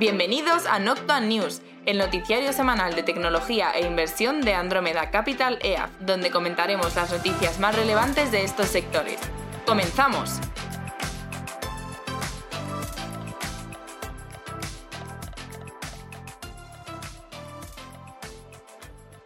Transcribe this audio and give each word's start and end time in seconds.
Bienvenidos 0.00 0.64
a 0.64 0.78
Noctua 0.78 1.20
News, 1.20 1.60
el 1.84 1.98
noticiario 1.98 2.54
semanal 2.54 2.94
de 2.94 3.02
tecnología 3.02 3.70
e 3.72 3.86
inversión 3.86 4.40
de 4.40 4.54
Andromeda 4.54 5.10
Capital 5.10 5.58
EAF, 5.60 5.90
donde 6.00 6.30
comentaremos 6.30 6.96
las 6.96 7.12
noticias 7.12 7.60
más 7.60 7.76
relevantes 7.76 8.32
de 8.32 8.42
estos 8.42 8.68
sectores. 8.68 9.20
¡Comenzamos! 9.66 10.40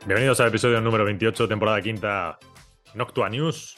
Bienvenidos 0.04 0.40
al 0.40 0.48
episodio 0.48 0.80
número 0.80 1.04
28, 1.04 1.46
temporada 1.46 1.80
quinta, 1.82 2.36
Noctua 2.94 3.28
News. 3.28 3.76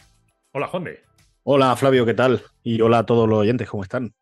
Hola, 0.52 0.66
Jonde. 0.68 1.04
Hola, 1.42 1.76
Flavio, 1.76 2.06
¿qué 2.06 2.14
tal? 2.14 2.42
Y 2.62 2.80
hola 2.80 3.00
a 3.00 3.04
todos 3.04 3.28
los 3.28 3.40
oyentes, 3.40 3.68
¿cómo 3.68 3.82
están? 3.82 4.14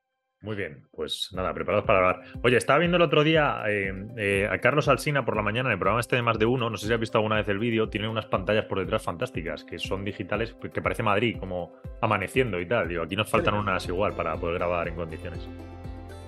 Muy 0.44 0.56
bien, 0.56 0.82
pues 0.94 1.30
nada, 1.32 1.54
preparados 1.54 1.86
para 1.86 2.00
hablar. 2.00 2.22
Oye, 2.42 2.58
estaba 2.58 2.78
viendo 2.78 2.98
el 2.98 3.02
otro 3.02 3.24
día 3.24 3.62
eh, 3.66 3.94
eh, 4.18 4.46
a 4.50 4.58
Carlos 4.58 4.88
Alsina 4.88 5.24
por 5.24 5.36
la 5.36 5.42
mañana 5.42 5.70
en 5.70 5.72
el 5.72 5.78
programa 5.78 6.00
este 6.00 6.16
de 6.16 6.22
Más 6.22 6.38
de 6.38 6.44
Uno, 6.44 6.68
no 6.68 6.76
sé 6.76 6.86
si 6.86 6.92
has 6.92 7.00
visto 7.00 7.16
alguna 7.16 7.36
vez 7.36 7.48
el 7.48 7.58
vídeo, 7.58 7.88
tiene 7.88 8.08
unas 8.08 8.26
pantallas 8.26 8.66
por 8.66 8.78
detrás 8.78 9.02
fantásticas, 9.02 9.64
que 9.64 9.78
son 9.78 10.04
digitales, 10.04 10.54
que 10.70 10.82
parece 10.82 11.02
Madrid, 11.02 11.38
como 11.40 11.72
amaneciendo 12.02 12.60
y 12.60 12.66
tal. 12.66 12.88
Digo, 12.88 13.04
aquí 13.04 13.16
nos 13.16 13.30
faltan 13.30 13.54
unas 13.54 13.88
igual 13.88 14.12
para 14.12 14.36
poder 14.36 14.58
grabar 14.58 14.86
en 14.86 14.96
condiciones. 14.96 15.48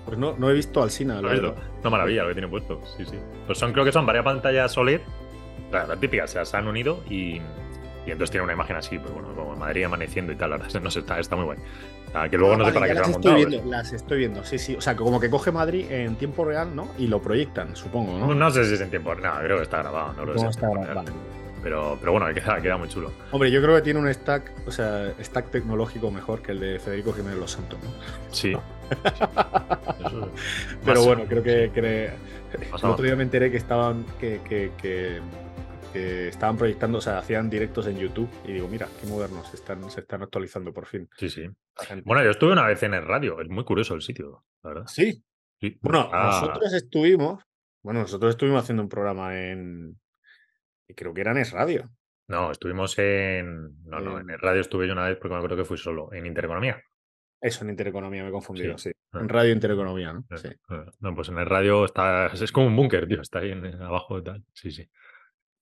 Pues 0.03 0.17
no, 0.17 0.35
no 0.35 0.49
he 0.49 0.53
visto 0.53 0.81
Alsina, 0.81 1.21
¿Lo 1.21 1.27
has 1.27 1.39
visto? 1.39 1.55
No, 1.83 1.91
maravilla 1.91 2.23
lo 2.23 2.29
que 2.29 2.33
tiene 2.33 2.47
puesto, 2.47 2.81
sí, 2.97 3.05
sí. 3.05 3.19
Pues 3.45 3.59
son, 3.59 3.71
creo 3.71 3.85
que 3.85 3.91
son 3.91 4.07
varias 4.07 4.25
pantallas 4.25 4.75
OLED, 4.75 5.01
la, 5.71 5.95
típica, 5.95 6.23
o 6.23 6.27
sea, 6.27 6.43
se 6.43 6.57
han 6.57 6.67
unido 6.67 7.03
y, 7.07 7.35
y 7.35 7.41
entonces 8.11 8.31
tiene 8.31 8.45
una 8.45 8.53
imagen 8.53 8.77
así, 8.77 8.97
pues 8.97 9.13
bueno, 9.13 9.35
como 9.35 9.55
Madrid 9.55 9.83
amaneciendo 9.83 10.31
y 10.31 10.35
tal, 10.35 10.49
la 10.49 10.57
verdad, 10.57 10.81
no 10.81 10.89
sé, 10.89 11.01
está, 11.01 11.19
está 11.19 11.35
muy 11.35 11.45
bueno. 11.45 11.61
Ah, 12.23 12.29
que 12.29 12.37
luego 12.37 12.55
no, 12.57 12.65
sé 12.65 12.71
para 12.73 12.87
qué 12.87 12.93
se 12.93 12.99
las 12.99 13.09
estoy 13.09 13.31
montado. 13.31 13.49
viendo, 13.49 13.71
Las 13.71 13.93
estoy 13.93 14.17
viendo, 14.17 14.43
sí, 14.43 14.57
sí. 14.57 14.75
O 14.75 14.81
sea, 14.81 14.95
como 14.95 15.19
que 15.19 15.29
coge 15.29 15.51
Madrid 15.51 15.85
en 15.91 16.15
tiempo 16.15 16.45
real, 16.45 16.75
¿no? 16.75 16.89
Y 16.97 17.07
lo 17.07 17.21
proyectan, 17.21 17.75
supongo, 17.75 18.17
¿no? 18.17 18.33
No 18.33 18.51
sé 18.51 18.65
si 18.65 18.73
es 18.73 18.81
en 18.81 18.89
tiempo, 18.89 19.13
no, 19.15 19.33
creo 19.39 19.57
que 19.57 19.63
está 19.63 19.79
grabado, 19.79 20.13
no 20.13 20.25
lo 20.25 20.33
¿Cómo 20.35 20.51
sé. 20.51 20.59
está 20.59 20.69
grabado? 20.69 20.95
Vale. 20.95 21.11
Pero, 21.63 21.97
pero 21.99 22.11
bueno, 22.13 22.27
queda, 22.33 22.61
queda 22.61 22.77
muy 22.77 22.87
chulo. 22.87 23.11
Hombre, 23.31 23.51
yo 23.51 23.61
creo 23.61 23.75
que 23.75 23.81
tiene 23.81 23.99
un 23.99 24.13
stack, 24.13 24.51
o 24.67 24.71
sea, 24.71 25.13
stack 25.21 25.49
tecnológico 25.51 26.11
mejor 26.11 26.41
que 26.41 26.51
el 26.53 26.59
de 26.59 26.79
Federico 26.79 27.11
Jiménez 27.13 27.37
Los 27.39 27.51
Santos, 27.51 27.79
¿no? 27.83 27.89
Sí. 28.31 28.55
Eso- 30.05 30.31
Pero 30.85 31.03
bueno, 31.03 31.23
creo 31.27 31.43
que, 31.43 31.71
que- 31.73 32.05
el 32.63 32.85
otro 32.89 33.03
día 33.03 33.15
me 33.15 33.23
enteré 33.23 33.51
que 33.51 33.57
estaban 33.57 34.05
que, 34.19 34.39
que- 34.47 34.71
que- 34.77 35.19
que 35.93 36.27
estaban 36.29 36.57
proyectando, 36.57 36.97
o 36.99 37.01
sea, 37.01 37.17
hacían 37.19 37.49
directos 37.49 37.87
en 37.87 37.97
YouTube 37.97 38.29
y 38.45 38.53
digo, 38.53 38.67
mira, 38.67 38.87
qué 39.01 39.07
modernos, 39.07 39.47
se 39.49 39.55
están, 39.55 39.89
se 39.89 40.01
están 40.01 40.21
actualizando 40.21 40.71
por 40.73 40.85
fin. 40.85 41.09
Sí, 41.17 41.29
sí. 41.29 41.49
Bueno, 42.05 42.23
yo 42.23 42.31
estuve 42.31 42.51
una 42.53 42.65
vez 42.65 42.81
en 42.83 42.93
el 42.93 43.05
radio, 43.05 43.39
es 43.41 43.49
muy 43.49 43.63
curioso 43.63 43.93
el 43.95 44.01
sitio, 44.01 44.43
la 44.63 44.69
verdad. 44.69 44.87
sí, 44.87 45.23
Sí. 45.59 45.75
Bueno, 45.81 46.07
Ah, 46.13 46.39
nosotros 46.41 46.71
estuvimos, 46.73 47.43
bueno, 47.83 48.01
nosotros 48.01 48.31
estuvimos 48.31 48.61
haciendo 48.63 48.83
un 48.83 48.89
programa 48.89 49.39
en, 49.39 49.99
creo 50.95 51.13
que 51.15 51.21
era 51.21 51.31
en 51.31 51.37
Es 51.37 51.51
Radio. 51.51 51.89
No, 52.27 52.51
estuvimos 52.51 52.97
en. 52.99 53.83
No, 53.85 53.99
no, 53.99 54.19
en 54.19 54.29
el 54.29 54.37
radio 54.39 54.61
estuve 54.61 54.85
yo 54.85 54.93
una 54.93 55.05
vez 55.07 55.17
porque 55.17 55.29
me 55.33 55.37
acuerdo 55.37 55.55
que 55.57 55.65
fui 55.65 55.77
solo, 55.77 56.11
en 56.13 56.25
Intereconomía. 56.25 56.79
Eso, 57.41 57.63
en 57.63 57.69
Intereconomía, 57.71 58.21
me 58.23 58.29
he 58.29 58.31
confundido, 58.31 58.77
sí. 58.77 58.89
Sí. 58.89 58.95
Ah. 59.13 59.19
En 59.21 59.29
Radio 59.29 59.53
Intereconomía, 59.53 60.11
¿no? 60.13 60.25
Eh, 60.29 60.37
Sí. 60.37 60.47
eh, 60.49 60.85
No, 60.99 61.15
pues 61.15 61.29
en 61.29 61.37
el 61.37 61.45
radio 61.45 61.85
está. 61.85 62.27
Es 62.27 62.51
como 62.51 62.67
un 62.67 62.75
búnker, 62.75 63.07
tío, 63.07 63.21
está 63.21 63.39
ahí 63.39 63.51
en 63.51 63.65
abajo 63.81 64.19
y 64.19 64.23
tal. 64.23 64.43
Sí, 64.53 64.71
sí. 64.71 64.87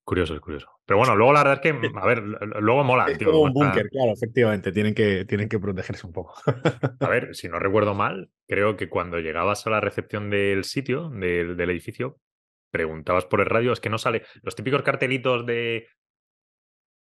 Curioso, 0.05 0.35
es 0.35 0.39
curioso. 0.39 0.69
Pero 0.85 0.99
bueno, 0.99 1.15
luego 1.15 1.33
la 1.33 1.39
verdad 1.43 1.55
es 1.55 1.71
que, 1.71 1.89
a 1.97 2.05
ver, 2.05 2.21
luego 2.21 2.83
mola, 2.83 3.07
Es 3.07 3.17
tío. 3.17 3.31
como 3.31 3.41
un 3.41 3.53
búnker, 3.53 3.89
claro, 3.89 4.11
efectivamente. 4.13 4.71
Tienen 4.71 4.93
que, 4.93 5.25
tienen 5.25 5.49
que 5.49 5.57
protegerse 5.59 6.05
un 6.05 6.13
poco. 6.13 6.35
A 6.99 7.09
ver, 7.09 7.29
si 7.35 7.49
no 7.49 7.57
recuerdo 7.57 7.95
mal, 7.95 8.29
creo 8.47 8.77
que 8.77 8.87
cuando 8.87 9.19
llegabas 9.19 9.65
a 9.65 9.71
la 9.71 9.81
recepción 9.81 10.29
del 10.29 10.63
sitio, 10.63 11.09
del, 11.09 11.57
del 11.57 11.69
edificio, 11.71 12.19
preguntabas 12.69 13.25
por 13.25 13.39
el 13.41 13.47
radio, 13.47 13.73
es 13.73 13.79
que 13.79 13.89
no 13.89 13.97
sale. 13.97 14.23
Los 14.43 14.55
típicos 14.55 14.83
cartelitos 14.83 15.43
de 15.47 15.87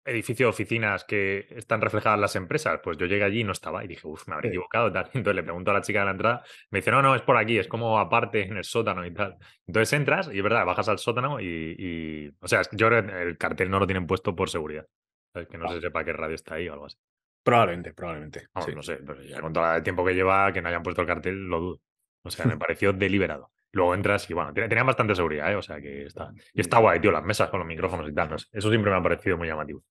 edificio 0.04 0.46
de 0.46 0.50
oficinas 0.50 1.04
que 1.04 1.46
están 1.50 1.80
reflejadas 1.80 2.18
las 2.20 2.36
empresas, 2.36 2.80
pues 2.82 2.96
yo 2.98 3.06
llegué 3.06 3.24
allí 3.24 3.40
y 3.40 3.44
no 3.44 3.52
estaba 3.52 3.84
y 3.84 3.88
dije, 3.88 4.06
uff, 4.06 4.26
me 4.28 4.34
habré 4.34 4.48
equivocado. 4.50 4.92
Tal. 4.92 5.04
Entonces 5.14 5.34
le 5.36 5.42
pregunto 5.42 5.70
a 5.70 5.74
la 5.74 5.80
chica 5.80 6.00
de 6.00 6.04
la 6.06 6.10
entrada, 6.12 6.42
me 6.70 6.80
dice, 6.80 6.90
no, 6.90 7.02
no, 7.02 7.14
es 7.14 7.22
por 7.22 7.36
aquí, 7.36 7.58
es 7.58 7.68
como 7.68 7.98
aparte 7.98 8.42
en 8.42 8.56
el 8.56 8.64
sótano 8.64 9.04
y 9.06 9.12
tal. 9.12 9.36
Entonces 9.66 9.92
entras 9.94 10.30
y 10.32 10.36
es 10.38 10.42
verdad, 10.42 10.64
bajas 10.66 10.88
al 10.88 10.98
sótano 10.98 11.40
y, 11.40 11.46
y- 11.78 12.28
o 12.40 12.48
sea, 12.48 12.62
yo 12.72 12.88
creo 12.88 13.06
que 13.06 13.22
el 13.22 13.38
cartel 13.38 13.70
no 13.70 13.78
lo 13.78 13.86
tienen 13.86 14.06
puesto 14.06 14.34
por 14.36 14.50
seguridad. 14.50 14.86
¿sabes? 15.32 15.48
Que 15.48 15.58
no 15.58 15.68
se 15.68 15.80
sepa 15.80 16.04
qué 16.04 16.12
radio 16.12 16.34
está 16.34 16.54
ahí 16.56 16.68
o 16.68 16.74
algo 16.74 16.86
así. 16.86 16.96
Probablemente, 17.42 17.92
probablemente. 17.92 18.46
Sí. 18.64 18.72
no 18.74 18.82
sé, 18.82 18.96
pero 19.06 19.22
ya 19.22 19.40
con 19.40 19.52
todo 19.52 19.74
el 19.74 19.82
tiempo 19.82 20.04
que 20.04 20.14
lleva 20.14 20.52
que 20.52 20.62
no 20.62 20.68
hayan 20.68 20.82
puesto 20.82 21.02
el 21.02 21.06
cartel, 21.08 21.46
lo 21.48 21.60
dudo. 21.60 21.80
O 22.22 22.30
sea, 22.30 22.46
me 22.46 22.56
pareció 22.58 22.92
deliberado. 22.92 23.50
Luego 23.72 23.94
entras 23.94 24.30
y 24.30 24.34
bueno, 24.34 24.54
ten- 24.54 24.68
tenían 24.68 24.86
bastante 24.86 25.14
seguridad, 25.16 25.50
¿eh? 25.52 25.56
O 25.56 25.62
sea 25.62 25.80
que 25.80 26.04
está. 26.06 26.30
Y 26.52 26.60
está 26.60 26.78
guay, 26.78 27.00
tío, 27.00 27.10
las 27.10 27.24
mesas 27.24 27.50
con 27.50 27.58
los 27.58 27.66
micrófonos 27.66 28.08
y 28.08 28.14
tal. 28.14 28.30
no 28.30 28.38
sé, 28.38 28.46
Eso 28.52 28.70
siempre 28.70 28.90
me 28.92 28.96
ha 28.96 29.02
parecido 29.02 29.36
muy 29.36 29.48
llamativo. 29.48 29.82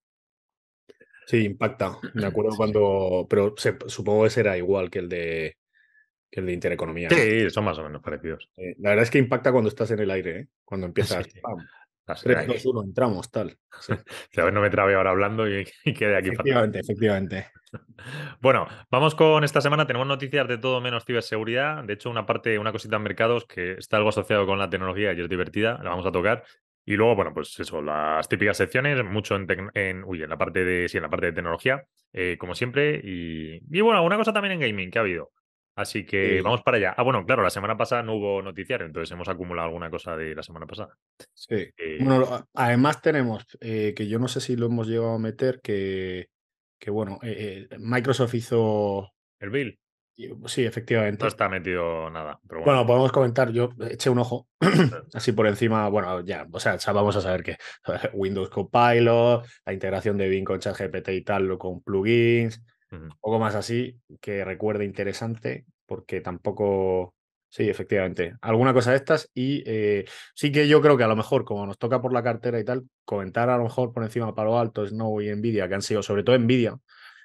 Sí, 1.26 1.46
impacta. 1.46 1.98
Me 2.14 2.26
acuerdo 2.28 2.56
cuando. 2.56 3.28
Pero 3.30 3.54
se- 3.58 3.78
supongo 3.88 4.24
que 4.24 4.30
será 4.30 4.58
igual 4.58 4.90
que 4.90 5.00
el 5.00 5.10
de 5.10 5.58
que 6.32 6.40
el 6.40 6.48
de 6.48 6.54
Intereconomía. 6.54 7.10
¿no? 7.10 7.16
Sí, 7.16 7.50
son 7.52 7.64
más 7.66 7.78
o 7.78 7.84
menos 7.84 8.02
parecidos. 8.02 8.50
Eh, 8.58 8.76
la 8.80 8.90
verdad 8.90 9.04
es 9.04 9.12
que 9.12 9.20
impacta 9.20 9.52
cuando 9.52 9.70
estás 9.70 9.92
en 9.92 10.00
el 10.00 10.10
aire, 10.12 10.40
¿eh? 10.40 10.48
Cuando 10.66 10.88
empiezas. 10.88 11.26
Sí. 11.26 11.40
pam, 11.40 11.58
Las- 12.08 12.22
3, 12.24 12.38
ay, 12.38 12.48
2, 12.48 12.66
1, 12.66 12.84
entramos, 12.84 13.30
tal. 13.32 13.58
Sí. 13.80 13.94
a 14.42 14.44
ver, 14.46 14.54
no 14.54 14.62
me 14.62 14.70
trabe 14.70 14.96
ahora 14.96 15.12
hablando 15.12 15.48
y, 15.48 15.66
y 15.86 15.94
quede 15.94 16.18
aquí. 16.18 16.30
fatal. 16.30 16.42
Efectivamente, 16.48 16.80
efectivamente. 16.80 17.48
Bueno, 18.42 18.68
vamos 18.92 19.16
con 19.16 19.44
esta 19.44 19.62
semana. 19.62 19.88
Tenemos 19.88 20.08
noticias 20.08 20.48
de 20.48 20.58
todo 20.58 20.82
menos 20.82 21.06
ciberseguridad. 21.06 21.84
De 21.84 21.94
hecho, 21.94 22.10
una 22.10 22.26
parte, 22.26 22.58
una 22.60 22.72
cosita 22.72 22.98
en 22.98 23.04
mercados 23.04 23.46
que 23.46 23.74
está 23.74 23.98
algo 23.98 24.10
asociado 24.10 24.46
con 24.46 24.60
la 24.60 24.70
tecnología 24.70 25.14
y 25.14 25.22
es 25.22 25.30
divertida. 25.30 25.80
La 25.84 25.90
vamos 25.92 26.06
a 26.06 26.12
tocar. 26.12 26.44
Y 26.86 26.96
luego, 26.96 27.16
bueno, 27.16 27.34
pues 27.34 27.58
eso, 27.60 27.82
las 27.82 28.28
típicas 28.28 28.58
secciones, 28.58 29.04
mucho 29.06 29.36
en, 29.36 29.48
en, 29.74 30.04
uy, 30.04 30.22
en 30.24 30.30
la 30.30 30.38
parte 30.38 30.64
de, 30.66 30.90
sí, 30.90 30.98
en 30.98 31.04
la 31.04 31.10
parte 31.10 31.28
de 31.28 31.32
tecnología, 31.34 31.84
eh, 32.12 32.38
como 32.38 32.56
siempre. 32.56 33.00
Y, 33.04 33.62
y 33.72 33.82
bueno, 33.82 33.98
alguna 33.98 34.18
cosa 34.18 34.34
también 34.34 34.54
en 34.54 34.60
gaming 34.60 34.92
que 34.92 35.00
ha 35.00 35.02
habido. 35.02 35.32
Así 35.76 36.06
que 36.06 36.38
Sí. 36.38 36.42
vamos 36.42 36.62
para 36.62 36.78
allá. 36.78 36.94
Ah, 36.96 37.02
bueno, 37.02 37.26
claro, 37.26 37.42
la 37.42 37.50
semana 37.50 37.76
pasada 37.76 38.04
no 38.04 38.14
hubo 38.16 38.42
noticiario, 38.44 38.86
entonces 38.86 39.12
hemos 39.12 39.28
acumulado 39.28 39.68
alguna 39.70 39.90
cosa 39.90 40.16
de 40.16 40.36
la 40.36 40.44
semana 40.44 40.68
pasada. 40.68 40.96
Sí. 41.34 41.56
Eh, 41.78 41.98
Bueno, 42.00 42.48
además 42.54 43.02
tenemos, 43.02 43.46
eh, 43.60 43.94
que 43.96 44.08
yo 44.08 44.20
no 44.20 44.28
sé 44.28 44.40
si 44.40 44.56
lo 44.56 44.68
hemos 44.68 44.88
llegado 44.88 45.14
a 45.16 45.20
meter, 45.20 45.62
que, 45.64 46.28
que 46.80 46.92
bueno, 46.92 47.18
eh, 47.24 47.68
Microsoft 47.80 48.36
hizo. 48.36 49.10
el 49.40 49.50
Bill 49.50 49.80
Sí, 50.46 50.64
efectivamente. 50.64 51.24
no 51.24 51.28
está 51.28 51.50
metido 51.50 52.10
nada, 52.10 52.40
pero 52.48 52.62
bueno. 52.62 52.74
Bueno, 52.74 52.88
podemos 52.88 53.12
comentar, 53.12 53.52
yo 53.52 53.72
eché 53.90 54.10
un 54.10 54.20
ojo 54.20 54.48
así 55.14 55.32
por 55.32 55.48
encima, 55.48 55.90
bueno, 55.90 56.22
ya, 56.22 56.48
o 56.52 56.60
sea, 56.60 56.78
ya 56.78 56.92
vamos 56.92 57.16
a 57.16 57.22
saber 57.22 57.42
que 57.44 57.58
Windows 58.14 58.50
Copilot, 58.50 59.46
la 59.66 59.74
integración 59.74 60.18
de 60.18 60.30
Bing 60.30 60.44
con 60.46 60.60
ChatGPT 60.60 61.10
y 61.10 61.22
tal, 61.22 61.58
con 61.58 61.82
plugins, 61.82 62.62
Ujú. 62.92 63.06
un 63.06 63.18
poco 63.20 63.40
más 63.40 63.56
así, 63.56 64.00
que 64.22 64.46
recuerde 64.46 64.86
interesante, 64.86 65.66
porque 65.88 66.22
tampoco, 66.22 67.16
sí, 67.50 67.68
efectivamente, 67.68 68.36
alguna 68.42 68.72
cosa 68.72 68.92
de 68.92 68.98
estas 68.98 69.32
y 69.34 69.64
eh, 69.66 70.06
sí 70.36 70.52
que 70.52 70.68
yo 70.68 70.80
creo 70.82 70.96
que 70.96 71.06
a 71.06 71.08
lo 71.08 71.16
mejor, 71.16 71.44
como 71.44 71.66
nos 71.66 71.80
toca 71.80 72.02
por 72.02 72.14
la 72.14 72.22
cartera 72.22 72.60
y 72.60 72.64
tal, 72.64 72.84
comentar 73.04 73.50
a 73.50 73.58
lo 73.58 73.64
mejor 73.64 73.92
por 73.92 74.04
encima 74.04 74.36
Palo 74.36 74.60
Alto, 74.60 74.86
Snow 74.86 75.22
y 75.22 75.36
Nvidia, 75.36 75.68
que 75.68 75.74
han 75.74 75.82
sido, 75.82 76.04
sobre 76.04 76.24
todo 76.24 76.38
Nvidia, 76.38 76.78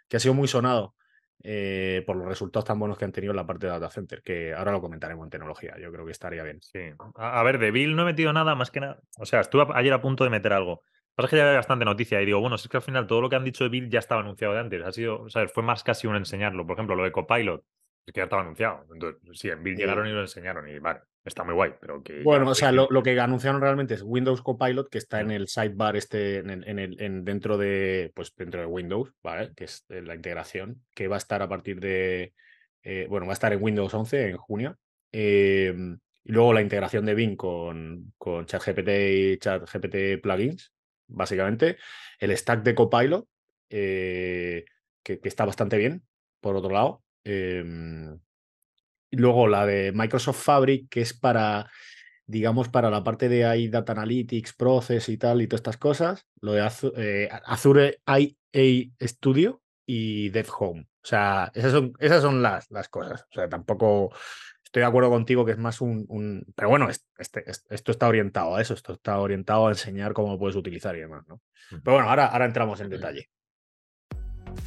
que 0.08 0.16
ha 0.16 0.20
sido 0.20 0.32
muy 0.32 0.48
sonado 0.48 0.94
eh, 1.42 2.02
por 2.06 2.16
los 2.16 2.26
resultados 2.26 2.64
tan 2.64 2.78
buenos 2.78 2.98
que 2.98 3.04
han 3.04 3.12
tenido 3.12 3.30
en 3.32 3.36
la 3.36 3.46
parte 3.46 3.66
de 3.66 3.72
data 3.72 3.90
center, 3.90 4.22
que 4.22 4.54
ahora 4.54 4.72
lo 4.72 4.80
comentaremos 4.80 5.24
en 5.24 5.30
tecnología, 5.30 5.76
yo 5.80 5.92
creo 5.92 6.04
que 6.04 6.12
estaría 6.12 6.42
bien. 6.42 6.60
Sí. 6.60 6.80
A, 7.14 7.42
ver, 7.42 7.58
de 7.58 7.70
Bill 7.70 7.94
no 7.94 8.02
he 8.02 8.06
metido 8.06 8.32
nada 8.32 8.54
más 8.54 8.70
que 8.70 8.80
nada. 8.80 9.00
O 9.18 9.26
sea, 9.26 9.40
estuve 9.40 9.66
ayer 9.74 9.92
a 9.92 10.00
punto 10.00 10.24
de 10.24 10.30
meter 10.30 10.52
algo. 10.52 10.82
Pasa 11.14 11.26
es 11.26 11.30
que 11.30 11.36
ya 11.36 11.44
había 11.44 11.56
bastante 11.56 11.84
noticia 11.84 12.22
y 12.22 12.26
digo, 12.26 12.40
bueno, 12.40 12.58
si 12.58 12.66
es 12.66 12.68
que 12.70 12.76
al 12.76 12.82
final 12.82 13.06
todo 13.06 13.20
lo 13.20 13.28
que 13.28 13.36
han 13.36 13.44
dicho 13.44 13.64
de 13.64 13.70
Bill 13.70 13.90
ya 13.90 13.98
estaba 13.98 14.20
anunciado 14.20 14.54
de 14.54 14.60
antes. 14.60 14.82
Ha 14.84 14.92
sido, 14.92 15.22
o 15.22 15.28
sea, 15.28 15.48
fue 15.48 15.62
más 15.62 15.82
casi 15.82 16.06
un 16.06 16.16
enseñarlo. 16.16 16.66
Por 16.66 16.74
ejemplo, 16.74 16.94
lo 16.94 17.04
de 17.04 17.12
Copilot, 17.12 17.64
es 18.08 18.12
que 18.14 18.20
ya 18.20 18.24
estaba 18.24 18.42
anunciado. 18.42 18.84
Entonces, 18.92 19.20
sí, 19.38 19.48
en 19.50 19.62
Sí. 19.62 19.74
llegaron 19.76 20.06
y 20.06 20.12
lo 20.12 20.20
enseñaron 20.22 20.68
y 20.68 20.78
vale, 20.78 21.00
está 21.24 21.44
muy 21.44 21.54
guay, 21.54 21.72
pero 21.80 22.02
que. 22.02 22.22
Bueno, 22.22 22.46
ya- 22.46 22.50
o 22.50 22.54
sea, 22.54 22.72
lo, 22.72 22.88
lo 22.90 23.02
que 23.02 23.18
anunciaron 23.20 23.60
realmente 23.60 23.94
es 23.94 24.02
Windows 24.02 24.42
Copilot, 24.42 24.88
que 24.90 24.98
está 24.98 25.20
en 25.20 25.30
el 25.30 25.48
sidebar 25.48 25.96
este, 25.96 26.38
en 26.38 26.50
el, 26.50 26.68
en 26.68 26.78
el- 26.78 27.00
en 27.02 27.24
dentro 27.24 27.58
de, 27.58 28.10
pues 28.14 28.34
dentro 28.34 28.60
de 28.60 28.66
Windows, 28.66 29.12
¿vale? 29.22 29.52
Que 29.54 29.64
es 29.64 29.84
eh, 29.90 30.02
la 30.02 30.14
integración, 30.14 30.84
que 30.94 31.08
va 31.08 31.16
a 31.16 31.18
estar 31.18 31.42
a 31.42 31.48
partir 31.48 31.80
de, 31.80 32.32
eh, 32.82 33.06
bueno, 33.10 33.26
va 33.26 33.32
a 33.32 33.34
estar 33.34 33.52
en 33.52 33.62
Windows 33.62 33.92
11 33.94 34.30
en 34.30 34.36
junio. 34.36 34.78
Eh, 35.12 35.74
y 36.24 36.32
luego 36.32 36.52
la 36.52 36.60
integración 36.62 37.06
de 37.06 37.14
Bing 37.14 37.36
con, 37.36 38.12
con 38.18 38.44
ChatGPT 38.46 38.88
y 38.88 39.38
ChatGPT 39.38 40.20
plugins, 40.22 40.72
básicamente. 41.06 41.76
El 42.18 42.36
stack 42.36 42.62
de 42.62 42.74
Copilot, 42.74 43.26
eh, 43.70 44.64
que, 45.02 45.20
que 45.20 45.28
está 45.28 45.44
bastante 45.46 45.76
bien, 45.78 46.02
por 46.40 46.54
otro 46.56 46.70
lado. 46.70 47.02
Em, 47.28 48.18
y 49.10 49.16
luego 49.16 49.48
la 49.48 49.66
de 49.66 49.92
Microsoft 49.92 50.42
Fabric, 50.42 50.88
que 50.88 51.02
es 51.02 51.12
para, 51.12 51.70
digamos, 52.26 52.70
para 52.70 52.90
la 52.90 53.04
parte 53.04 53.28
de 53.28 53.44
AI 53.44 53.68
Data 53.68 53.92
Analytics, 53.92 54.54
Process 54.54 55.10
y 55.10 55.18
tal, 55.18 55.42
y 55.42 55.46
todas 55.46 55.60
estas 55.60 55.76
cosas. 55.76 56.26
Lo 56.40 56.52
de 56.52 56.66
eh, 56.96 57.28
Azure 57.44 58.00
IA 58.06 58.90
Studio 59.02 59.62
y 59.86 60.30
Dev 60.30 60.48
Home. 60.58 60.88
O 61.02 61.06
sea, 61.06 61.50
esas 61.54 61.72
son, 61.72 61.92
esas 61.98 62.22
son 62.22 62.42
las, 62.42 62.70
las 62.70 62.88
cosas. 62.88 63.22
O 63.30 63.34
sea, 63.34 63.48
tampoco 63.48 64.10
estoy 64.64 64.80
de 64.80 64.86
acuerdo 64.86 65.10
contigo 65.10 65.44
que 65.44 65.52
es 65.52 65.58
más 65.58 65.82
un. 65.82 66.46
Pero 66.54 66.70
bueno, 66.70 66.88
este, 66.88 67.44
esto 67.46 67.92
está 67.92 68.08
orientado 68.08 68.56
a 68.56 68.62
eso, 68.62 68.72
esto 68.72 68.94
está 68.94 69.18
orientado 69.18 69.66
a 69.66 69.70
enseñar 69.70 70.14
cómo 70.14 70.32
lo 70.32 70.38
puedes 70.38 70.56
utilizar 70.56 70.96
y 70.96 71.00
demás, 71.00 71.26
¿no? 71.26 71.42
Pero 71.70 71.96
bueno, 71.96 72.08
ahora, 72.08 72.26
ahora 72.26 72.46
entramos 72.46 72.80
en 72.80 72.88
detalle. 72.88 73.28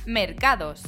Mercados. 0.06 0.84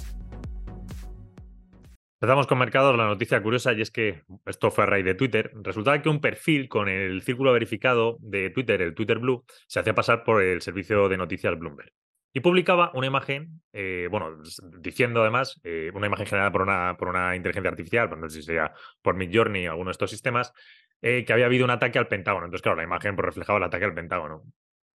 Empezamos 2.23 2.47
con 2.47 2.57
mercados, 2.57 2.95
la 2.95 3.05
noticia 3.05 3.43
curiosa, 3.43 3.73
y 3.73 3.81
es 3.81 3.91
que 3.91 4.23
esto 4.45 4.71
fue 4.71 4.85
a 4.85 4.87
raíz 4.87 5.03
de 5.03 5.13
Twitter. 5.13 5.51
Resultaba 5.55 6.01
que 6.01 6.07
un 6.07 6.21
perfil 6.21 6.69
con 6.69 6.87
el 6.87 7.21
círculo 7.21 7.51
verificado 7.51 8.15
de 8.21 8.49
Twitter, 8.49 8.81
el 8.81 8.93
Twitter 8.93 9.19
Blue, 9.19 9.43
se 9.67 9.81
hacía 9.81 9.93
pasar 9.93 10.23
por 10.23 10.41
el 10.41 10.61
servicio 10.61 11.09
de 11.09 11.17
noticias 11.17 11.59
Bloomberg. 11.59 11.91
Y 12.31 12.39
publicaba 12.39 12.91
una 12.93 13.07
imagen, 13.07 13.61
eh, 13.73 14.07
bueno, 14.09 14.37
diciendo 14.79 15.19
además, 15.19 15.59
eh, 15.65 15.91
una 15.93 16.07
imagen 16.07 16.25
generada 16.25 16.49
por 16.49 16.61
una, 16.61 16.95
por 16.97 17.09
una 17.09 17.35
inteligencia 17.35 17.71
artificial, 17.71 18.07
pues 18.07 18.21
no 18.21 18.29
sé 18.29 18.37
si 18.37 18.43
sea 18.43 18.71
por 19.01 19.15
Midjourney 19.17 19.67
o 19.67 19.71
alguno 19.71 19.89
de 19.89 19.91
estos 19.91 20.09
sistemas, 20.09 20.53
eh, 21.01 21.25
que 21.25 21.33
había 21.33 21.47
habido 21.47 21.65
un 21.65 21.71
ataque 21.71 21.99
al 21.99 22.07
Pentágono. 22.07 22.45
Entonces, 22.45 22.63
claro, 22.63 22.77
la 22.77 22.83
imagen 22.83 23.17
pues, 23.17 23.25
reflejaba 23.25 23.57
el 23.57 23.65
ataque 23.65 23.83
al 23.83 23.93
Pentágono. 23.93 24.43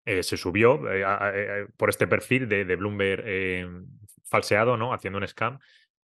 se 0.06 0.36
subió 0.38 0.80
por 1.76 1.90
este 1.90 2.06
perfil 2.06 2.48
de, 2.48 2.64
de 2.64 2.76
Bloomberg 2.76 3.22
falseado, 4.24 4.78
¿no? 4.78 4.94
Haciendo 4.94 5.18
un 5.18 5.28
scam 5.28 5.58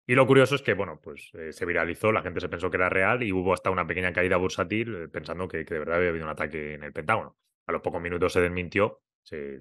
y 0.07 0.15
lo 0.15 0.27
curioso 0.27 0.55
es 0.55 0.63
que, 0.63 0.75
bueno, 0.75 1.01
pues 1.03 1.31
eh, 1.35 1.53
se 1.53 1.65
viralizó, 1.65 2.13
la 2.13 2.23
gente 2.23 2.41
se 2.41 2.49
pensó 2.49 2.71
que 2.71 2.77
era 2.77 2.91
real 2.91 3.23
y 3.23 3.33
hubo 3.33 3.55
hasta 3.55 3.71
una 3.71 3.87
pequeña 3.87 4.13
caída 4.13 4.37
bursátil 4.37 4.95
eh, 4.95 5.09
pensando 5.09 5.49
que, 5.49 5.65
de 5.65 5.79
verdad 5.79 5.97
había 5.97 6.11
habido 6.11 6.25
un 6.25 6.31
ataque 6.31 6.75
en 6.75 6.83
el 6.83 6.93
Pentágono. 6.93 7.37
A 7.67 7.73
los 7.73 7.81
pocos 7.81 8.03
minutos 8.03 8.33
se 8.33 8.43
desmintió, 8.43 9.01
se, 9.23 9.59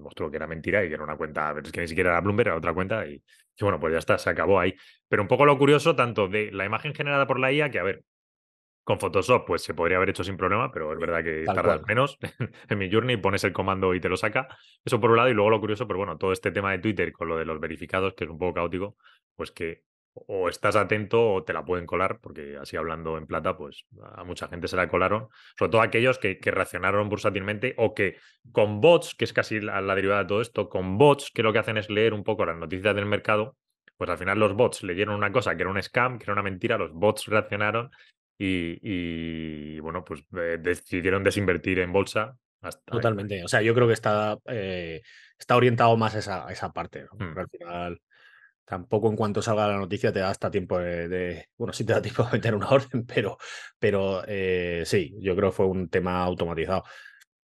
mostró 0.00 0.28
que 0.30 0.36
era 0.36 0.48
mentira 0.48 0.84
y 0.84 0.88
que 0.88 0.94
era 0.94 1.04
una 1.04 1.16
cuenta, 1.16 1.54
es 1.62 1.70
que 1.70 1.80
ni 1.80 1.86
siquiera 1.86 2.10
era 2.10 2.20
Bloomberg, 2.20 2.48
era 2.48 2.56
otra 2.56 2.74
cuenta 2.74 3.06
y, 3.06 3.22
bueno, 3.60 3.78
pues 3.78 3.92
ya 3.92 3.98
está, 4.00 4.18
se 4.18 4.28
acabó 4.28 4.58
ahí. 4.58 4.74
Pero 5.08 5.22
un 5.22 5.28
poco 5.28 5.46
lo 5.46 5.56
curioso 5.56 5.94
tanto 5.94 6.26
de 6.26 6.50
la 6.50 6.64
imagen 6.64 6.92
generada 6.92 7.28
por 7.28 7.38
la 7.38 7.52
IA, 7.52 7.70
que 7.70 7.78
a 7.78 7.84
ver, 7.84 8.02
con 8.84 8.98
Photoshop 8.98 9.46
pues 9.46 9.62
se 9.62 9.74
podría 9.74 9.96
haber 9.96 10.10
hecho 10.10 10.22
sin 10.22 10.36
problema, 10.36 10.70
pero 10.70 10.92
es 10.92 10.98
verdad 10.98 11.24
que 11.24 11.44
tardas 11.46 11.82
menos 11.86 12.18
en 12.68 12.78
mi 12.78 12.90
journey, 12.92 13.16
pones 13.16 13.42
el 13.44 13.52
comando 13.52 13.94
y 13.94 14.00
te 14.00 14.08
lo 14.08 14.16
saca. 14.16 14.46
Eso 14.84 15.00
por 15.00 15.10
un 15.10 15.16
lado, 15.16 15.30
y 15.30 15.34
luego 15.34 15.50
lo 15.50 15.60
curioso, 15.60 15.86
pero 15.86 15.98
bueno, 15.98 16.18
todo 16.18 16.32
este 16.32 16.52
tema 16.52 16.72
de 16.72 16.78
Twitter 16.78 17.12
con 17.12 17.28
lo 17.28 17.38
de 17.38 17.46
los 17.46 17.58
verificados, 17.58 18.14
que 18.14 18.24
es 18.24 18.30
un 18.30 18.38
poco 18.38 18.54
caótico, 18.54 18.96
pues 19.36 19.50
que 19.50 19.84
o 20.14 20.48
estás 20.48 20.76
atento 20.76 21.34
o 21.34 21.44
te 21.44 21.52
la 21.52 21.64
pueden 21.64 21.86
colar, 21.86 22.20
porque 22.20 22.56
así 22.56 22.76
hablando 22.76 23.18
en 23.18 23.26
plata, 23.26 23.56
pues 23.56 23.84
a 24.14 24.24
mucha 24.24 24.48
gente 24.48 24.68
se 24.68 24.76
la 24.76 24.88
colaron, 24.88 25.28
sobre 25.58 25.72
todo 25.72 25.82
aquellos 25.82 26.18
que, 26.18 26.38
reaccionaron 26.40 27.08
bursátilmente 27.08 27.74
o 27.78 27.94
que 27.94 28.16
con 28.52 28.80
bots, 28.80 29.14
que 29.14 29.24
es 29.24 29.32
casi 29.32 29.60
la, 29.60 29.82
derivada 29.94 30.22
de 30.22 30.28
todo 30.28 30.40
esto, 30.40 30.68
con 30.68 30.98
bots 30.98 31.30
que 31.34 31.42
lo 31.42 31.52
que 31.52 31.58
hacen 31.58 31.78
es 31.78 31.90
leer 31.90 32.14
un 32.14 32.22
poco 32.22 32.46
las 32.46 32.56
noticias 32.56 32.94
del 32.94 33.06
mercado, 33.06 33.56
pues 33.96 34.08
al 34.08 34.18
final 34.18 34.38
los 34.38 34.54
bots 34.54 34.82
leyeron 34.84 35.16
una 35.16 35.32
cosa 35.32 35.56
que 35.56 35.62
era 35.62 35.70
un 35.70 35.82
scam, 35.82 36.18
que 36.18 36.24
era 36.24 36.32
una 36.32 36.42
mentira, 36.42 36.78
los 36.78 36.92
bots 36.92 37.26
reaccionaron 37.26 37.90
y, 38.38 39.78
bueno, 39.80 40.04
pues 40.04 40.24
eh, 40.36 40.58
decidieron 40.60 41.22
desinvertir 41.22 41.78
en 41.78 41.92
bolsa. 41.92 42.36
Totalmente, 42.84 43.44
o 43.44 43.48
sea, 43.48 43.62
yo 43.62 43.74
creo 43.74 43.86
que 43.86 43.92
está, 43.92 44.38
eh, 44.46 45.02
está 45.38 45.56
orientado 45.56 45.96
más 45.96 46.14
a 46.14 46.18
esa, 46.18 46.52
esa 46.52 46.72
parte, 46.72 47.06
mm. 47.18 47.38
al 47.38 47.48
final 47.48 48.00
Tampoco 48.64 49.10
en 49.10 49.16
cuanto 49.16 49.42
salga 49.42 49.68
la 49.68 49.76
noticia 49.76 50.12
te 50.12 50.20
da 50.20 50.30
hasta 50.30 50.50
tiempo 50.50 50.78
de, 50.78 51.48
bueno, 51.58 51.72
sí 51.74 51.84
te 51.84 51.92
da 51.92 52.00
tiempo 52.00 52.24
de 52.24 52.32
meter 52.32 52.54
una 52.54 52.68
orden, 52.70 53.04
pero, 53.04 53.36
pero 53.78 54.22
eh, 54.26 54.82
sí, 54.86 55.14
yo 55.20 55.36
creo 55.36 55.50
que 55.50 55.56
fue 55.56 55.66
un 55.66 55.88
tema 55.88 56.22
automatizado. 56.22 56.84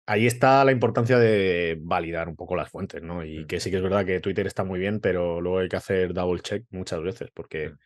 Ahí 0.05 0.25
está 0.25 0.65
la 0.65 0.71
importancia 0.71 1.17
de 1.17 1.77
validar 1.79 2.27
un 2.27 2.35
poco 2.35 2.55
las 2.55 2.69
fuentes, 2.69 3.01
¿no? 3.01 3.23
Y 3.23 3.39
mm. 3.39 3.47
que 3.47 3.59
sí 3.59 3.69
que 3.69 3.77
es 3.77 3.83
verdad 3.83 4.05
que 4.05 4.19
Twitter 4.19 4.47
está 4.47 4.63
muy 4.63 4.79
bien, 4.79 4.99
pero 4.99 5.39
luego 5.39 5.59
hay 5.59 5.69
que 5.69 5.77
hacer 5.77 6.13
double 6.13 6.41
check 6.41 6.65
muchas 6.71 7.01
veces, 7.01 7.29
porque, 7.31 7.69
mm. 7.69 7.77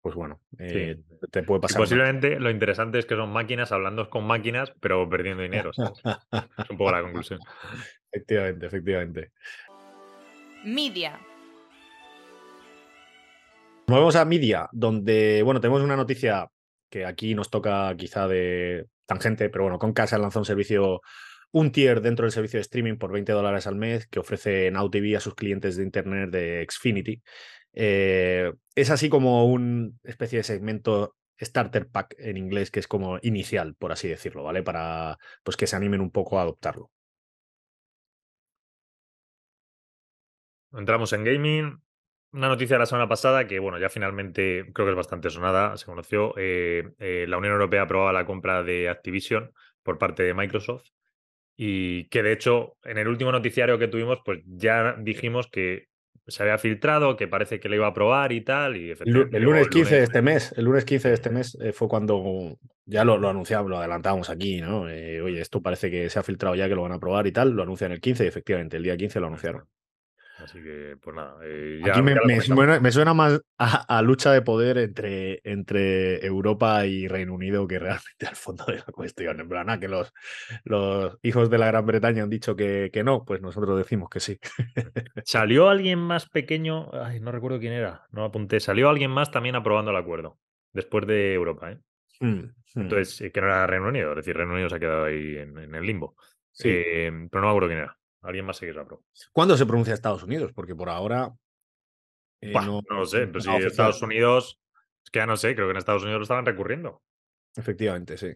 pues 0.00 0.14
bueno, 0.14 0.40
eh, 0.58 0.96
te 1.30 1.42
puede 1.42 1.60
pasar. 1.60 1.78
posiblemente 1.78 2.40
lo 2.40 2.50
interesante 2.50 2.98
es 2.98 3.06
que 3.06 3.16
son 3.16 3.30
máquinas 3.30 3.70
hablando 3.70 4.08
con 4.08 4.26
máquinas, 4.26 4.72
pero 4.80 5.08
perdiendo 5.08 5.42
dinero. 5.42 5.70
es 5.72 6.70
un 6.70 6.78
poco 6.78 6.90
la 6.90 7.02
conclusión. 7.02 7.38
efectivamente, 8.10 8.66
efectivamente. 8.66 9.32
Media. 10.64 11.20
Nos 13.86 13.98
vamos 13.98 14.16
a 14.16 14.24
Media, 14.24 14.68
donde, 14.72 15.42
bueno, 15.42 15.60
tenemos 15.60 15.82
una 15.82 15.96
noticia 15.96 16.48
que 16.88 17.04
aquí 17.04 17.34
nos 17.34 17.50
toca 17.50 17.94
quizá 17.98 18.26
de 18.26 18.86
tangente, 19.04 19.50
pero 19.50 19.64
bueno, 19.64 19.78
Comcast 19.78 20.14
ha 20.14 20.18
lanzado 20.18 20.40
un 20.40 20.46
servicio, 20.46 21.02
un 21.52 21.70
tier 21.70 22.00
dentro 22.00 22.24
del 22.24 22.32
servicio 22.32 22.56
de 22.58 22.62
streaming 22.62 22.96
por 22.96 23.12
20 23.12 23.32
dólares 23.32 23.66
al 23.66 23.76
mes 23.76 24.06
que 24.06 24.20
ofrece 24.20 24.70
Now 24.70 24.88
TV 24.90 25.16
a 25.16 25.20
sus 25.20 25.34
clientes 25.34 25.76
de 25.76 25.82
Internet 25.82 26.30
de 26.30 26.66
Xfinity. 26.70 27.22
Eh, 27.74 28.52
es 28.74 28.90
así 28.90 29.10
como 29.10 29.44
una 29.46 29.90
especie 30.04 30.38
de 30.38 30.44
segmento 30.44 31.16
starter 31.38 31.88
pack 31.88 32.14
en 32.18 32.38
inglés 32.38 32.70
que 32.70 32.80
es 32.80 32.88
como 32.88 33.18
inicial, 33.22 33.74
por 33.74 33.92
así 33.92 34.08
decirlo, 34.08 34.44
¿vale? 34.44 34.62
Para 34.62 35.18
pues 35.42 35.58
que 35.58 35.66
se 35.66 35.76
animen 35.76 36.00
un 36.00 36.10
poco 36.10 36.38
a 36.38 36.42
adoptarlo. 36.42 36.90
Entramos 40.72 41.12
en 41.12 41.24
gaming 41.24 41.83
una 42.34 42.48
noticia 42.48 42.74
de 42.74 42.80
la 42.80 42.86
semana 42.86 43.08
pasada 43.08 43.46
que, 43.46 43.60
bueno, 43.60 43.78
ya 43.78 43.88
finalmente 43.88 44.66
creo 44.74 44.86
que 44.86 44.90
es 44.90 44.96
bastante 44.96 45.30
sonada. 45.30 45.76
Se 45.76 45.86
conoció, 45.86 46.34
eh, 46.36 46.90
eh, 46.98 47.26
la 47.28 47.38
Unión 47.38 47.52
Europea 47.52 47.82
aprobaba 47.82 48.12
la 48.12 48.26
compra 48.26 48.64
de 48.64 48.88
Activision 48.88 49.52
por 49.84 49.98
parte 49.98 50.24
de 50.24 50.34
Microsoft 50.34 50.88
y 51.56 52.08
que 52.08 52.24
de 52.24 52.32
hecho 52.32 52.76
en 52.82 52.98
el 52.98 53.06
último 53.06 53.30
noticiario 53.30 53.78
que 53.78 53.86
tuvimos, 53.86 54.18
pues 54.24 54.40
ya 54.46 54.96
dijimos 54.98 55.46
que 55.46 55.86
se 56.26 56.42
había 56.42 56.58
filtrado, 56.58 57.16
que 57.16 57.28
parece 57.28 57.60
que 57.60 57.68
le 57.68 57.76
iba 57.76 57.86
a 57.86 57.90
aprobar 57.90 58.32
y 58.32 58.40
tal. 58.40 58.76
Y 58.76 58.90
el, 58.90 59.42
lunes 59.42 59.68
15 59.68 59.94
de 59.94 60.02
este 60.02 60.22
mes, 60.22 60.52
el 60.56 60.64
lunes 60.64 60.84
15 60.84 61.08
de 61.08 61.14
este 61.14 61.30
mes 61.30 61.56
eh, 61.60 61.72
fue 61.72 61.86
cuando 61.86 62.58
ya 62.84 63.04
lo, 63.04 63.16
lo 63.16 63.28
anunciamos, 63.28 63.70
lo 63.70 63.78
adelantábamos 63.78 64.28
aquí, 64.28 64.60
¿no? 64.60 64.80
oye, 64.82 65.40
esto 65.40 65.62
parece 65.62 65.88
que 65.88 66.10
se 66.10 66.18
ha 66.18 66.24
filtrado 66.24 66.56
ya 66.56 66.68
que 66.68 66.74
lo 66.74 66.82
van 66.82 66.92
a 66.92 66.96
aprobar 66.96 67.28
y 67.28 67.32
tal, 67.32 67.50
lo 67.50 67.62
anuncian 67.62 67.92
el 67.92 68.00
15 68.00 68.24
y 68.24 68.26
efectivamente 68.26 68.76
el 68.76 68.82
día 68.82 68.96
15 68.96 69.20
lo 69.20 69.28
anunciaron. 69.28 69.68
Así 70.44 70.62
que, 70.62 70.96
pues 71.00 71.16
nada. 71.16 71.38
Eh, 71.42 71.80
Aquí 71.84 72.02
me, 72.02 72.90
suena, 72.92 73.14
más 73.14 73.40
a, 73.56 74.02
lucha 74.02 74.30
de 74.30 74.42
poder 74.42 74.76
entre, 74.76 75.40
entre 75.42 76.24
Europa 76.24 76.84
y 76.84 77.08
Reino 77.08 77.32
Unido 77.32 77.66
que 77.66 77.78
realmente 77.78 78.26
al 78.28 78.36
fondo 78.36 78.64
de 78.66 78.76
la 78.76 78.92
cuestión. 78.92 79.40
En 79.40 79.48
plan, 79.48 79.70
ah, 79.70 79.80
que 79.80 79.88
los, 79.88 80.12
los 80.64 81.18
hijos 81.22 81.48
de 81.48 81.58
la 81.58 81.68
Gran 81.68 81.86
Bretaña 81.86 82.22
han 82.22 82.30
dicho 82.30 82.54
que, 82.54 82.90
que 82.92 83.02
no, 83.02 83.24
pues 83.24 83.40
nosotros 83.40 83.78
decimos 83.78 84.10
que 84.10 84.20
sí. 84.20 84.38
Salió 85.24 85.70
alguien 85.70 85.98
más 85.98 86.28
pequeño, 86.28 86.90
ay, 86.92 87.20
no 87.20 87.32
recuerdo 87.32 87.58
quién 87.58 87.72
era, 87.72 88.06
no 88.10 88.24
apunté. 88.24 88.60
Salió 88.60 88.90
alguien 88.90 89.10
más 89.10 89.30
también 89.30 89.56
aprobando 89.56 89.92
el 89.92 89.96
acuerdo, 89.96 90.38
después 90.72 91.06
de 91.06 91.32
Europa, 91.32 91.72
¿eh? 91.72 91.78
Mm, 92.20 92.26
mm. 92.26 92.52
Entonces, 92.76 93.20
eh, 93.22 93.32
que 93.32 93.40
no 93.40 93.46
era 93.46 93.66
Reino 93.66 93.88
Unido, 93.88 94.10
es 94.10 94.16
decir, 94.16 94.36
Reino 94.36 94.52
Unido 94.52 94.68
se 94.68 94.76
ha 94.76 94.80
quedado 94.80 95.04
ahí 95.04 95.38
en, 95.38 95.74
el 95.74 95.86
limbo. 95.86 96.16
Sí. 96.52 96.68
Eh, 96.68 97.10
pero 97.30 97.40
no 97.40 97.46
me 97.46 97.50
acuerdo 97.50 97.68
quién 97.68 97.80
era. 97.80 97.98
Alguien 98.24 98.46
más 98.46 98.56
seguirá, 98.56 98.84
pro. 98.84 99.04
¿Cuándo 99.32 99.56
se 99.56 99.66
pronuncia 99.66 99.94
Estados 99.94 100.22
Unidos? 100.22 100.52
Porque 100.52 100.74
por 100.74 100.88
ahora. 100.88 101.32
Eh, 102.40 102.52
no, 102.52 102.82
lo 102.88 103.06
sé, 103.06 103.26
pero 103.26 103.40
si 103.40 103.50
Estados 103.50 104.02
Unidos. 104.02 104.60
Es 105.04 105.10
que 105.10 105.18
ya 105.18 105.26
no 105.26 105.36
sé, 105.36 105.54
creo 105.54 105.66
que 105.66 105.72
en 105.72 105.76
Estados 105.76 106.02
Unidos 106.02 106.20
lo 106.20 106.24
estaban 106.24 106.46
recurriendo. 106.46 107.02
Efectivamente, 107.54 108.16
sí. 108.16 108.32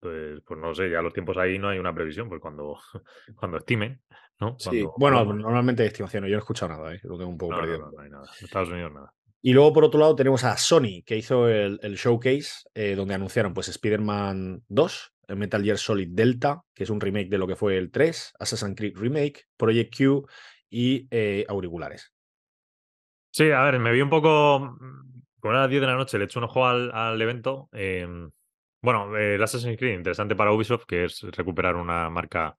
Pues, 0.00 0.40
pues 0.44 0.60
no 0.60 0.74
sé, 0.74 0.90
ya 0.90 1.00
los 1.00 1.14
tiempos 1.14 1.38
ahí 1.38 1.58
no 1.58 1.68
hay 1.68 1.78
una 1.78 1.94
previsión, 1.94 2.28
pues 2.28 2.40
cuando, 2.40 2.76
cuando 3.36 3.56
estimen, 3.56 4.02
¿no? 4.38 4.56
sí, 4.58 4.84
bueno, 4.98 5.24
normalmente 5.24 5.82
hay 5.82 5.88
estimación, 5.88 6.24
yo 6.24 6.30
no 6.30 6.36
he 6.36 6.38
escuchado 6.38 6.72
nada, 6.72 6.94
¿eh? 6.94 7.00
lo 7.04 7.16
tengo 7.16 7.30
un 7.30 7.38
poco 7.38 7.56
perdido. 7.56 7.90
No, 7.90 8.00
hay 8.00 8.10
nada. 8.10 8.26
En 8.38 8.44
Estados 8.44 8.68
Unidos 8.68 8.92
nada. 8.92 9.14
Y 9.40 9.52
luego, 9.52 9.72
por 9.72 9.84
otro 9.84 10.00
lado, 10.00 10.16
tenemos 10.16 10.42
a 10.44 10.56
Sony, 10.56 11.02
que 11.04 11.16
hizo 11.16 11.48
el, 11.48 11.78
showcase, 11.96 12.68
eh, 12.74 12.94
donde 12.94 13.14
anunciaron 13.14 13.54
pues 13.54 13.68
Spider-Man 13.68 14.64
2, 14.68 15.13
Metal 15.28 15.62
Gear 15.62 15.78
Solid 15.78 16.08
Delta, 16.10 16.62
que 16.74 16.84
es 16.84 16.90
un 16.90 17.00
remake 17.00 17.28
de 17.28 17.38
lo 17.38 17.46
que 17.46 17.56
fue 17.56 17.76
el 17.76 17.90
3, 17.90 18.34
Assassin's 18.38 18.76
Creed 18.76 18.96
Remake, 18.96 19.44
Project 19.56 19.96
Q 19.96 20.26
y 20.70 21.06
eh, 21.10 21.44
auriculares. 21.48 22.12
Sí, 23.30 23.50
a 23.50 23.62
ver, 23.62 23.78
me 23.78 23.92
vi 23.92 24.00
un 24.00 24.10
poco. 24.10 24.60
Mm, 24.80 25.22
como 25.40 25.54
a 25.54 25.60
las 25.60 25.70
10 25.70 25.80
de 25.80 25.86
la 25.86 25.96
noche, 25.96 26.18
le 26.18 26.24
eché 26.24 26.38
un 26.38 26.44
ojo 26.44 26.66
al, 26.66 27.20
evento. 27.20 27.68
Em, 27.72 28.30
bueno, 28.80 29.16
el 29.16 29.42
Assassin's 29.42 29.76
Creed, 29.76 29.94
interesante 29.94 30.36
para 30.36 30.52
Ubisoft, 30.52 30.84
que 30.86 31.04
es 31.04 31.20
recuperar 31.22 31.76
una 31.76 32.08
marca 32.10 32.56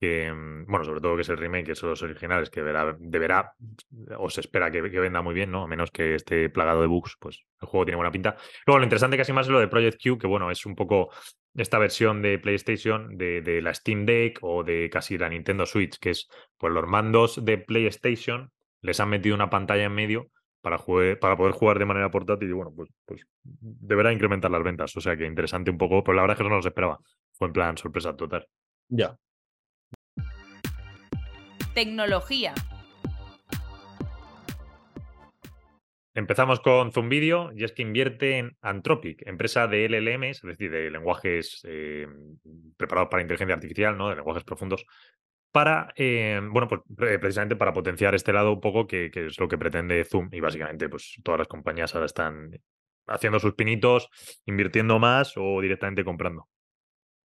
que, 0.00 0.32
mm, 0.32 0.66
bueno, 0.66 0.84
sobre 0.84 1.00
todo 1.00 1.16
que 1.16 1.22
es 1.22 1.28
el 1.28 1.38
remake, 1.38 1.66
que 1.66 1.74
son 1.74 1.90
los 1.90 2.02
originales, 2.02 2.50
que 2.50 2.62
deberá, 2.62 3.54
o 4.18 4.30
se 4.30 4.40
espera 4.40 4.70
que, 4.70 4.80
venda 4.80 5.22
muy 5.22 5.34
bien, 5.34 5.50
¿no? 5.50 5.62
A 5.62 5.66
menos 5.66 5.90
que 5.90 6.14
esté 6.14 6.48
plagado 6.50 6.80
de 6.80 6.86
bugs, 6.86 7.16
pues 7.18 7.44
el 7.60 7.68
juego 7.68 7.84
tiene 7.84 7.96
buena 7.96 8.12
pinta. 8.12 8.36
Luego, 8.66 8.78
lo 8.78 8.84
interesante 8.84 9.16
casi 9.16 9.32
más 9.32 9.46
es 9.46 9.52
lo 9.52 9.60
de 9.60 9.68
Project 9.68 10.00
Q, 10.02 10.18
que 10.18 10.26
bueno, 10.26 10.50
es 10.50 10.66
un 10.66 10.74
poco 10.74 11.10
esta 11.54 11.78
versión 11.78 12.20
de 12.22 12.38
PlayStation 12.38 13.16
de, 13.16 13.60
la 13.62 13.72
Steam 13.74 14.04
Deck 14.06 14.38
o 14.42 14.64
de 14.64 14.90
casi 14.90 15.16
la 15.18 15.28
Nintendo 15.28 15.66
Switch, 15.66 15.98
que 15.98 16.10
es, 16.10 16.28
pues 16.58 16.72
los 16.72 16.86
mandos 16.86 17.44
de 17.44 17.58
PlayStation 17.58 18.50
les 18.80 19.00
han 19.00 19.08
metido 19.08 19.34
una 19.34 19.50
pantalla 19.50 19.84
en 19.84 19.94
medio 19.94 20.28
para, 20.60 20.78
para 21.20 21.36
poder 21.36 21.52
jugar 21.52 21.78
de 21.78 21.84
manera 21.84 22.10
portátil 22.10 22.48
y 22.48 22.52
bueno, 22.52 22.72
pues, 22.74 22.90
pues 23.04 23.26
deberá 23.42 24.12
incrementar 24.12 24.50
las 24.50 24.62
ventas. 24.62 24.96
O 24.96 25.00
sea 25.00 25.16
que 25.16 25.26
interesante 25.26 25.70
un 25.70 25.78
poco, 25.78 26.02
pero 26.02 26.16
la 26.16 26.22
verdad 26.22 26.36
es 26.36 26.38
que 26.38 26.48
no 26.48 26.56
lo 26.56 26.66
esperaba. 26.66 26.98
Fue 27.32 27.46
en 27.48 27.52
plan 27.52 27.76
sorpresa 27.76 28.16
total. 28.16 28.46
Ya, 28.88 29.16
Tecnología. 31.74 32.54
Empezamos 36.14 36.60
con 36.60 36.92
Zoom 36.92 37.08
Video 37.08 37.50
y 37.52 37.64
es 37.64 37.72
que 37.72 37.82
invierte 37.82 38.38
en 38.38 38.56
Anthropic, 38.62 39.26
empresa 39.26 39.66
de 39.66 39.88
LLMs, 39.88 40.36
es 40.36 40.42
decir, 40.42 40.70
de 40.70 40.88
lenguajes 40.88 41.62
eh, 41.64 42.06
preparados 42.76 43.10
para 43.10 43.22
inteligencia 43.22 43.56
artificial, 43.56 43.98
¿no? 43.98 44.08
de 44.08 44.14
lenguajes 44.14 44.44
profundos, 44.44 44.86
para, 45.50 45.92
eh, 45.96 46.40
bueno, 46.48 46.68
pues 46.68 46.82
precisamente 47.20 47.56
para 47.56 47.72
potenciar 47.72 48.14
este 48.14 48.32
lado 48.32 48.52
un 48.52 48.60
poco 48.60 48.86
que, 48.86 49.10
que, 49.10 49.26
es 49.26 49.40
lo 49.40 49.48
que 49.48 49.58
pretende 49.58 50.04
Zoom 50.04 50.28
y 50.30 50.38
básicamente 50.38 50.88
pues 50.88 51.16
todas 51.24 51.38
las 51.38 51.48
compañías 51.48 51.92
ahora 51.96 52.06
están 52.06 52.52
haciendo 53.08 53.40
sus 53.40 53.54
pinitos, 53.54 54.08
invirtiendo 54.46 55.00
más 55.00 55.32
o 55.36 55.60
directamente 55.60 56.04
comprando. 56.04 56.48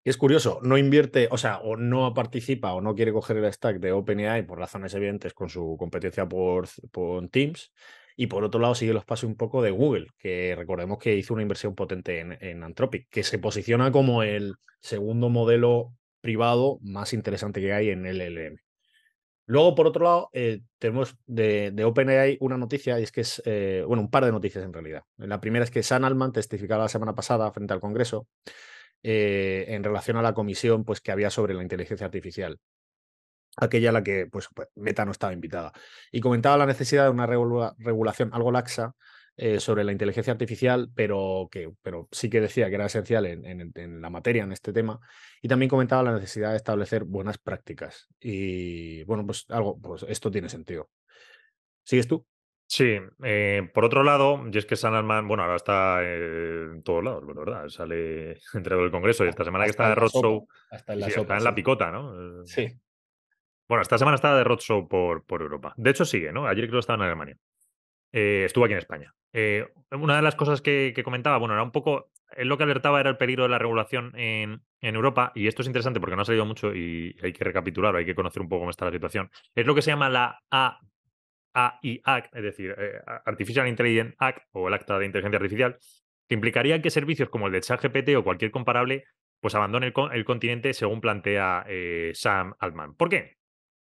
Es 0.05 0.19
curioso, 0.19 0.61
no 0.63 0.77
invierte, 0.77 1.29
o 1.31 1.39
sea, 1.39 1.61
o 1.61 1.77
no 1.77 2.13
participa 2.13 2.75
o 2.75 2.83
no 2.83 2.95
quiere 2.95 3.11
coger 3.11 3.39
el 3.39 3.51
stack 3.51 3.79
de 3.79 3.93
OpenAI 3.93 4.47
por 4.47 4.59
razones 4.59 4.93
evidentes 4.93 5.33
con 5.33 5.49
su 5.49 5.77
competencia 5.79 6.29
por, 6.29 6.69
por 6.93 7.27
Teams. 7.29 7.73
Y 8.15 8.27
por 8.27 8.45
otro 8.45 8.61
lado, 8.61 8.75
sigue 8.75 8.93
los 8.93 9.07
pasos 9.07 9.29
un 9.29 9.37
poco 9.37 9.63
de 9.63 9.71
Google, 9.71 10.09
que 10.19 10.55
recordemos 10.57 10.99
que 10.99 11.17
hizo 11.17 11.33
una 11.33 11.43
inversión 11.43 11.75
potente 11.75 12.21
en, 12.21 12.37
en 12.41 12.63
Anthropic, 12.63 13.09
que 13.09 13.25
se 13.25 13.39
posiciona 13.39 13.91
como 13.91 14.23
el 14.23 14.57
segundo 14.79 15.31
modelo 15.31 15.95
privado 16.21 16.79
más 16.83 17.15
interesante 17.15 17.63
que 17.63 17.73
hay 17.73 17.89
en 17.89 18.05
LLM. 18.05 18.59
Luego, 19.47 19.75
por 19.75 19.87
otro 19.87 20.05
lado, 20.05 20.31
eh, 20.35 20.61
tenemos 20.79 21.17
de, 21.27 21.71
de, 21.71 21.85
OpenAI 21.85 22.37
una 22.41 22.59
noticia, 22.59 23.01
y 23.01 23.05
es 23.05 23.11
que 23.11 23.23
es, 23.23 23.43
eh, 23.47 23.83
bueno, 23.87 24.03
un 24.03 24.11
par 24.11 24.25
de 24.27 24.33
noticias 24.33 24.65
en 24.65 24.73
realidad. 24.73 25.03
La 25.17 25.41
primera 25.41 25.65
es 25.65 25.71
que 25.71 25.83
Sam 25.83 26.05
Altman 26.05 26.33
testificaba 26.33 26.85
la 26.85 26.89
semana 26.89 27.15
pasada 27.15 27.51
frente 27.53 27.73
al 27.73 27.81
Congreso 27.81 28.29
eh, 29.05 29.67
en 29.69 29.85
relación 29.85 30.17
a 30.17 30.23
la 30.23 30.33
comisión 30.33 30.83
pues, 30.83 31.03
que 31.03 31.13
había 31.13 31.29
sobre 31.29 31.53
la 31.53 31.63
inteligencia 31.63 32.07
artificial, 32.07 32.59
aquella 33.59 33.91
a 33.91 33.93
la 33.93 34.03
que 34.03 34.27
pues, 34.27 34.49
pues 34.55 34.69
Meta 34.75 35.05
no 35.05 35.13
estaba 35.13 35.35
invitada. 35.35 35.73
Y 36.11 36.21
comentaba 36.21 36.57
la 36.57 36.65
necesidad 36.65 37.05
de 37.05 37.11
una 37.11 37.27
regulación 37.27 38.31
algo 38.33 38.51
laxa 38.51 38.95
eh, 39.37 39.61
sobre 39.61 39.85
la 39.85 39.93
inteligencia 39.93 40.33
artificial, 40.33 40.91
pero, 40.95 41.49
que, 41.51 41.71
pero 41.83 42.09
sí 42.13 42.31
que 42.31 42.41
decía 42.41 42.71
que 42.71 42.77
era 42.77 42.87
esencial 42.87 43.27
en, 43.27 43.73
en, 43.75 44.01
la 44.01 44.09
materia, 44.09 44.45
en 44.45 44.53
este 44.53 44.73
tema, 44.73 44.99
y 45.43 45.49
también 45.49 45.69
comentaba 45.69 46.03
la 46.03 46.15
necesidad 46.15 46.53
de 46.53 46.57
establecer 46.57 47.05
buenas 47.05 47.37
prácticas. 47.37 48.09
Y 48.19 49.05
bueno, 49.05 49.27
pues 49.27 49.45
algo, 49.51 49.79
pues 49.79 50.07
esto 50.09 50.31
tiene 50.31 50.49
sentido. 50.49 50.89
¿Sigues 51.83 52.09
tú? 52.09 52.27
Sí, 52.67 52.99
eh, 53.23 53.71
por 53.75 53.85
otro 53.85 54.03
lado, 54.03 54.43
y 54.51 54.57
es 54.57 54.67
que 54.67 54.77
Sanalman, 54.77 55.29
bueno, 55.29 55.43
ahora 55.43 55.57
está 55.57 56.03
en 56.03 56.83
todos 56.83 57.05
lados, 57.05 57.27
¿verdad? 57.27 57.69
Sale 57.69 58.39
entre 58.55 58.83
el 58.83 58.91
Congreso 58.91 59.25
y 59.25 59.29
esta 59.29 59.45
semana 59.45 59.65
que 59.65 59.71
está 59.71 59.89
de 59.89 59.95
Roadshow, 59.95 60.49
está 60.71 60.95
en 60.95 61.01
la, 61.01 61.07
está 61.07 61.37
en 61.37 61.45
la 61.45 61.55
picota, 61.55 61.91
¿no? 61.91 62.45
Sí. 62.47 62.69
Bueno, 63.69 63.83
esta 63.83 63.99
semana 63.99 64.17
está 64.17 64.37
de 64.37 64.45
Roadshow 64.45 64.89
por, 64.89 65.25
por 65.25 65.43
Europa. 65.43 65.75
De 65.77 65.91
hecho, 65.91 66.05
sigue, 66.05 66.33
¿no? 66.33 66.47
Ayer 66.47 66.67
creo 66.67 66.79
que 66.79 66.81
estaba 66.81 66.97
en 66.97 67.09
Alemania. 67.09 67.37
Eh, 68.13 68.45
estuvo 68.45 68.65
aquí 68.65 68.73
en 68.73 68.79
España. 68.79 69.13
Eh, 69.33 69.67
una 69.91 70.17
de 70.17 70.23
las 70.23 70.37
cosas 70.37 70.63
que, 70.63 70.95
comentaba, 71.05 71.39
bueno, 71.39 71.55
era 71.55 71.65
un 71.65 71.73
poco, 71.73 72.13
él 72.37 72.47
lo 72.47 72.57
que 72.57 72.63
alertaba 72.63 73.01
era 73.01 73.11
el 73.11 73.17
peligro 73.17 73.43
de 73.43 73.49
la 73.49 73.59
regulación 73.59 74.13
en, 74.15 74.63
Europa, 74.81 75.33
y 75.35 75.49
esto 75.49 75.63
es 75.63 75.67
interesante 75.67 75.99
porque 75.99 76.15
no 76.15 76.23
ha 76.23 76.27
salido 76.27 76.45
mucho 76.45 76.75
y 76.75 77.17
hay 77.23 77.33
que 77.33 77.43
recapitular, 77.43 77.97
hay 77.97 78.05
que 78.05 78.15
conocer 78.15 78.43
un 78.43 78.49
poco 78.49 78.61
cómo 78.61 78.71
está 78.71 78.85
la 78.85 78.93
situación. 78.93 79.31
Es 79.55 79.67
lo 79.67 79.75
que 79.75 79.83
se 79.83 79.91
llama 79.91 80.11
la 80.11 80.39
AI 81.55 82.01
Act, 82.05 82.37
es 82.37 82.43
decir, 82.43 82.75
eh, 82.77 83.01
Artificial 83.25 83.67
Intelligence 83.69 84.15
Act 84.19 84.47
o 84.53 84.69
el 84.69 84.75
Acta 84.75 84.99
de 84.99 85.07
Inteligencia 85.07 85.39
Artificial, 85.39 85.79
que 86.29 86.35
implicaría 86.35 86.83
que 86.83 86.91
servicios 86.91 87.29
como 87.31 87.47
el 87.47 87.53
de 87.53 87.61
ChatGPT 87.61 88.17
o 88.17 88.25
cualquier 88.25 88.51
comparable, 88.51 89.05
pues 89.41 89.55
abandone 89.55 89.93
el, 90.13 90.25
continente 90.25 90.73
según 90.75 91.01
plantea 91.01 91.67
Sam 92.15 92.55
Altman. 92.59 92.95
¿Por 92.95 93.11
qué? 93.11 93.37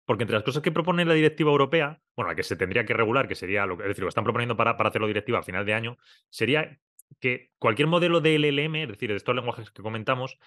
Porque 0.05 0.23
entre 0.23 0.35
las 0.35 0.43
cosas 0.43 0.61
que 0.61 0.71
propone 0.71 1.05
la 1.05 1.13
directiva 1.13 1.51
europea, 1.51 2.01
bueno, 2.15 2.29
la 2.29 2.35
que 2.35 2.43
se 2.43 2.55
tendría 2.55 2.85
que 2.85 2.93
regular, 2.93 3.27
que 3.27 3.35
sería 3.35 3.65
lo 3.65 3.77
que, 3.77 3.83
es 3.83 3.89
decir, 3.89 4.03
lo 4.03 4.09
están 4.09 4.23
proponiendo 4.23 4.55
para, 4.55 4.77
para 4.77 4.89
hacerlo 4.89 5.07
directiva 5.07 5.39
a 5.39 5.43
final 5.43 5.65
de 5.65 5.73
año, 5.73 5.97
sería 6.29 6.79
que 7.19 7.51
cualquier 7.57 7.87
modelo 7.87 8.21
de 8.21 8.35
LLM, 8.35 8.75
es 8.75 8.89
decir, 8.89 9.09
de 9.09 9.15
estos 9.15 9.35
lenguajes 9.35 9.71
que 9.71 9.81
comentamos, 9.81 10.37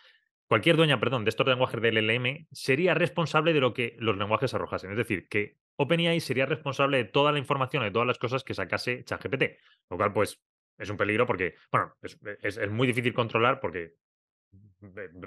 cualquier 0.47 0.77
dueña, 0.77 1.00
perdón, 1.00 1.25
de 1.25 1.31
estos 1.31 1.47
lenguajes 1.47 1.81
de 1.81 1.93
LLM 1.93 2.47
sería 2.53 2.95
responsable 2.95 3.53
de 3.53 3.61
lo 3.61 3.75
que 3.75 3.97
los 3.99 4.17
lenguajes 4.17 4.55
arrojasen. 4.55 4.93
Es 4.93 4.97
decir, 4.97 5.29
que 5.29 5.57
OpenAI 5.79 6.21
sería 6.21 6.47
responsable 6.47 6.99
de 6.99 7.05
toda 7.05 7.33
la 7.33 7.39
información, 7.39 7.83
de 7.83 7.91
todas 7.91 8.07
las 8.07 8.19
cosas 8.19 8.45
que 8.45 8.55
sacase 8.55 9.05
ChatGPT. 9.05 9.45
Lo 9.91 9.97
cual, 9.97 10.13
pues, 10.13 10.41
es 10.77 10.91
un 10.91 10.97
peligro 10.97 11.27
porque, 11.27 11.55
bueno, 11.73 11.95
es, 12.03 12.19
es 12.43 12.71
muy 12.71 12.87
difícil 12.87 13.15
controlar 13.15 13.61
porque 13.61 13.95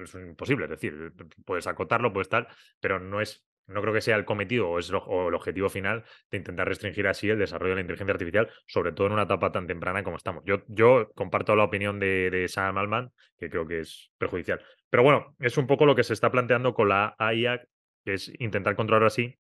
es 0.01 0.15
imposible. 0.15 0.65
Es 0.65 0.71
decir, 0.71 1.13
puedes 1.45 1.67
acotarlo, 1.67 2.13
puedes 2.13 2.29
tal, 2.29 2.47
pero 2.79 2.99
no 2.99 3.21
es 3.21 3.45
no 3.67 3.81
creo 3.81 3.93
que 3.93 4.01
sea 4.01 4.15
el 4.15 4.25
cometido 4.25 4.69
o, 4.69 4.79
es 4.79 4.89
el 4.89 4.95
objetivo 5.33 5.69
final 5.69 6.03
de 6.29 6.37
intentar 6.37 6.67
restringir 6.67 7.07
así 7.07 7.29
el 7.29 7.39
desarrollo 7.39 7.71
de 7.71 7.75
la 7.75 7.81
inteligencia 7.81 8.13
artificial, 8.13 8.49
sobre 8.67 8.91
todo 8.91 9.07
en 9.07 9.13
una 9.13 9.23
etapa 9.23 9.51
tan 9.51 9.67
temprana 9.67 10.03
como 10.03 10.17
estamos. 10.17 10.43
Yo, 10.45 10.63
yo 10.67 11.11
comparto 11.15 11.55
la 11.55 11.63
opinión 11.63 11.99
de, 11.99 12.45
Sam 12.47 12.77
Altman, 12.77 13.11
que 13.37 13.49
creo 13.49 13.67
que 13.67 13.79
es 13.79 14.11
perjudicial. 14.17 14.61
Pero 14.89 15.03
bueno, 15.03 15.35
es 15.39 15.57
un 15.57 15.67
poco 15.67 15.85
lo 15.85 15.95
que 15.95 16.03
se 16.03 16.13
está 16.13 16.31
planteando 16.31 16.73
con 16.73 16.89
la 16.89 17.15
AIA, 17.17 17.61
que 18.03 18.13
es 18.13 18.31
intentar 18.39 18.75
controlar 18.75 19.07
así, 19.07 19.37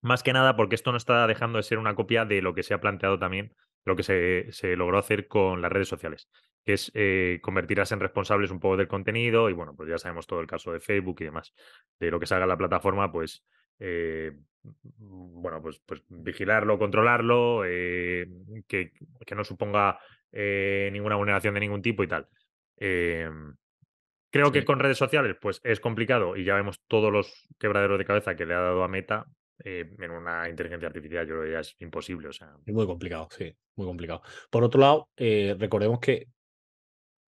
más 0.00 0.22
que 0.22 0.32
nada 0.32 0.56
porque 0.56 0.74
esto 0.74 0.92
no 0.92 0.98
está 0.98 1.26
dejando 1.26 1.58
de 1.58 1.62
ser 1.62 1.78
una 1.78 1.94
copia 1.94 2.24
de 2.24 2.42
lo 2.42 2.54
que 2.54 2.62
se 2.62 2.74
ha 2.74 2.80
planteado 2.80 3.18
también, 3.18 3.54
lo 3.84 3.96
que 3.96 4.02
se, 4.02 4.76
logró 4.76 4.98
hacer 4.98 5.28
con 5.28 5.62
las 5.62 5.72
redes 5.72 5.88
sociales, 5.88 6.28
que 6.64 6.74
es 6.74 6.90
eh, 6.94 7.38
convertirlas 7.42 7.92
en 7.92 8.00
responsables 8.00 8.50
un 8.50 8.60
poco 8.60 8.76
del 8.76 8.88
contenido 8.88 9.48
y 9.50 9.52
bueno, 9.52 9.74
pues 9.74 9.88
ya 9.88 9.98
sabemos 9.98 10.26
todo 10.26 10.40
el 10.40 10.46
caso 10.46 10.72
de 10.72 10.80
Facebook 10.80 11.16
y 11.20 11.24
demás. 11.24 11.54
De 11.98 12.10
lo 12.10 12.20
que 12.20 12.26
salga 12.26 12.46
la 12.46 12.56
plataforma, 12.56 13.10
pues 13.10 13.44
eh, 13.78 14.32
bueno, 14.98 15.62
pues, 15.62 15.80
pues 15.86 16.02
vigilarlo, 16.08 16.78
controlarlo, 16.78 17.64
eh, 17.64 18.26
que, 18.66 18.92
que, 19.24 19.34
no 19.34 19.44
suponga 19.44 19.98
eh, 20.32 20.90
ninguna 20.92 21.16
vulneración 21.16 21.54
de 21.54 21.60
ningún 21.60 21.82
tipo 21.82 22.02
y 22.02 22.08
tal. 22.08 22.28
Em, 22.76 23.54
creo 24.30 24.52
que 24.52 24.64
con 24.64 24.78
redes 24.78 24.98
sociales, 24.98 25.36
pues 25.40 25.60
es 25.64 25.80
complicado 25.80 26.36
y 26.36 26.44
ya 26.44 26.54
vemos 26.54 26.82
todos 26.86 27.12
los 27.12 27.48
quebraderos 27.58 27.98
de 27.98 28.04
cabeza 28.04 28.36
que 28.36 28.46
le 28.46 28.54
ha 28.54 28.60
dado 28.60 28.84
a 28.84 28.88
Meta. 28.88 29.26
En 29.64 30.10
una 30.10 30.48
inteligencia 30.48 30.88
artificial, 30.88 31.26
yo 31.26 31.34
creo 31.34 31.44
que 31.44 31.52
ya 31.52 31.60
es 31.60 31.74
imposible. 31.80 32.28
O 32.28 32.32
sea. 32.32 32.54
Es 32.64 32.74
muy 32.74 32.86
complicado, 32.86 33.28
sí, 33.36 33.54
muy 33.76 33.86
complicado. 33.86 34.22
Por 34.50 34.64
otro 34.64 34.80
lado, 34.80 35.08
recordemos 35.16 36.00
que 36.00 36.28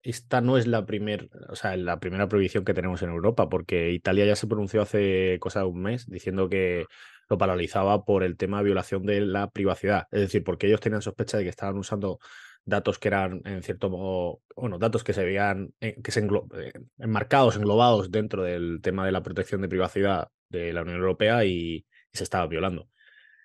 esta 0.02 0.40
no 0.40 0.56
es 0.56 0.66
la, 0.66 0.86
primer, 0.86 1.28
o 1.48 1.56
sea, 1.56 1.76
la 1.76 2.00
primera 2.00 2.28
prohibición 2.28 2.64
que 2.64 2.74
tenemos 2.74 3.02
en 3.02 3.10
Europa, 3.10 3.48
porque 3.48 3.90
Italia 3.92 4.24
ya 4.24 4.36
se 4.36 4.46
pronunció 4.46 4.82
hace 4.82 5.38
cosa 5.40 5.60
de 5.60 5.66
un 5.66 5.82
mes 5.82 6.06
diciendo 6.08 6.48
que 6.48 6.86
lo 7.28 7.36
paralizaba 7.36 8.04
por 8.04 8.22
el 8.22 8.36
tema 8.36 8.58
de 8.58 8.64
violación 8.64 9.04
de 9.04 9.20
la 9.20 9.50
privacidad. 9.50 10.06
Es 10.10 10.20
decir, 10.20 10.44
porque 10.44 10.66
ellos 10.66 10.80
tenían 10.80 11.02
sospecha 11.02 11.36
de 11.36 11.44
que 11.44 11.50
estaban 11.50 11.76
usando 11.76 12.18
datos 12.64 12.98
que 12.98 13.08
eran, 13.08 13.42
en 13.44 13.62
cierto 13.62 13.90
modo, 13.90 14.40
bueno, 14.56 14.78
datos 14.78 15.04
que 15.04 15.12
se 15.12 15.24
veían, 15.24 15.74
eh, 15.80 16.00
que 16.02 16.10
se 16.10 16.20
eh, 16.20 16.72
enmarcados, 16.98 17.56
englobados 17.56 18.10
dentro 18.10 18.42
del 18.42 18.80
tema 18.82 19.04
de 19.04 19.12
la 19.12 19.22
protección 19.22 19.60
de 19.60 19.68
privacidad 19.68 20.28
de 20.48 20.72
la 20.72 20.82
Unión 20.82 20.98
Europea 20.98 21.44
y, 21.44 21.84
se 22.12 22.24
estaba 22.24 22.46
violando. 22.46 22.88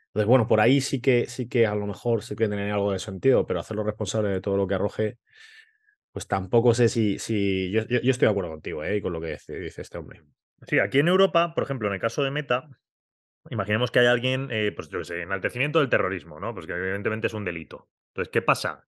Entonces, 0.08 0.28
bueno, 0.28 0.48
por 0.48 0.62
ahí 0.62 0.82
sí 0.82 1.02
que, 1.02 1.26
sí 1.28 1.50
que 1.50 1.66
a 1.66 1.76
lo 1.76 1.88
mejor 1.88 2.24
sí 2.24 2.36
que 2.36 2.48
tiene 2.48 2.72
algo 2.72 2.92
de 2.92 3.00
sentido, 3.00 3.46
pero 3.48 3.60
hacerlo 3.60 3.84
responsable 3.84 4.30
de 4.30 4.42
todo 4.42 4.58
lo 4.58 4.68
que 4.68 4.76
arroje 4.76 5.18
pues 6.14 6.28
tampoco 6.28 6.74
sé 6.76 6.90
si, 6.90 7.18
si 7.18 7.72
yo, 7.72 7.82
yo, 7.88 8.00
estoy 8.04 8.28
de 8.28 8.32
acuerdo 8.32 8.52
contigo 8.52 8.84
¿eh? 8.84 9.02
con 9.02 9.12
lo 9.12 9.20
que 9.20 9.38
dice, 9.48 9.82
este 9.82 9.98
hombre. 9.98 10.22
Sí, 10.68 10.80
aquí 10.80 11.00
en 11.00 11.08
Europa, 11.08 11.54
por 11.56 11.64
ejemplo, 11.64 11.88
en 11.88 11.96
el 11.96 12.00
caso 12.00 12.24
de 12.24 12.30
Meta, 12.30 12.70
imaginemos 13.50 13.90
que 13.90 14.00
hay 14.00 14.06
alguien, 14.06 14.48
eh, 14.52 14.72
pues 14.74 14.90
yo 14.90 15.00
qué 15.00 15.06
sé, 15.06 15.22
enaltecimiento 15.24 15.80
del 15.80 15.90
terrorismo, 15.90 16.40
¿no? 16.40 16.54
Pues 16.54 16.68
que 16.68 16.74
evidentemente 16.74 17.28
es 17.28 17.34
un 17.34 17.44
delito. 17.44 17.90
Entonces, 18.10 18.32
¿qué 18.32 18.44
pasa? 18.44 18.88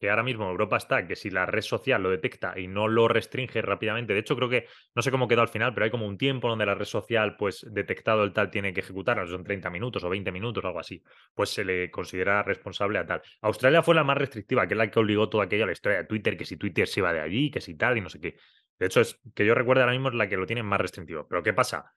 Que 0.00 0.08
ahora 0.08 0.22
mismo 0.22 0.48
Europa 0.48 0.78
está, 0.78 1.06
que 1.06 1.14
si 1.14 1.28
la 1.28 1.44
red 1.44 1.60
social 1.60 2.02
lo 2.02 2.08
detecta 2.08 2.58
y 2.58 2.68
no 2.68 2.88
lo 2.88 3.06
restringe 3.06 3.60
rápidamente, 3.60 4.14
de 4.14 4.20
hecho 4.20 4.34
creo 4.34 4.48
que, 4.48 4.66
no 4.94 5.02
sé 5.02 5.10
cómo 5.10 5.28
quedó 5.28 5.42
al 5.42 5.48
final, 5.48 5.74
pero 5.74 5.84
hay 5.84 5.90
como 5.90 6.06
un 6.06 6.16
tiempo 6.16 6.48
donde 6.48 6.64
la 6.64 6.74
red 6.74 6.86
social, 6.86 7.36
pues 7.36 7.66
detectado 7.70 8.24
el 8.24 8.32
tal, 8.32 8.50
tiene 8.50 8.72
que 8.72 8.80
ejecutar, 8.80 9.28
son 9.28 9.44
30 9.44 9.68
minutos 9.68 10.02
o 10.02 10.08
20 10.08 10.32
minutos, 10.32 10.64
algo 10.64 10.80
así, 10.80 11.02
pues 11.34 11.50
se 11.50 11.64
le 11.64 11.90
considera 11.90 12.42
responsable 12.42 12.98
a 12.98 13.04
tal. 13.04 13.20
Australia 13.42 13.82
fue 13.82 13.94
la 13.94 14.02
más 14.02 14.16
restrictiva, 14.16 14.66
que 14.66 14.72
es 14.72 14.78
la 14.78 14.90
que 14.90 14.98
obligó 14.98 15.28
todo 15.28 15.42
aquello 15.42 15.64
a 15.64 15.66
la 15.66 15.72
historia 15.72 15.98
de 15.98 16.04
Twitter, 16.04 16.36
que 16.36 16.46
si 16.46 16.56
Twitter 16.56 16.88
se 16.88 17.00
iba 17.00 17.12
de 17.12 17.20
allí, 17.20 17.50
que 17.50 17.60
si 17.60 17.76
tal, 17.76 17.98
y 17.98 18.00
no 18.00 18.08
sé 18.08 18.20
qué. 18.20 18.36
De 18.78 18.86
hecho, 18.86 19.02
es 19.02 19.20
que 19.34 19.44
yo 19.44 19.54
recuerdo 19.54 19.82
ahora 19.82 19.92
mismo 19.92 20.08
es 20.08 20.14
la 20.14 20.26
que 20.30 20.38
lo 20.38 20.46
tiene 20.46 20.62
más 20.62 20.80
restrictivo. 20.80 21.28
Pero 21.28 21.42
¿qué 21.42 21.52
pasa? 21.52 21.92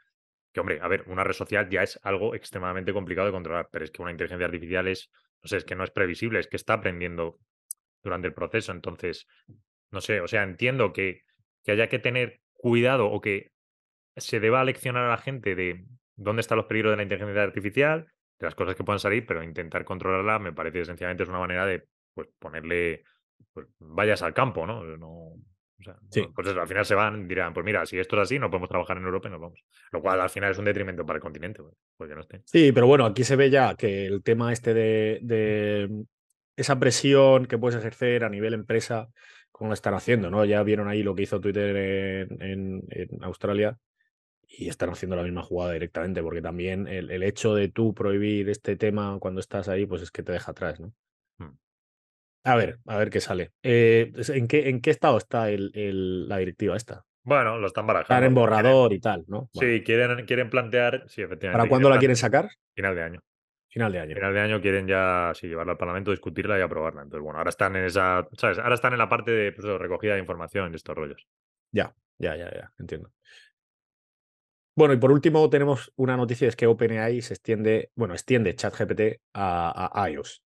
Que, 0.52 0.60
hombre, 0.60 0.80
a 0.82 0.90
ver, 0.90 1.06
una 1.08 1.24
red 1.24 1.34
social 1.34 1.70
ya 1.70 1.84
es 1.84 1.98
algo 2.04 2.36
extremadamente 2.36 2.92
complicado 2.92 3.28
de 3.28 3.32
controlar, 3.32 3.70
pero 3.72 3.86
es 3.86 3.92
que 3.92 4.02
una 4.02 4.12
inteligencia 4.12 4.46
artificial 4.46 4.90
es, 4.90 5.10
no 5.42 5.48
sé, 5.48 5.58
es 5.58 5.64
que 5.64 5.76
no 5.76 5.86
es 5.86 5.92
previsible, 5.92 6.40
es 6.40 6.48
que 6.48 6.58
está 6.58 6.74
aprendiendo 6.74 7.40
durante 8.04 8.28
el 8.28 8.34
proceso. 8.34 8.72
Entonces, 8.72 9.28
no 9.92 10.02
sé, 10.02 10.22
o 10.22 10.28
sea, 10.28 10.44
entiendo 10.44 10.94
que, 10.94 11.22
que 11.64 11.72
haya 11.72 11.88
que 11.88 12.00
tener 12.00 12.42
cuidado 12.54 13.08
o 13.08 13.22
que 13.22 13.52
se 14.16 14.40
deba 14.40 14.64
leccionar 14.64 15.06
a 15.06 15.10
la 15.10 15.18
gente 15.18 15.56
de 15.56 15.86
dónde 16.16 16.42
están 16.42 16.58
los 16.58 16.68
peligros 16.68 16.92
de 16.92 16.98
la 16.98 17.04
inteligencia 17.04 17.44
artificial, 17.44 18.08
de 18.40 18.46
las 18.46 18.56
cosas 18.56 18.76
que 18.76 18.84
puedan 18.84 19.00
salir, 19.00 19.26
pero 19.26 19.44
intentar 19.44 19.86
controlarla 19.86 20.40
me 20.40 20.54
parece 20.54 20.82
esencialmente 20.82 21.24
es 21.24 21.30
una 21.30 21.40
manera 21.40 21.66
de 21.66 21.88
pues, 22.14 22.28
ponerle, 22.40 23.04
pues, 23.54 23.68
vayas 23.80 24.22
al 24.22 24.34
campo, 24.34 24.68
¿no? 24.68 24.84
no 24.98 25.36
o 25.80 25.84
sea, 25.84 25.98
sí. 26.12 26.26
Pues 26.34 26.48
eso, 26.48 26.62
al 26.62 26.68
final 26.68 26.86
se 26.86 26.96
van, 26.96 27.28
dirán, 27.28 27.54
pues 27.54 27.66
mira, 27.66 27.86
si 27.86 28.00
esto 28.00 28.16
es 28.16 28.22
así, 28.22 28.40
no 28.40 28.50
podemos 28.50 28.70
trabajar 28.70 28.98
en 28.98 29.04
Europa 29.04 29.28
y 29.28 29.32
nos 29.32 29.42
vamos. 29.42 29.60
Lo 29.92 30.02
cual 30.02 30.22
al 30.22 30.30
final 30.30 30.52
es 30.52 30.58
un 30.58 30.64
detrimento 30.64 31.06
para 31.06 31.18
el 31.18 31.22
continente, 31.22 31.62
porque 31.98 32.16
no 32.16 32.22
esté. 32.22 32.42
Sí, 32.46 32.72
pero 32.72 32.88
bueno, 32.88 33.06
aquí 33.06 33.26
se 33.26 33.36
ve 33.36 33.50
ya 33.50 33.76
que 33.76 34.06
el 34.06 34.24
tema 34.24 34.54
este 34.54 34.74
de 34.74 36.06
esa 36.56 36.80
presión 36.80 37.46
que 37.46 37.58
puedes 37.58 37.80
ejercer 37.80 38.24
a 38.24 38.30
nivel 38.30 38.54
empresa, 38.54 39.10
como 39.52 39.70
lo 39.70 39.74
están 39.74 39.94
haciendo, 39.94 40.30
¿no? 40.30 40.46
Ya 40.46 40.62
vieron 40.64 40.88
ahí 40.88 41.04
lo 41.04 41.16
que 41.16 41.24
hizo 41.24 41.40
Twitter 41.40 41.76
en, 42.40 42.84
Australia 43.22 43.78
y 44.48 44.70
están 44.70 44.90
haciendo 44.90 45.16
la 45.16 45.24
misma 45.24 45.42
jugada 45.42 45.74
directamente, 45.74 46.22
porque 46.22 46.42
también 46.42 46.88
el, 46.88 47.24
hecho 47.24 47.56
de 47.56 47.70
tú 47.70 47.94
prohibir 47.94 48.50
este 48.50 48.76
tema 48.76 49.18
cuando 49.20 49.40
estás 49.40 49.68
ahí, 49.68 49.86
pues 49.86 50.02
es 50.02 50.12
que 50.12 50.24
te 50.24 50.32
deja 50.32 50.52
atrás, 50.52 50.80
¿no? 50.80 50.94
Hmm. 51.40 51.58
A 52.44 52.56
ver, 52.56 52.80
a 52.86 52.98
ver 52.98 53.10
qué 53.10 53.22
sale. 53.22 53.52
Eh, 53.64 54.12
¿en, 54.30 54.48
qué, 54.48 54.70
¿En 54.70 54.82
qué 54.82 54.92
estado 54.92 55.18
está 55.18 55.50
el, 55.50 56.28
la 56.28 56.38
directiva 56.38 56.76
esta? 56.76 57.06
Bueno, 57.24 57.58
lo 57.58 57.68
están 57.68 57.88
barajando. 57.88 58.14
Están 58.14 58.24
en 58.26 58.36
borrador 58.36 58.92
y 58.92 59.00
tal, 59.00 59.24
¿no? 59.28 59.50
Sí, 59.54 59.82
quieren, 59.84 60.26
quieren 60.26 60.50
plantear, 60.50 61.06
sí, 61.08 61.22
efectivamente. 61.22 61.58
¿Para 61.58 61.70
cuándo 61.70 61.90
la 61.90 61.98
quieren 61.98 62.18
sacar? 62.18 62.50
Final 62.76 62.96
de 62.96 63.02
año. 63.02 63.22
Final 63.74 63.92
de 63.92 64.00
año. 64.00 64.14
Final 64.14 64.34
de 64.36 64.40
año 64.40 64.62
quieren 64.62 64.88
ya 64.88 65.32
sí, 65.34 65.48
llevarla 65.48 65.72
al 65.72 65.80
Parlamento, 65.80 66.12
discutirla 66.12 66.60
y 66.60 66.62
aprobarla. 66.62 67.02
Entonces, 67.02 67.24
bueno, 67.24 67.40
ahora 67.40 67.50
están 67.50 67.76
en 67.76 67.86
esa, 67.86 68.28
¿sabes? 68.38 68.60
Ahora 68.60 68.76
están 68.76 68.94
en 68.94 69.00
la 69.00 69.10
parte 69.10 69.32
de 69.32 69.52
pues, 69.52 69.66
recogida 69.80 70.14
de 70.14 70.20
información 70.20 70.72
y 70.72 70.76
estos 70.76 70.96
rollos. 70.96 71.28
Ya, 71.72 71.96
ya, 72.20 72.36
ya, 72.36 72.52
ya, 72.52 72.72
entiendo. 72.78 73.12
Bueno, 74.76 74.94
y 74.94 74.98
por 74.98 75.12
último 75.12 75.50
tenemos 75.50 75.92
una 75.96 76.16
noticia, 76.16 76.48
es 76.48 76.56
que 76.56 76.68
OpenAI 76.68 77.24
se 77.24 77.34
extiende, 77.34 77.92
bueno, 77.96 78.14
extiende 78.14 78.56
ChatGPT 78.56 79.22
a, 79.34 79.90
a 79.92 80.10
iOS. 80.12 80.44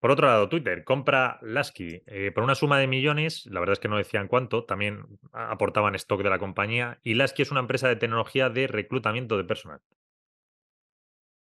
Por 0.00 0.10
otro 0.10 0.26
lado, 0.26 0.48
Twitter 0.48 0.82
compra 0.82 1.38
Lasky 1.42 2.02
eh, 2.06 2.32
por 2.34 2.44
una 2.44 2.54
suma 2.54 2.78
de 2.78 2.86
millones, 2.86 3.44
la 3.50 3.60
verdad 3.60 3.74
es 3.74 3.80
que 3.80 3.88
no 3.88 3.98
decían 3.98 4.28
cuánto, 4.28 4.64
también 4.64 5.04
aportaban 5.32 5.94
stock 5.94 6.22
de 6.22 6.30
la 6.30 6.38
compañía, 6.38 7.00
y 7.02 7.14
Lasky 7.14 7.42
es 7.42 7.50
una 7.50 7.60
empresa 7.60 7.88
de 7.88 7.96
tecnología 7.96 8.48
de 8.48 8.66
reclutamiento 8.66 9.36
de 9.36 9.44
personal. 9.44 9.80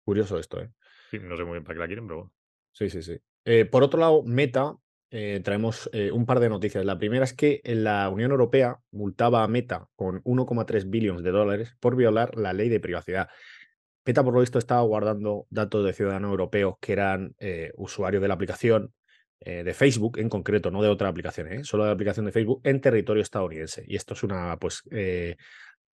Curioso 0.09 0.39
esto, 0.39 0.59
¿eh? 0.59 0.71
Sí, 1.11 1.19
no 1.19 1.37
sé 1.37 1.43
muy 1.43 1.51
bien 1.51 1.63
para 1.63 1.75
qué 1.75 1.79
la 1.81 1.85
quieren, 1.85 2.07
pero 2.07 2.17
bueno. 2.17 2.33
Sí, 2.71 2.89
sí, 2.89 3.03
sí. 3.03 3.19
Eh, 3.45 3.65
por 3.65 3.83
otro 3.83 3.99
lado, 3.99 4.23
Meta, 4.23 4.73
eh, 5.11 5.39
traemos 5.43 5.87
eh, 5.93 6.09
un 6.09 6.25
par 6.25 6.39
de 6.39 6.49
noticias. 6.49 6.83
La 6.83 6.97
primera 6.97 7.23
es 7.23 7.35
que 7.35 7.61
la 7.63 8.09
Unión 8.09 8.31
Europea 8.31 8.79
multaba 8.89 9.43
a 9.43 9.47
Meta 9.47 9.87
con 9.95 10.23
1,3 10.23 10.89
billones 10.89 11.21
de 11.21 11.29
dólares 11.29 11.75
por 11.79 11.95
violar 11.95 12.35
la 12.35 12.53
ley 12.53 12.69
de 12.69 12.79
privacidad. 12.79 13.29
Meta, 14.03 14.23
por 14.23 14.33
lo 14.33 14.39
visto, 14.39 14.57
estaba 14.57 14.81
guardando 14.81 15.45
datos 15.51 15.85
de 15.85 15.93
ciudadanos 15.93 16.31
europeos 16.31 16.77
que 16.81 16.93
eran 16.93 17.35
usuarios 17.75 18.23
de 18.23 18.27
la 18.29 18.33
aplicación 18.33 18.91
de 19.39 19.73
Facebook, 19.75 20.17
en 20.17 20.27
concreto, 20.27 20.71
no 20.71 20.81
de 20.81 20.89
otra 20.89 21.07
aplicación, 21.07 21.63
solo 21.65 21.83
de 21.83 21.89
la 21.89 21.93
aplicación 21.93 22.25
de 22.25 22.31
Facebook, 22.31 22.61
en 22.63 22.81
territorio 22.81 23.21
estadounidense. 23.21 23.83
Y 23.85 23.95
esto 23.95 24.15
es 24.15 24.23
una 24.23 24.57
pues, 24.57 24.81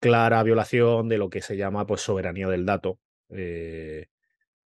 clara 0.01 0.43
violación 0.43 1.11
de 1.11 1.19
lo 1.19 1.29
que 1.29 1.43
se 1.43 1.59
llama 1.59 1.87
pues, 1.87 2.01
soberanía 2.01 2.49
del 2.49 2.65
dato 2.65 2.99
eh, 3.31 4.07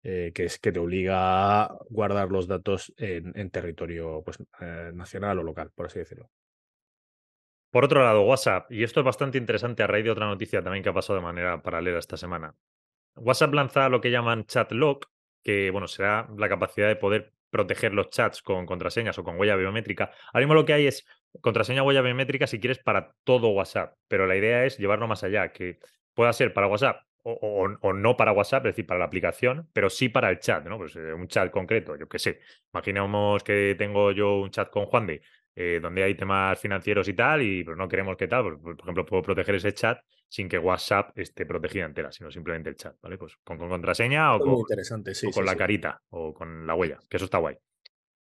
eh, 0.03 0.31
que 0.33 0.45
es 0.45 0.59
que 0.59 0.71
te 0.71 0.79
obliga 0.79 1.63
a 1.63 1.77
guardar 1.89 2.29
los 2.31 2.47
datos 2.47 2.93
en, 2.97 3.49
territorio 3.49 4.21
pues, 4.23 4.37
eh, 4.61 4.91
nacional 4.93 5.39
o 5.39 5.43
local, 5.43 5.71
por 5.75 5.87
así 5.87 5.99
decirlo. 5.99 6.29
Por 7.71 7.83
otro 7.83 8.01
lado, 8.01 8.21
WhatsApp, 8.21 8.71
y 8.71 8.83
esto 8.83 9.01
es 9.01 9.05
bastante 9.05 9.37
interesante 9.37 9.83
a 9.83 9.87
raíz 9.87 10.05
de 10.05 10.11
otra 10.11 10.27
noticia 10.27 10.63
también 10.63 10.83
que 10.83 10.89
ha 10.89 10.93
pasado 10.93 11.19
de 11.19 11.25
manera 11.25 11.61
paralela 11.61 11.99
esta 11.99 12.15
semana. 12.15 12.55
WhatsApp 13.15 13.53
lanza 13.53 13.89
lo 13.89 13.99
que 13.99 14.11
llaman 14.11 14.45
Chat 14.45 14.71
Lock, 14.71 15.07
que 15.43 15.71
bueno, 15.71 15.87
será 15.87 16.29
la 16.37 16.47
capacidad 16.47 16.87
de 16.87 16.95
poder 16.95 17.33
proteger 17.49 17.93
los 17.93 18.09
chats 18.09 18.41
con 18.41 18.65
contraseñas 18.65 19.17
o 19.19 19.23
con 19.23 19.37
huella 19.37 19.55
biométrica. 19.55 20.11
Ahora 20.27 20.45
mismo 20.45 20.53
lo 20.53 20.65
que 20.65 20.73
hay 20.73 20.87
es 20.87 21.05
contraseña 21.41 21.83
huella 21.83 22.01
biométrica 22.01 22.47
si 22.47 22.59
quieres 22.59 22.79
para 22.79 23.13
todo 23.23 23.49
WhatsApp, 23.49 23.97
pero 24.07 24.27
la 24.27 24.35
idea 24.35 24.65
es 24.65 24.77
llevarlo 24.77 25.07
más 25.07 25.23
allá, 25.23 25.51
que 25.51 25.79
pueda 26.13 26.31
ser 26.33 26.53
para 26.53 26.67
WhatsApp 26.67 27.01
o, 27.27 27.93
no 27.93 28.17
para 28.17 28.31
WhatsApp, 28.31 28.65
es 28.65 28.73
decir, 28.73 28.85
para 28.85 28.99
la 28.99 29.05
aplicación, 29.05 29.69
pero 29.73 29.89
sí 29.89 30.09
para 30.09 30.29
el 30.29 30.39
chat, 30.39 30.65
¿no? 30.65 30.77
Pues 30.77 30.95
eh, 30.95 31.13
un 31.13 31.27
chat 31.27 31.51
concreto, 31.51 31.95
yo 31.97 32.07
qué 32.07 32.19
sé. 32.19 32.39
Imaginemos 32.73 33.43
que 33.43 33.75
tengo 33.77 34.11
yo 34.11 34.37
un 34.37 34.49
chat 34.49 34.69
con 34.69 34.85
Juan 34.85 35.07
de, 35.07 35.21
eh, 35.55 35.79
donde 35.81 36.03
hay 36.03 36.15
temas 36.15 36.59
financieros 36.59 37.07
y 37.07 37.13
tal, 37.13 37.41
y 37.41 37.63
pues 37.63 37.75
no 37.75 37.87
queremos 37.87 38.15
que 38.15 38.27
tal, 38.27 38.59
pues, 38.59 38.75
por 38.77 38.85
ejemplo, 38.85 39.05
puedo 39.05 39.23
proteger 39.23 39.55
ese 39.55 39.73
chat 39.73 39.99
sin 40.29 40.47
que 40.47 40.57
WhatsApp 40.57 41.17
esté 41.17 41.45
protegida 41.45 41.85
entera, 41.85 42.11
sino 42.11 42.31
simplemente 42.31 42.69
el 42.69 42.75
chat, 42.75 42.95
¿vale? 43.01 43.17
Pues 43.17 43.35
con, 43.43 43.57
contraseña 43.57 44.35
o 44.35 44.39
con, 44.39 44.53
interesante, 44.59 45.11
con 45.33 45.45
la 45.45 45.55
carita 45.55 46.01
o 46.09 46.33
con 46.33 46.65
la 46.65 46.75
huella, 46.75 46.99
que 47.09 47.17
eso 47.17 47.25
está 47.25 47.39
guay. 47.39 47.57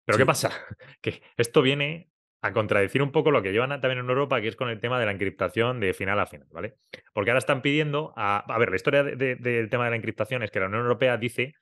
Pero 0.05 0.17
¿qué 0.17 0.25
pasa? 0.25 0.51
Que 1.01 1.21
esto 1.37 1.61
viene 1.61 2.12
a 2.43 2.51
contradecir 2.51 3.01
un 3.01 3.13
poco 3.13 3.31
lo 3.31 3.41
que 3.41 3.53
llevan 3.53 3.69
también 3.79 3.99
en 3.99 4.09
Europa, 4.09 4.41
que 4.41 4.49
es 4.49 4.57
con 4.57 4.69
el 4.69 4.81
tema 4.81 4.99
de 4.99 5.05
la 5.05 5.13
encriptación 5.13 5.79
de 5.79 5.93
final 5.93 6.19
a 6.19 6.25
final, 6.25 6.47
¿vale? 6.51 6.75
Porque 7.13 7.31
ahora 7.31 7.39
están 7.39 7.61
pidiendo 7.61 8.13
a. 8.17 8.39
A 8.53 8.57
ver, 8.59 8.69
la 8.69 8.75
historia 8.75 9.01
del 9.01 9.69
tema 9.69 9.85
de 9.85 9.91
la 9.91 9.95
encriptación 9.95 10.43
es 10.43 10.51
que 10.51 10.59
la 10.59 10.67
Unión 10.67 10.81
Europea 10.81 11.15
dice 11.15 11.53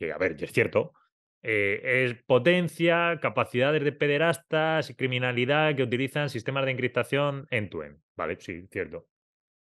que, 0.00 0.12
a 0.12 0.18
ver, 0.18 0.36
es 0.42 0.52
cierto, 0.52 0.94
eh, 1.44 2.04
es 2.04 2.14
potencia, 2.24 3.20
capacidades 3.22 3.84
de 3.84 3.92
pederastas 3.92 4.90
y 4.90 4.96
criminalidad 4.96 5.76
que 5.76 5.84
utilizan 5.84 6.28
sistemas 6.28 6.64
de 6.64 6.72
encriptación 6.72 7.46
en 7.50 7.70
tu 7.70 7.82
end, 7.82 8.00
¿vale? 8.16 8.36
Sí, 8.40 8.66
cierto. 8.72 9.06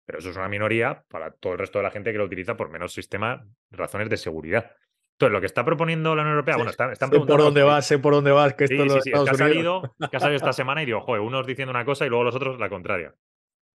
Pero 0.04 0.18
eso 0.18 0.28
es 0.28 0.36
una 0.36 0.50
minoría 0.50 1.04
para 1.08 1.30
todo 1.30 1.54
el 1.54 1.58
resto 1.58 1.78
de 1.78 1.84
la 1.84 1.90
gente 1.90 2.12
que 2.12 2.18
lo 2.18 2.24
utiliza 2.24 2.58
por 2.58 2.68
menos 2.68 2.92
sistema, 2.92 3.48
razones 3.70 4.10
de 4.10 4.18
seguridad. 4.18 4.72
Entonces, 5.20 5.34
lo 5.34 5.40
que 5.40 5.46
está 5.46 5.66
proponiendo 5.66 6.16
la 6.16 6.22
Unión 6.22 6.36
Europea, 6.36 6.56
bueno, 6.56 6.70
están, 6.70 6.92
están 6.92 7.10
preguntando. 7.10 7.36
por 7.36 7.44
dónde 7.44 7.62
vas, 7.62 7.86
sé 7.86 7.98
por 7.98 8.14
dónde 8.14 8.30
vas, 8.30 8.54
que 8.54 8.64
esto 8.64 8.82
sí, 8.84 9.00
sí, 9.02 9.10
que 9.12 9.18
ha, 9.18 9.34
salido, 9.34 9.82
que 10.10 10.16
ha 10.16 10.20
salido 10.20 10.36
esta 10.36 10.54
semana 10.54 10.82
y 10.82 10.86
digo, 10.86 11.02
joder, 11.02 11.20
unos 11.20 11.46
diciendo 11.46 11.70
una 11.70 11.84
cosa 11.84 12.06
y 12.06 12.08
luego 12.08 12.24
los 12.24 12.34
otros 12.34 12.58
la 12.58 12.70
contraria. 12.70 13.12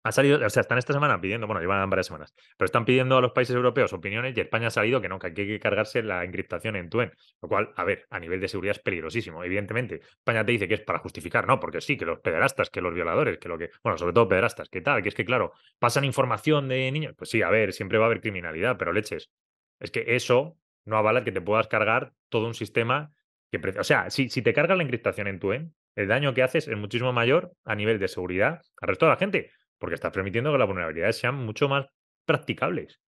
Ha 0.03 0.11
salido, 0.11 0.45
o 0.45 0.49
sea, 0.51 0.61
están 0.61 0.77
esta 0.77 0.93
semana 0.93 1.19
pidiendo, 1.19 1.47
bueno, 1.47 1.59
llevan 1.59 1.89
varias 1.89 2.05
semanas, 2.05 2.35
pero 2.55 2.67
están 2.67 2.85
pidiendo 2.85 3.17
a 3.17 3.21
los 3.21 3.31
países 3.31 3.55
europeos 3.55 3.91
opiniones 3.91 4.37
y 4.37 4.39
España 4.39 4.67
ha 4.67 4.69
salido 4.69 5.01
que 5.01 5.09
no, 5.09 5.17
que 5.17 5.27
hay 5.27 5.33
que 5.33 5.59
cargarse 5.59 6.03
la 6.03 6.23
encriptación 6.23 6.75
en 6.75 6.91
Tuen. 6.91 7.11
Lo 7.41 7.49
cual, 7.49 7.71
a 7.75 7.83
ver, 7.85 8.05
a 8.11 8.19
nivel 8.19 8.39
de 8.39 8.47
seguridad 8.47 8.75
es 8.75 8.83
peligrosísimo. 8.83 9.43
Evidentemente, 9.43 10.01
España 10.03 10.45
te 10.45 10.51
dice 10.51 10.67
que 10.67 10.75
es 10.75 10.81
para 10.81 10.99
justificar, 10.99 11.47
no, 11.47 11.59
porque 11.59 11.81
sí, 11.81 11.97
que 11.97 12.05
los 12.05 12.19
pederastas, 12.19 12.69
que 12.69 12.81
los 12.81 12.93
violadores, 12.93 13.39
que 13.39 13.49
lo 13.49 13.57
que, 13.57 13.71
bueno, 13.83 13.97
sobre 13.97 14.13
todo 14.13 14.27
pederastas, 14.27 14.69
que 14.69 14.81
tal, 14.81 15.01
que 15.01 15.09
es 15.09 15.15
que, 15.15 15.25
claro, 15.25 15.53
pasan 15.79 16.03
información 16.03 16.67
de 16.67 16.91
niños. 16.91 17.15
Pues 17.17 17.31
sí, 17.31 17.41
a 17.41 17.49
ver, 17.49 17.73
siempre 17.73 17.97
va 17.97 18.05
a 18.05 18.07
haber 18.07 18.21
criminalidad, 18.21 18.77
pero 18.77 18.93
leches. 18.93 19.31
Es 19.79 19.89
que 19.89 20.15
eso 20.15 20.57
no 20.85 20.97
avala 20.97 21.23
que 21.23 21.31
te 21.31 21.41
puedas 21.41 21.67
cargar 21.67 22.13
todo 22.29 22.47
un 22.47 22.53
sistema 22.53 23.13
que... 23.51 23.59
O 23.79 23.83
sea, 23.83 24.09
si, 24.09 24.29
si 24.29 24.41
te 24.41 24.53
cargas 24.53 24.77
la 24.77 24.83
encriptación 24.83 25.27
en 25.27 25.39
tu 25.39 25.53
end, 25.53 25.73
el 25.95 26.07
daño 26.07 26.33
que 26.33 26.43
haces 26.43 26.67
es 26.67 26.77
muchísimo 26.77 27.11
mayor 27.13 27.53
a 27.65 27.75
nivel 27.75 27.99
de 27.99 28.07
seguridad 28.07 28.61
al 28.79 28.87
resto 28.87 29.05
de 29.05 29.11
la 29.11 29.17
gente, 29.17 29.51
porque 29.77 29.95
estás 29.95 30.11
permitiendo 30.11 30.51
que 30.51 30.57
las 30.57 30.67
vulnerabilidades 30.67 31.17
sean 31.17 31.35
mucho 31.35 31.67
más 31.67 31.87
practicables. 32.25 32.99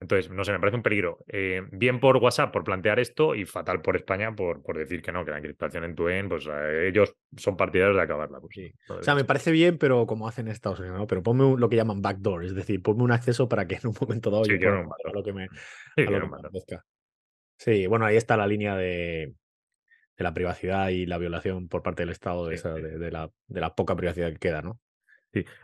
Entonces, 0.00 0.30
no 0.30 0.44
sé, 0.44 0.52
me 0.52 0.60
parece 0.60 0.76
un 0.76 0.82
peligro. 0.82 1.18
Eh, 1.28 1.62
bien 1.70 2.00
por 2.00 2.16
WhatsApp 2.16 2.52
por 2.52 2.64
plantear 2.64 2.98
esto 2.98 3.34
y 3.34 3.44
fatal 3.44 3.82
por 3.82 3.96
España 3.96 4.34
por, 4.34 4.62
por 4.62 4.76
decir 4.78 5.02
que 5.02 5.12
no, 5.12 5.24
que 5.24 5.30
la 5.30 5.38
encriptación 5.38 5.84
en 5.84 5.94
tu 5.94 6.08
end, 6.08 6.28
pues 6.28 6.46
eh, 6.50 6.88
ellos 6.88 7.16
son 7.36 7.56
partidarios 7.56 7.96
de 7.96 8.02
acabarla. 8.02 8.40
Pues, 8.40 8.52
sí. 8.54 8.72
O 8.88 9.02
sea, 9.02 9.14
me 9.14 9.24
parece 9.24 9.52
bien, 9.52 9.78
pero 9.78 10.06
como 10.06 10.28
hacen 10.28 10.46
en 10.46 10.52
Estados 10.52 10.80
Unidos, 10.80 10.98
¿no? 10.98 11.06
Pero 11.06 11.22
ponme 11.22 11.58
lo 11.58 11.68
que 11.68 11.76
llaman 11.76 12.02
backdoor, 12.02 12.44
es 12.44 12.54
decir, 12.54 12.82
ponme 12.82 13.02
un 13.02 13.12
acceso 13.12 13.48
para 13.48 13.66
que 13.66 13.76
en 13.76 13.88
un 13.88 13.94
momento 14.00 14.30
dado 14.30 14.44
yo 14.44 14.58
pueda 14.58 14.80
a 14.80 15.12
lo 15.12 15.22
que 15.22 15.32
me, 15.32 15.48
sí, 15.96 16.06
Sí, 17.58 17.86
bueno, 17.86 18.04
ahí 18.04 18.16
está 18.16 18.36
la 18.36 18.46
línea 18.46 18.76
de, 18.76 19.34
de, 20.16 20.24
la 20.24 20.34
privacidad 20.34 20.88
y 20.90 21.06
la 21.06 21.16
violación 21.16 21.68
por 21.68 21.82
parte 21.82 22.02
del 22.02 22.10
Estado 22.10 22.46
de, 22.46 22.54
esa, 22.54 22.74
de, 22.74 23.10
la, 23.10 23.30
de 23.46 23.60
la 23.60 23.74
poca 23.74 23.96
privacidad 23.96 24.30
que 24.30 24.38
queda, 24.38 24.60
¿no? 24.60 24.78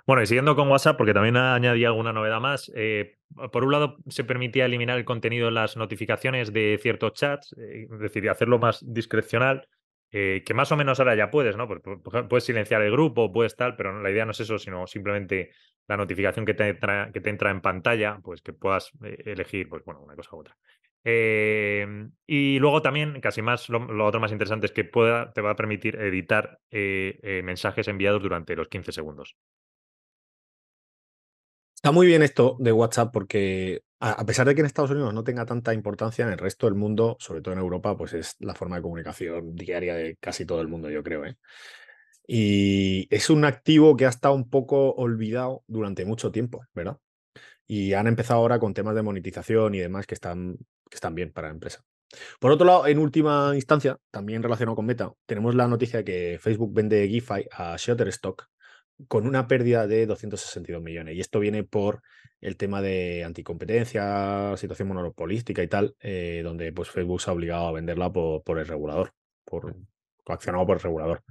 Bueno, 0.06 0.22
y 0.22 0.26
siguiendo 0.26 0.56
con 0.56 0.68
WhatsApp, 0.68 0.96
porque 0.96 1.14
también 1.14 1.36
añadí 1.36 1.84
alguna 1.84 2.12
novedad 2.12 2.40
más. 2.40 2.70
Eh, 2.74 3.16
por 3.50 3.64
un 3.64 3.72
lado, 3.72 3.96
se 4.08 4.24
permitía 4.24 4.66
eliminar 4.66 4.98
el 4.98 5.04
contenido 5.04 5.48
en 5.48 5.54
las 5.54 5.76
notificaciones 5.76 6.52
de 6.52 6.78
ciertos 6.82 7.14
chats, 7.14 7.54
eh, 7.58 7.88
es 7.90 7.98
decir, 7.98 8.28
hacerlo 8.28 8.58
más 8.58 8.84
discrecional, 8.86 9.68
eh, 10.10 10.42
que 10.44 10.54
más 10.54 10.70
o 10.72 10.76
menos 10.76 11.00
ahora 11.00 11.14
ya 11.14 11.30
puedes, 11.30 11.56
¿no? 11.56 11.66
Puedes 12.28 12.44
silenciar 12.44 12.82
el 12.82 12.92
grupo, 12.92 13.32
puedes 13.32 13.56
tal, 13.56 13.76
pero 13.76 14.00
la 14.00 14.10
idea 14.10 14.24
no 14.24 14.32
es 14.32 14.40
eso, 14.40 14.58
sino 14.58 14.86
simplemente 14.86 15.50
la 15.88 15.96
notificación 15.96 16.44
que 16.44 16.54
te 16.54 16.68
entra, 16.68 17.10
que 17.12 17.20
te 17.20 17.30
entra 17.30 17.50
en 17.50 17.60
pantalla, 17.60 18.18
pues 18.22 18.42
que 18.42 18.52
puedas 18.52 18.92
elegir, 19.02 19.68
pues 19.68 19.84
bueno, 19.84 20.00
una 20.02 20.14
cosa 20.14 20.36
u 20.36 20.40
otra. 20.40 20.56
y 21.04 22.58
luego 22.58 22.82
también, 22.82 23.20
casi 23.20 23.42
más, 23.42 23.68
lo, 23.68 24.06
otro 24.06 24.20
más 24.20 24.32
interesante 24.32 24.66
es 24.66 24.72
que 24.72 24.84
pueda, 24.84 25.32
te 25.32 25.40
va 25.40 25.52
a 25.52 25.56
permitir 25.56 25.96
editar 25.96 26.58
mensajes 26.70 27.88
enviados 27.88 28.22
durante 28.22 28.54
los 28.54 28.68
15 28.68 28.92
segundos. 28.92 29.36
Está 31.82 31.90
muy 31.90 32.06
bien 32.06 32.22
esto 32.22 32.56
de 32.60 32.70
WhatsApp 32.70 33.12
porque 33.12 33.82
a 33.98 34.24
pesar 34.24 34.46
de 34.46 34.54
que 34.54 34.60
en 34.60 34.66
Estados 34.66 34.92
Unidos 34.92 35.12
no 35.12 35.24
tenga 35.24 35.44
tanta 35.44 35.74
importancia, 35.74 36.24
en 36.24 36.30
el 36.30 36.38
resto 36.38 36.66
del 36.66 36.76
mundo, 36.76 37.16
sobre 37.18 37.40
todo 37.40 37.54
en 37.54 37.58
Europa, 37.58 37.96
pues 37.96 38.12
es 38.12 38.36
la 38.38 38.54
forma 38.54 38.76
de 38.76 38.82
comunicación 38.82 39.56
diaria 39.56 39.96
de 39.96 40.16
casi 40.20 40.46
todo 40.46 40.60
el 40.60 40.68
mundo, 40.68 40.90
yo 40.90 41.02
creo. 41.02 41.24
¿eh? 41.26 41.36
Y 42.24 43.08
es 43.10 43.30
un 43.30 43.44
activo 43.44 43.96
que 43.96 44.06
ha 44.06 44.10
estado 44.10 44.32
un 44.32 44.48
poco 44.48 44.92
olvidado 44.92 45.64
durante 45.66 46.04
mucho 46.04 46.30
tiempo, 46.30 46.64
¿verdad? 46.72 46.98
Y 47.66 47.94
han 47.94 48.06
empezado 48.06 48.38
ahora 48.38 48.60
con 48.60 48.74
temas 48.74 48.94
de 48.94 49.02
monetización 49.02 49.74
y 49.74 49.80
demás 49.80 50.06
que 50.06 50.14
están, 50.14 50.58
que 50.88 50.94
están 50.94 51.16
bien 51.16 51.32
para 51.32 51.48
la 51.48 51.54
empresa. 51.54 51.82
Por 52.38 52.52
otro 52.52 52.64
lado, 52.64 52.86
en 52.86 52.98
última 53.00 53.50
instancia, 53.56 53.98
también 54.12 54.44
relacionado 54.44 54.76
con 54.76 54.86
Meta, 54.86 55.12
tenemos 55.26 55.56
la 55.56 55.66
noticia 55.66 55.98
de 55.98 56.04
que 56.04 56.38
Facebook 56.40 56.72
vende 56.72 57.08
GIFI 57.08 57.48
a 57.50 57.74
Shutterstock 57.76 58.51
con 59.08 59.26
una 59.26 59.46
pérdida 59.46 59.86
de 59.86 60.06
262 60.06 60.82
millones. 60.82 61.16
Y 61.16 61.20
esto 61.20 61.40
viene 61.40 61.64
por 61.64 62.02
el 62.40 62.56
tema 62.56 62.82
de 62.82 63.24
anticompetencia, 63.24 64.56
situación 64.56 64.88
monopolística 64.88 65.62
y 65.62 65.68
tal, 65.68 65.94
eh, 66.00 66.42
donde 66.44 66.72
pues, 66.72 66.90
Facebook 66.90 67.20
se 67.20 67.30
ha 67.30 67.34
obligado 67.34 67.68
a 67.68 67.72
venderla 67.72 68.12
por, 68.12 68.42
por 68.42 68.58
el 68.58 68.66
regulador, 68.66 69.12
por, 69.44 69.76
coaccionado 70.24 70.66
por 70.66 70.76
el 70.76 70.82
regulador. 70.82 71.22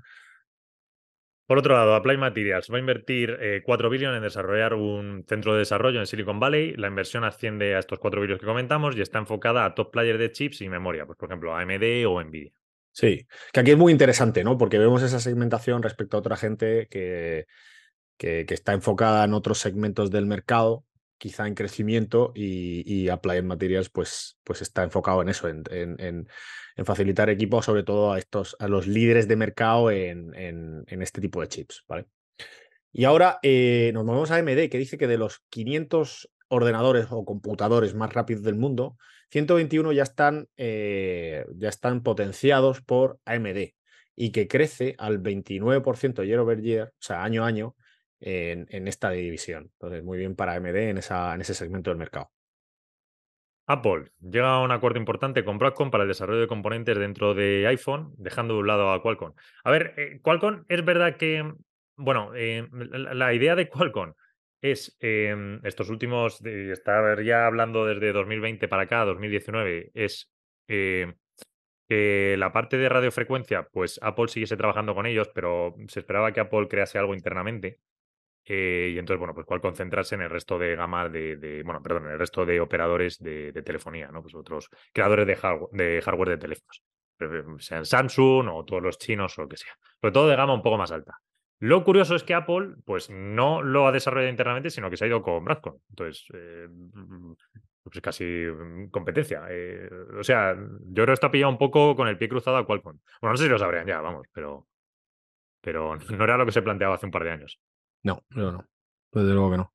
Por 1.51 1.57
otro 1.57 1.75
lado, 1.75 1.95
Applied 1.95 2.17
Materials 2.17 2.71
va 2.71 2.77
a 2.77 2.79
invertir 2.79 3.37
4 3.65 3.87
eh, 3.87 3.91
billones 3.91 4.17
en 4.17 4.23
desarrollar 4.23 4.73
un 4.73 5.25
centro 5.27 5.51
de 5.51 5.59
desarrollo 5.59 5.99
en 5.99 6.07
Silicon 6.07 6.39
Valley. 6.39 6.75
La 6.77 6.87
inversión 6.87 7.25
asciende 7.25 7.75
a 7.75 7.79
estos 7.79 7.99
4 7.99 8.21
billones 8.21 8.39
que 8.39 8.47
comentamos 8.47 8.95
y 8.95 9.01
está 9.01 9.19
enfocada 9.19 9.65
a 9.65 9.75
top 9.75 9.91
players 9.91 10.17
de 10.17 10.31
chips 10.31 10.61
y 10.61 10.69
memoria, 10.69 11.05
pues, 11.05 11.17
por 11.17 11.27
ejemplo, 11.27 11.53
AMD 11.53 12.05
o 12.07 12.23
Nvidia. 12.23 12.53
Sí, 12.93 13.27
que 13.53 13.59
aquí 13.59 13.71
es 13.71 13.77
muy 13.77 13.91
interesante, 13.91 14.43
¿no? 14.43 14.57
Porque 14.57 14.77
vemos 14.77 15.01
esa 15.01 15.19
segmentación 15.19 15.81
respecto 15.81 16.17
a 16.17 16.19
otra 16.19 16.35
gente 16.35 16.87
que, 16.89 17.47
que, 18.17 18.45
está 18.49 18.73
enfocada 18.73 19.23
en 19.23 19.33
otros 19.33 19.59
segmentos 19.59 20.11
del 20.11 20.25
mercado, 20.25 20.85
quizá 21.17 21.47
en 21.47 21.55
crecimiento, 21.55 22.33
y, 22.35 23.07
Applied 23.09 23.43
Materials 23.43 23.89
pues, 23.89 24.37
pues 24.43 24.61
está 24.61 24.83
enfocado 24.83 25.21
en 25.21 25.29
eso, 25.29 25.47
en, 25.47 25.63
en, 25.69 26.27
facilitar 26.85 27.29
equipos, 27.29 27.65
sobre 27.65 27.83
todo 27.83 28.11
a 28.11 28.19
estos, 28.19 28.55
a 28.59 28.67
los 28.67 28.87
líderes 28.87 29.27
de 29.27 29.35
mercado 29.35 29.89
en, 29.91 30.33
este 30.87 31.21
tipo 31.21 31.41
de 31.41 31.47
chips, 31.47 31.83
¿vale? 31.87 32.07
Y 32.91 33.05
ahora 33.05 33.39
eh, 33.41 33.91
nos 33.93 34.03
movemos 34.03 34.31
a 34.31 34.35
AMD, 34.35 34.69
que 34.69 34.77
dice 34.77 34.97
que 34.97 35.07
de 35.07 35.17
los 35.17 35.39
500 35.49 36.29
ordenadores 36.51 37.07
o 37.09 37.25
computadores 37.25 37.95
más 37.95 38.13
rápidos 38.13 38.43
del 38.43 38.55
mundo, 38.55 38.97
121 39.31 39.93
ya 39.93 40.03
están, 40.03 40.47
eh, 40.57 41.45
ya 41.55 41.69
están 41.69 42.03
potenciados 42.03 42.81
por 42.81 43.19
AMD 43.25 43.73
y 44.15 44.31
que 44.31 44.47
crece 44.47 44.95
al 44.99 45.23
29% 45.23 46.23
year 46.25 46.39
over 46.39 46.61
year, 46.61 46.89
o 46.89 46.91
sea, 46.99 47.23
año 47.23 47.43
a 47.43 47.47
año, 47.47 47.75
en, 48.19 48.67
en, 48.69 48.87
esta 48.87 49.09
división. 49.09 49.71
Entonces, 49.73 50.03
muy 50.03 50.17
bien 50.17 50.35
para 50.35 50.53
AMD 50.53 50.75
en, 50.75 50.97
esa, 50.97 51.33
en 51.33 51.41
ese 51.41 51.53
segmento 51.53 51.89
del 51.89 51.97
mercado. 51.97 52.29
Apple 53.65 54.11
llega 54.19 54.55
a 54.55 54.61
un 54.61 54.71
acuerdo 54.71 54.99
importante 54.99 55.45
con 55.45 55.57
Broadcom 55.57 55.91
para 55.91 56.03
el 56.03 56.09
desarrollo 56.09 56.41
de 56.41 56.47
componentes 56.47 56.97
dentro 56.97 57.33
de 57.33 57.65
iPhone, 57.67 58.13
dejando 58.17 58.55
de 58.55 58.59
un 58.59 58.67
lado 58.67 58.91
a 58.91 59.01
Qualcomm. 59.01 59.33
A 59.63 59.71
ver, 59.71 59.93
eh, 59.97 60.19
Qualcomm 60.21 60.65
es 60.67 60.83
verdad 60.83 61.15
que, 61.15 61.53
bueno, 61.95 62.31
eh, 62.35 62.67
la, 62.71 63.33
idea 63.33 63.55
de 63.55 63.69
Qualcomm 63.69 64.13
es 64.61 64.95
em, 64.99 65.59
estos 65.65 65.89
últimos, 65.89 66.41
de 66.41 66.71
estar 66.71 67.21
ya 67.23 67.47
hablando 67.47 67.85
desde 67.85 68.13
2020 68.13 68.67
para 68.67 68.83
acá, 68.83 69.05
2019, 69.05 69.91
es 69.93 70.31
eh, 70.67 71.13
que 71.89 72.35
la 72.37 72.53
parte 72.53 72.77
de 72.77 72.89
radiofrecuencia, 72.89 73.67
pues 73.71 73.99
Apple 74.01 74.27
siguiese 74.27 74.57
trabajando 74.57 74.95
con 74.95 75.05
ellos, 75.05 75.29
pero 75.33 75.75
se 75.87 75.99
esperaba 75.99 76.31
que 76.31 76.39
Apple 76.39 76.67
crease 76.69 76.97
algo 76.97 77.13
internamente. 77.13 77.79
Eh, 78.45 78.93
y 78.95 78.97
entonces, 78.97 79.19
bueno, 79.19 79.33
pues 79.33 79.45
cuál 79.45 79.61
concentrarse 79.61 80.15
en 80.15 80.21
el 80.21 80.29
resto 80.29 80.57
de 80.57 80.75
gama 80.75 81.09
de, 81.09 81.61
bueno, 81.65 81.81
perdón, 81.81 82.05
en 82.05 82.13
el 82.13 82.19
resto 82.19 82.45
de 82.45 82.59
operadores 82.59 83.19
de, 83.19 83.51
telefonía, 83.63 84.07
¿no? 84.07 84.21
Pues 84.21 84.35
otros 84.35 84.69
creadores 84.93 85.27
de, 85.27 85.37
de 85.71 86.01
hardware 86.01 86.29
de 86.29 86.37
teléfonos, 86.37 86.83
sean 87.59 87.85
Samsung 87.85 88.47
o 88.49 88.65
todos 88.65 88.81
los 88.81 88.97
chinos 88.97 89.37
o 89.37 89.41
lo 89.43 89.49
que 89.49 89.57
sea, 89.57 89.73
sobre 89.99 90.13
todo 90.13 90.27
de 90.29 90.35
gama 90.35 90.53
un 90.53 90.61
poco 90.61 90.77
más 90.77 90.91
alta. 90.91 91.19
Lo 91.61 91.83
curioso 91.83 92.15
es 92.15 92.23
que 92.23 92.33
Apple, 92.33 92.73
pues 92.85 93.11
no 93.11 93.61
lo 93.61 93.87
ha 93.87 93.91
desarrollado 93.91 94.31
internamente, 94.31 94.71
sino 94.71 94.89
que 94.89 94.97
se 94.97 95.05
ha 95.05 95.07
ido 95.07 95.21
con 95.21 95.45
Broadcom. 95.45 95.77
Entonces, 95.91 96.25
eh, 96.33 96.67
pues 97.83 98.01
casi 98.01 98.23
mm, 98.23 98.89
competencia. 98.89 99.45
Eh, 99.47 99.87
o 100.19 100.23
sea, 100.23 100.55
yo 100.55 100.93
creo 100.93 101.05
que 101.05 101.13
está 101.13 101.29
pillado 101.29 101.51
un 101.51 101.59
poco 101.59 101.95
con 101.95 102.07
el 102.07 102.17
pie 102.17 102.29
cruzado 102.29 102.57
a 102.57 102.65
Qualcomm. 102.65 102.97
Bueno, 103.21 103.33
no 103.33 103.37
sé 103.37 103.43
si 103.43 103.49
lo 103.49 103.59
sabrían 103.59 103.85
ya, 103.85 104.01
vamos, 104.01 104.25
pero, 104.33 104.67
pero 105.61 105.97
no 106.17 106.23
era 106.23 106.35
lo 106.35 106.47
que 106.47 106.51
se 106.51 106.63
planteaba 106.63 106.95
hace 106.95 107.05
un 107.05 107.11
par 107.11 107.25
de 107.25 107.31
años. 107.31 107.59
No, 108.01 108.23
no, 108.31 108.51
no. 108.51 108.67
Desde 109.11 109.31
luego 109.31 109.51
que 109.51 109.57
no. 109.57 109.73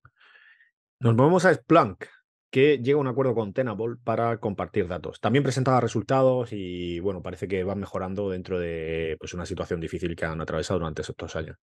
Nos 0.98 1.14
movemos 1.14 1.44
a 1.44 1.54
Splunk, 1.54 2.06
que 2.50 2.78
llega 2.78 2.98
a 2.98 3.00
un 3.00 3.06
acuerdo 3.06 3.32
con 3.32 3.52
Tenable 3.52 3.94
para 4.02 4.38
compartir 4.38 4.88
datos. 4.88 5.20
También 5.20 5.44
presentaba 5.44 5.80
resultados 5.80 6.48
y 6.52 6.98
bueno, 6.98 7.22
parece 7.22 7.46
que 7.46 7.62
van 7.62 7.78
mejorando 7.78 8.28
dentro 8.28 8.58
de 8.58 9.16
pues, 9.20 9.34
una 9.34 9.46
situación 9.46 9.78
difícil 9.78 10.16
que 10.16 10.24
han 10.24 10.40
atravesado 10.40 10.80
durante 10.80 11.02
estos 11.02 11.36
años. 11.36 11.58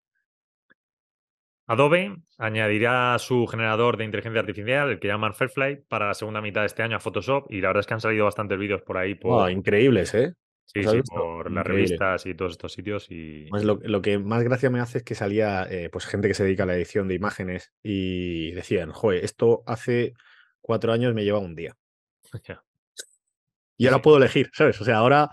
Adobe 1.65 2.17
añadirá 2.38 3.17
su 3.19 3.47
generador 3.47 3.97
de 3.97 4.04
inteligencia 4.04 4.41
artificial, 4.41 4.89
el 4.89 4.99
que 4.99 5.08
llaman 5.08 5.34
Fairfly, 5.34 5.84
para 5.88 6.08
la 6.08 6.13
segunda 6.13 6.41
mitad 6.41 6.62
de 6.62 6.67
este 6.67 6.84
año 6.84 6.97
a 6.97 6.99
Photoshop 6.99 7.49
y 7.49 7.62
la 7.62 7.69
verdad 7.69 7.82
es 7.82 7.88
que 7.88 7.93
han 7.93 8.02
salido 8.02 8.26
bastantes 8.26 8.58
vídeos 8.58 8.82
por 8.82 8.97
ahí. 8.97 9.15
Por... 9.15 9.49
increíbles, 9.49 10.13
¿eh? 10.13 10.34
Sí, 10.65 10.84
sí, 10.84 11.02
por 11.04 11.52
las 11.52 11.65
revistas 11.65 12.26
y 12.26 12.34
todos 12.34 12.54
estos 12.54 12.73
sitios. 12.73 13.08
Y... 13.10 13.47
Pues 13.49 13.63
lo, 13.63 14.02
que 14.02 14.17
más 14.17 14.43
gracia 14.43 14.69
me 14.69 14.80
hace 14.80 14.99
es 14.99 15.04
que 15.04 15.13
salía 15.13 15.67
eh, 15.69 15.89
pues 15.91 16.06
gente 16.06 16.28
que 16.28 16.34
se 16.34 16.43
dedica 16.43 16.63
a 16.63 16.65
la 16.65 16.76
edición 16.76 17.08
de 17.08 17.15
imágenes 17.15 17.73
y 17.84 18.52
decían, 18.52 18.91
joder, 18.91 19.23
esto 19.23 19.63
hace 19.67 20.13
cuatro 20.62 20.91
años 20.91 21.13
me 21.13 21.23
lleva 21.23 21.39
un 21.39 21.56
día. 21.56 21.78
Y 23.83 23.87
ahora 23.87 24.01
puedo 24.01 24.17
elegir, 24.17 24.49
¿sabes? 24.53 24.79
O 24.79 24.85
sea, 24.85 24.97
ahora 24.97 25.29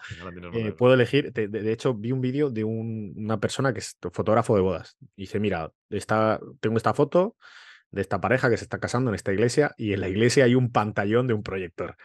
eh, 0.54 0.72
puedo 0.72 0.94
elegir. 0.94 1.32
De, 1.32 1.72
hecho, 1.72 1.94
vi 1.94 2.10
un 2.10 2.20
vídeo 2.20 2.50
de 2.50 2.64
una 2.64 3.38
persona 3.38 3.72
que 3.72 3.78
es 3.78 3.96
fotógrafo 4.12 4.56
de 4.56 4.62
bodas. 4.62 4.96
Y 5.16 5.22
dice, 5.22 5.38
mira, 5.38 5.72
tengo 6.60 6.76
esta 6.76 6.94
foto 6.94 7.36
de 7.92 8.00
esta 8.00 8.20
pareja 8.20 8.50
que 8.50 8.56
se 8.56 8.64
está 8.64 8.78
casando 8.78 9.10
en 9.10 9.14
esta 9.14 9.32
iglesia 9.32 9.74
y 9.76 9.92
en 9.92 10.00
la 10.00 10.08
iglesia 10.08 10.44
hay 10.44 10.54
un 10.54 10.72
pantallón 10.72 11.26
de 11.26 11.34
un 11.34 11.42
proyector. 11.42 11.96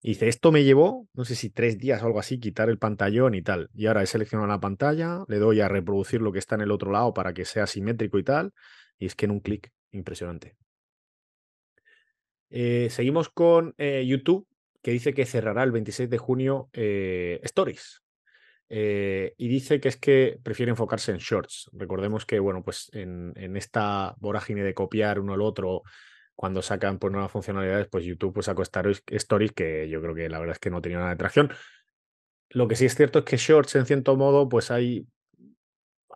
Y 0.00 0.08
dice, 0.08 0.28
esto 0.28 0.52
me 0.52 0.64
llevó, 0.64 1.08
no 1.14 1.24
sé 1.24 1.34
si 1.34 1.48
tres 1.48 1.78
días 1.78 2.02
o 2.02 2.06
algo 2.06 2.20
así, 2.20 2.38
quitar 2.38 2.68
el 2.68 2.78
pantallón 2.78 3.34
y 3.34 3.42
tal. 3.42 3.70
Y 3.74 3.86
ahora 3.86 4.02
he 4.02 4.06
seleccionado 4.06 4.48
la 4.48 4.60
pantalla, 4.60 5.24
le 5.28 5.38
doy 5.38 5.60
a 5.60 5.68
reproducir 5.68 6.20
lo 6.20 6.32
que 6.32 6.38
está 6.38 6.54
en 6.56 6.60
el 6.62 6.70
otro 6.70 6.92
lado 6.92 7.14
para 7.14 7.32
que 7.32 7.44
sea 7.44 7.66
simétrico 7.66 8.18
y 8.18 8.22
tal. 8.22 8.52
Y 8.98 9.06
es 9.06 9.14
que 9.14 9.24
en 9.24 9.32
un 9.32 9.40
clic, 9.40 9.70
impresionante. 9.92 10.56
Eh, 12.50 12.88
seguimos 12.90 13.30
con 13.30 13.74
eh, 13.78 14.04
YouTube, 14.06 14.46
que 14.84 14.92
dice 14.92 15.14
que 15.14 15.24
cerrará 15.24 15.62
el 15.62 15.72
26 15.72 16.10
de 16.10 16.18
junio 16.18 16.68
eh, 16.74 17.40
Stories. 17.42 18.02
y 18.68 19.48
dice 19.48 19.80
que 19.80 19.88
es 19.88 19.96
que 19.96 20.38
prefiere 20.42 20.70
enfocarse 20.70 21.10
en 21.10 21.18
shorts. 21.18 21.70
Recordemos 21.72 22.26
que, 22.26 22.38
bueno, 22.38 22.62
pues 22.62 22.90
en, 22.92 23.32
en 23.36 23.56
esta 23.56 24.14
vorágine 24.18 24.62
de 24.62 24.74
copiar 24.74 25.18
uno 25.18 25.32
al 25.32 25.40
otro 25.40 25.82
cuando 26.36 26.62
sacan 26.62 26.98
pues, 26.98 27.12
nuevas 27.12 27.30
funcionalidades, 27.30 27.88
pues 27.88 28.04
YouTube 28.04 28.34
pues, 28.34 28.46
sacó 28.46 28.62
Stories 28.62 29.52
que 29.52 29.88
yo 29.88 30.00
creo 30.02 30.14
que 30.14 30.28
la 30.28 30.38
verdad 30.38 30.54
es 30.54 30.60
que 30.60 30.70
no 30.70 30.82
tenía 30.82 30.98
nada 30.98 31.10
de 31.10 31.14
atracción. 31.14 31.50
Lo 32.50 32.68
que 32.68 32.76
sí 32.76 32.84
es 32.84 32.94
cierto 32.94 33.20
es 33.20 33.24
que 33.24 33.36
Shorts, 33.36 33.76
en 33.76 33.86
cierto 33.86 34.16
modo, 34.16 34.48
pues 34.48 34.70
hay 34.70 35.06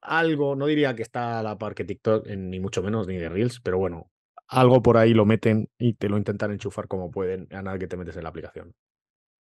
algo, 0.03 0.57
no 0.57 0.67
diría 0.67 0.95
que 0.95 1.03
está 1.03 1.39
a 1.39 1.43
la 1.43 1.59
par 1.59 1.75
que 1.75 1.85
TikTok, 1.85 2.27
ni 2.27 2.61
mucho 2.61 2.83
menos, 2.83 3.07
ni 3.07 3.17
de 3.17 3.29
Reels, 3.29 3.61
pero 3.61 3.79
bueno, 3.79 4.11
algo 4.49 4.83
por 4.83 4.97
ahí 4.97 5.15
lo 5.15 5.25
meten 5.25 5.69
y 5.79 5.95
te 5.95 6.09
lo 6.09 6.17
intentan 6.17 6.51
enchufar 6.51 6.89
como 6.89 7.11
pueden 7.11 7.47
a 7.53 7.63
nada 7.63 7.79
que 7.79 7.87
te 7.87 7.97
metes 7.97 8.17
en 8.17 8.25
la 8.25 8.31
aplicación. 8.31 8.75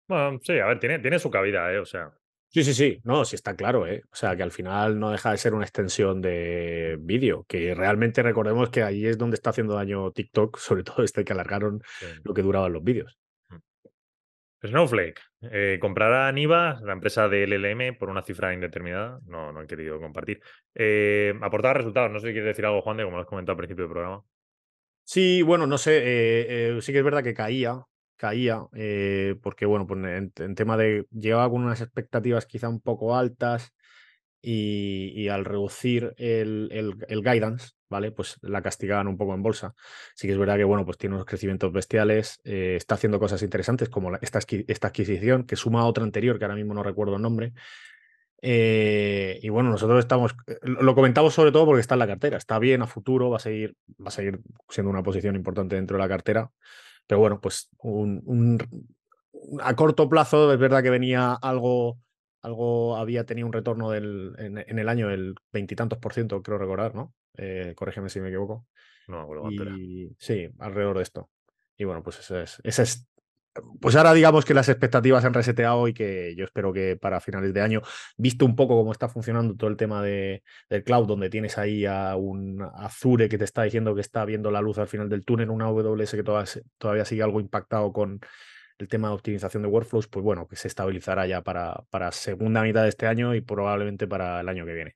Bueno, 0.07 0.39
sí, 0.41 0.59
a 0.59 0.67
ver, 0.67 0.79
tiene, 0.79 0.99
tiene 0.99 1.19
su 1.19 1.29
cabida, 1.29 1.71
¿eh? 1.73 1.79
O 1.79 1.85
sea, 1.85 2.13
Sí, 2.49 2.63
sí, 2.63 2.73
sí, 2.73 3.01
no, 3.03 3.25
sí 3.25 3.35
está 3.35 3.55
claro, 3.55 3.85
¿eh? 3.87 4.03
O 4.11 4.15
sea, 4.15 4.35
que 4.37 4.43
al 4.43 4.51
final 4.51 4.99
no 4.99 5.11
deja 5.11 5.31
de 5.31 5.37
ser 5.37 5.53
una 5.53 5.65
extensión 5.65 6.21
de 6.21 6.97
vídeo, 6.99 7.45
que 7.47 7.75
realmente 7.75 8.23
recordemos 8.23 8.69
que 8.69 8.83
ahí 8.83 9.05
es 9.05 9.17
donde 9.17 9.35
está 9.35 9.49
haciendo 9.49 9.75
daño 9.75 10.11
TikTok, 10.11 10.57
sobre 10.57 10.83
todo 10.83 11.03
este 11.03 11.25
que 11.25 11.33
alargaron 11.33 11.81
lo 12.23 12.33
que 12.33 12.41
duraban 12.41 12.71
los 12.71 12.83
vídeos. 12.83 13.17
Mm. 13.49 14.67
Snowflake 14.67 15.21
eh, 15.41 15.77
comprará 15.81 16.31
Niva, 16.31 16.79
la 16.81 16.93
empresa 16.93 17.27
de 17.27 17.45
LLM, 17.45 17.97
por 17.97 18.09
una 18.09 18.23
cifra 18.23 18.53
indeterminada. 18.53 19.19
No, 19.25 19.51
no 19.51 19.61
he 19.61 19.67
querido 19.67 19.99
compartir. 19.99 20.41
Eh, 20.73 21.33
aportaba 21.41 21.75
resultados. 21.75 22.11
No 22.11 22.19
sé 22.19 22.27
si 22.27 22.33
quieres 22.33 22.47
decir 22.47 22.65
algo, 22.65 22.81
Juan, 22.81 22.97
de 22.97 23.03
como 23.03 23.17
lo 23.17 23.23
has 23.23 23.27
comentado 23.27 23.53
al 23.53 23.57
principio 23.57 23.83
del 23.83 23.91
programa. 23.91 24.23
Sí, 25.09 25.41
bueno, 25.41 25.67
no 25.67 25.77
sé. 25.77 26.01
Eh, 26.03 26.81
sí 26.81 26.91
que 26.91 26.97
es 26.99 27.03
verdad 27.03 27.23
que 27.23 27.33
caía 27.33 27.85
caía, 28.17 28.67
eh, 28.73 29.35
porque 29.41 29.65
bueno, 29.65 29.87
pues 29.87 30.03
en, 30.03 30.55
tema 30.55 30.75
de 30.75 31.07
llevaba 31.11 31.49
con 31.49 31.63
unas 31.63 31.81
expectativas 31.81 32.45
quizá 32.45 32.67
un 32.67 32.81
poco 32.81 33.15
altas 33.15 33.73
y, 34.41 35.27
al 35.29 35.45
reducir 35.45 36.13
el, 36.17 36.69
el, 36.71 37.21
guidance, 37.21 37.71
¿vale? 37.89 38.11
Pues 38.11 38.37
la 38.41 38.61
castigaban 38.61 39.07
un 39.07 39.17
poco 39.17 39.33
en 39.33 39.43
bolsa. 39.43 39.75
Sí 40.15 40.27
que 40.27 40.33
es 40.33 40.39
verdad 40.39 40.57
que 40.57 40.63
bueno, 40.63 40.85
pues 40.85 40.97
tiene 40.97 41.15
unos 41.15 41.25
crecimientos 41.25 41.71
bestiales, 41.71 42.39
eh, 42.43 42.75
está 42.77 42.95
haciendo 42.95 43.19
cosas 43.19 43.41
interesantes 43.43 43.89
como 43.89 44.15
esta, 44.21 44.39
esta 44.67 44.87
adquisición, 44.87 45.45
que 45.45 45.55
suma 45.55 45.81
a 45.81 45.85
otra 45.85 46.03
anterior, 46.03 46.39
que 46.39 46.45
ahora 46.45 46.55
mismo 46.55 46.73
no 46.73 46.83
recuerdo 46.83 47.17
el 47.17 47.21
nombre. 47.21 47.53
Eh, 48.41 49.39
y 49.41 49.49
bueno, 49.49 49.71
nosotros 49.71 49.99
estamos, 49.99 50.35
lo 50.61 50.95
comentamos 50.95 51.33
sobre 51.33 51.51
todo 51.51 51.65
porque 51.65 51.81
está 51.81 51.95
en 51.95 51.99
la 51.99 52.07
cartera, 52.07 52.37
está 52.37 52.59
bien 52.59 52.81
a 52.81 52.87
futuro, 52.87 53.29
va 53.29 53.37
a 53.37 53.41
seguir, 53.41 53.75
va 53.99 54.07
a 54.07 54.11
seguir 54.11 54.39
siendo 54.69 54.91
una 54.91 55.03
posición 55.03 55.35
importante 55.35 55.75
dentro 55.75 55.97
de 55.97 56.03
la 56.03 56.09
cartera. 56.09 56.51
Pero 57.07 57.19
bueno, 57.19 57.39
pues 57.39 57.69
un, 57.79 58.59
a 59.61 59.75
corto 59.75 60.09
plazo 60.09 60.51
es 60.53 60.59
verdad 60.59 60.83
que 60.83 60.89
venía 60.89 61.33
algo, 61.33 61.99
algo 62.41 62.97
había 62.97 63.25
tenido 63.25 63.47
un 63.47 63.53
retorno 63.53 63.91
del, 63.91 64.35
en, 64.37 64.79
el 64.79 64.89
año 64.89 65.07
del 65.07 65.35
veintitantos 65.51 65.99
por 65.99 66.13
ciento, 66.13 66.41
creo 66.41 66.57
recordar, 66.57 66.93
¿no? 66.95 67.13
Eh, 67.37 67.73
corrígeme 67.75 68.09
si 68.09 68.19
me 68.19 68.27
equivoco. 68.27 68.65
No, 69.07 69.25
y, 69.49 70.13
Sí, 70.19 70.49
alrededor 70.59 70.97
de 70.97 71.03
esto. 71.03 71.29
Y 71.77 71.85
bueno, 71.85 72.03
pues 72.03 72.19
esa 72.19 72.41
es, 72.41 72.59
esa 72.63 72.83
es 72.83 73.07
pues 73.79 73.95
ahora 73.95 74.13
digamos 74.13 74.45
que 74.45 74.53
las 74.53 74.69
expectativas 74.69 75.25
han 75.25 75.33
reseteado 75.33 75.87
y 75.87 75.93
que 75.93 76.35
yo 76.35 76.45
espero 76.45 76.73
que 76.73 76.97
para 76.97 77.19
finales 77.19 77.53
de 77.53 77.61
año, 77.61 77.81
visto 78.17 78.45
un 78.45 78.55
poco 78.55 78.75
cómo 78.75 78.91
está 78.91 79.09
funcionando 79.09 79.55
todo 79.55 79.69
el 79.69 79.77
tema 79.77 80.01
de, 80.01 80.43
del 80.69 80.83
cloud, 80.83 81.07
donde 81.07 81.29
tienes 81.29 81.57
ahí 81.57 81.85
a 81.85 82.15
un 82.15 82.61
Azure 82.75 83.29
que 83.29 83.37
te 83.37 83.45
está 83.45 83.63
diciendo 83.63 83.95
que 83.95 84.01
está 84.01 84.25
viendo 84.25 84.51
la 84.51 84.61
luz 84.61 84.77
al 84.77 84.87
final 84.87 85.09
del 85.09 85.25
túnel, 85.25 85.49
una 85.49 85.65
AWS 85.65 86.11
que 86.11 86.23
todavía, 86.23 86.51
todavía 86.77 87.05
sigue 87.05 87.23
algo 87.23 87.39
impactado 87.39 87.91
con 87.93 88.19
el 88.77 88.87
tema 88.87 89.09
de 89.09 89.15
optimización 89.15 89.63
de 89.63 89.69
workflows, 89.69 90.07
pues 90.07 90.23
bueno, 90.23 90.47
que 90.47 90.55
se 90.55 90.67
estabilizará 90.67 91.25
ya 91.25 91.41
para, 91.41 91.83
para 91.89 92.11
segunda 92.11 92.61
mitad 92.61 92.83
de 92.83 92.89
este 92.89 93.07
año 93.07 93.33
y 93.33 93.41
probablemente 93.41 94.07
para 94.07 94.39
el 94.41 94.49
año 94.49 94.65
que 94.65 94.73
viene. 94.73 94.95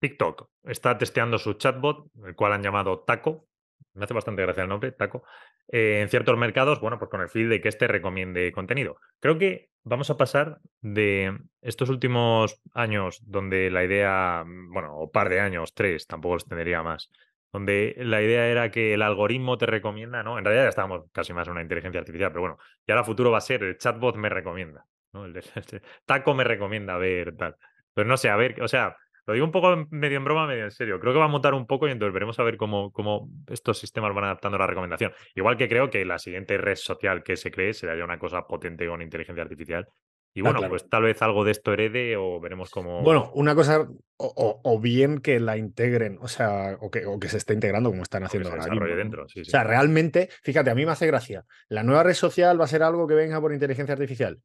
TikTok 0.00 0.50
está 0.64 0.98
testeando 0.98 1.38
su 1.38 1.54
chatbot, 1.54 2.10
el 2.26 2.34
cual 2.34 2.52
han 2.52 2.62
llamado 2.62 3.00
Taco, 3.00 3.46
me 3.94 4.04
hace 4.04 4.14
bastante 4.14 4.42
gracia 4.42 4.62
el 4.62 4.68
nombre, 4.68 4.92
Taco, 4.92 5.24
eh, 5.68 6.00
en 6.02 6.08
ciertos 6.08 6.36
mercados, 6.36 6.80
bueno, 6.80 6.98
pues 6.98 7.10
con 7.10 7.20
el 7.20 7.28
fin 7.28 7.48
de 7.48 7.60
que 7.60 7.68
este 7.68 7.86
recomiende 7.86 8.50
contenido. 8.52 8.96
Creo 9.20 9.38
que 9.38 9.70
vamos 9.84 10.10
a 10.10 10.16
pasar 10.16 10.58
de 10.80 11.38
estos 11.62 11.88
últimos 11.88 12.60
años 12.72 13.20
donde 13.24 13.70
la 13.70 13.84
idea, 13.84 14.44
mm, 14.44 14.72
bueno, 14.72 14.96
o 14.96 15.10
par 15.10 15.28
de 15.28 15.40
años, 15.40 15.74
tres, 15.74 16.06
tampoco 16.06 16.34
los 16.34 16.46
tendría 16.46 16.82
más, 16.82 17.10
donde 17.52 17.94
la 17.98 18.20
idea 18.20 18.48
era 18.48 18.70
que 18.70 18.94
el 18.94 19.02
algoritmo 19.02 19.56
te 19.58 19.66
recomienda, 19.66 20.22
¿no? 20.22 20.38
En 20.38 20.44
realidad 20.44 20.64
ya 20.64 20.70
estábamos 20.70 21.04
casi 21.12 21.32
más 21.32 21.46
en 21.46 21.52
una 21.52 21.62
inteligencia 21.62 22.00
artificial, 22.00 22.30
pero 22.30 22.40
bueno, 22.40 22.58
ya 22.86 22.96
la 22.96 23.04
futuro 23.04 23.30
va 23.30 23.38
a 23.38 23.40
ser 23.40 23.62
el 23.62 23.78
chatbot 23.78 24.16
me 24.16 24.28
recomienda, 24.28 24.86
¿no? 25.12 25.24
El, 25.24 25.34
taco 26.04 26.34
me 26.34 26.44
recomienda 26.44 26.96
ver 26.98 27.36
tal. 27.36 27.56
Pero 27.94 28.08
no 28.08 28.16
sé, 28.16 28.28
a 28.28 28.36
ver, 28.36 28.60
o 28.60 28.66
sea, 28.66 28.96
lo 29.26 29.34
digo 29.34 29.46
un 29.46 29.52
poco 29.52 29.86
medio 29.90 30.18
en 30.18 30.24
broma, 30.24 30.46
medio 30.46 30.64
en 30.64 30.70
serio. 30.70 31.00
Creo 31.00 31.12
que 31.12 31.18
va 31.18 31.24
a 31.24 31.28
mutar 31.28 31.54
un 31.54 31.66
poco 31.66 31.88
y 31.88 31.90
entonces 31.92 32.12
veremos 32.12 32.38
a 32.38 32.42
ver 32.42 32.56
cómo, 32.56 32.92
cómo 32.92 33.28
estos 33.48 33.78
sistemas 33.78 34.14
van 34.14 34.24
adaptando 34.24 34.58
la 34.58 34.66
recomendación. 34.66 35.12
Igual 35.34 35.56
que 35.56 35.68
creo 35.68 35.88
que 35.90 36.04
la 36.04 36.18
siguiente 36.18 36.58
red 36.58 36.76
social 36.76 37.22
que 37.22 37.36
se 37.36 37.50
cree 37.50 37.72
será 37.72 37.96
ya 37.96 38.04
una 38.04 38.18
cosa 38.18 38.46
potente 38.46 38.86
con 38.86 39.00
inteligencia 39.00 39.42
artificial. 39.42 39.88
Y 40.36 40.40
ah, 40.40 40.50
bueno, 40.50 40.68
pues 40.68 40.88
tal 40.88 41.04
vez 41.04 41.22
algo 41.22 41.44
de 41.44 41.52
esto 41.52 41.72
herede 41.72 42.16
o 42.16 42.40
veremos 42.40 42.68
cómo. 42.68 43.02
Bueno, 43.02 43.30
una 43.34 43.54
cosa, 43.54 43.88
o, 44.16 44.80
bien 44.80 45.20
que 45.20 45.38
la 45.38 45.56
integren, 45.56 46.18
o 46.20 46.26
sea, 46.26 46.76
o 46.80 46.90
que, 46.90 47.06
o 47.06 47.20
que 47.20 47.28
se 47.28 47.36
esté 47.36 47.54
integrando 47.54 47.90
como 47.90 48.02
están 48.02 48.24
haciendo 48.24 48.50
ahora. 48.50 48.66
Dentro, 48.96 49.24
O 49.24 49.44
sea, 49.44 49.62
realmente, 49.62 50.28
fíjate, 50.42 50.70
a 50.70 50.74
mí 50.74 50.84
me 50.84 50.90
hace 50.90 51.06
gracia. 51.06 51.44
La 51.68 51.84
nueva 51.84 52.02
red 52.02 52.14
social 52.14 52.60
va 52.60 52.64
a 52.64 52.68
ser 52.68 52.82
algo 52.82 53.06
que 53.06 53.14
venga 53.14 53.40
por 53.40 53.52
inteligencia 53.52 53.92
artificial. 53.92 54.40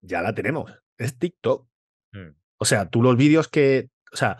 Ya 0.00 0.22
la 0.22 0.34
tenemos. 0.34 0.72
Es 0.96 1.18
TikTok. 1.18 1.68
Mm. 2.12 2.30
O 2.56 2.64
sea, 2.64 2.88
tú 2.88 3.02
los 3.02 3.16
vídeos 3.16 3.48
que 3.48 3.90
o 4.12 4.16
sea, 4.16 4.38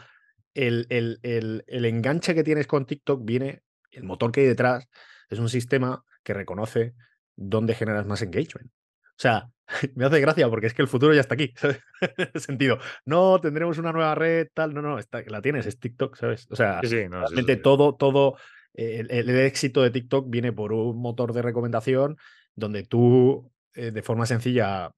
el, 0.55 0.87
el, 0.91 1.21
el, 1.67 1.85
enganche 1.85 2.35
que 2.35 2.45
tienes 2.45 2.67
con 2.67 2.87
TikTok 2.87 3.25
viene, 3.25 3.63
el 3.91 4.05
motor 4.05 4.33
que 4.33 4.41
hay 4.41 4.47
detrás 4.47 4.89
es 5.29 5.39
un 5.39 5.49
sistema 5.49 6.05
que 6.23 6.35
reconoce 6.35 6.95
dónde 7.37 7.75
generas 7.75 8.07
más 8.07 8.23
engagement. 8.23 8.71
O 8.71 9.21
sea, 9.21 9.51
me 9.95 10.05
hace 10.05 10.21
gracia 10.21 10.49
porque 10.49 10.67
es 10.67 10.75
que 10.75 10.83
el 10.83 10.89
futuro 10.89 11.15
ya 11.15 11.21
está 11.21 11.35
aquí. 11.35 11.53
¿sabes? 11.57 11.81
en 12.01 12.29
ese 12.35 12.41
sentido, 12.41 12.79
no 13.05 13.41
tendremos 13.41 13.79
una 13.79 13.93
nueva 13.93 14.15
red, 14.15 14.49
tal, 14.53 14.75
no, 14.75 14.83
no, 14.83 14.99
está, 14.99 15.23
la 15.27 15.43
tienes, 15.43 15.67
es 15.67 15.79
TikTok, 15.79 16.17
¿sabes? 16.17 16.47
O 16.51 16.57
sea, 16.57 16.81
realmente 16.81 17.57
todo, 17.57 17.95
todo, 17.95 18.37
el, 18.75 19.31
éxito 19.31 19.83
de 19.83 19.91
TikTok 19.91 20.29
viene 20.29 20.53
por 20.53 20.73
un 20.73 21.01
motor 21.01 21.33
de 21.33 21.43
recomendación 21.43 22.17
donde 22.55 22.85
tú, 22.85 23.51
eh, 23.75 23.91
de 23.91 24.03
forma 24.03 24.27
sencilla, 24.27 24.93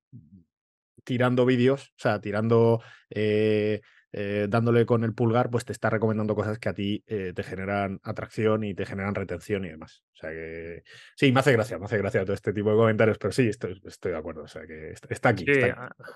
tirando 1.04 1.46
vídeos, 1.46 1.88
o 1.96 2.00
sea, 2.00 2.20
tirando 2.20 2.82
eh, 3.08 3.80
eh, 4.12 4.46
dándole 4.48 4.86
con 4.86 5.04
el 5.04 5.14
pulgar, 5.14 5.50
pues 5.50 5.64
te 5.64 5.72
está 5.72 5.88
recomendando 5.88 6.34
cosas 6.34 6.58
que 6.58 6.68
a 6.68 6.74
ti 6.74 7.04
eh, 7.06 7.32
te 7.34 7.42
generan 7.44 8.00
atracción 8.02 8.64
y 8.64 8.74
te 8.74 8.84
generan 8.84 9.14
retención 9.14 9.64
y 9.64 9.68
demás. 9.68 10.02
O 10.14 10.16
sea 10.16 10.30
que 10.30 10.82
sí, 11.14 11.30
me 11.30 11.40
hace 11.40 11.52
gracia, 11.52 11.78
me 11.78 11.84
hace 11.84 11.98
gracia 11.98 12.24
todo 12.24 12.34
este 12.34 12.52
tipo 12.52 12.70
de 12.70 12.76
comentarios, 12.76 13.18
pero 13.18 13.32
sí, 13.32 13.48
estoy, 13.48 13.80
estoy 13.84 14.12
de 14.12 14.18
acuerdo. 14.18 14.42
O 14.42 14.48
sea 14.48 14.66
que 14.66 14.94
está 15.08 15.28
aquí. 15.28 15.44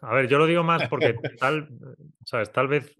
A 0.02 0.14
ver, 0.14 0.26
yo 0.26 0.38
lo 0.38 0.46
digo 0.46 0.64
más 0.64 0.88
porque 0.88 1.14
tal, 1.38 1.68
¿sabes? 2.24 2.50
Tal 2.50 2.66
vez 2.66 2.96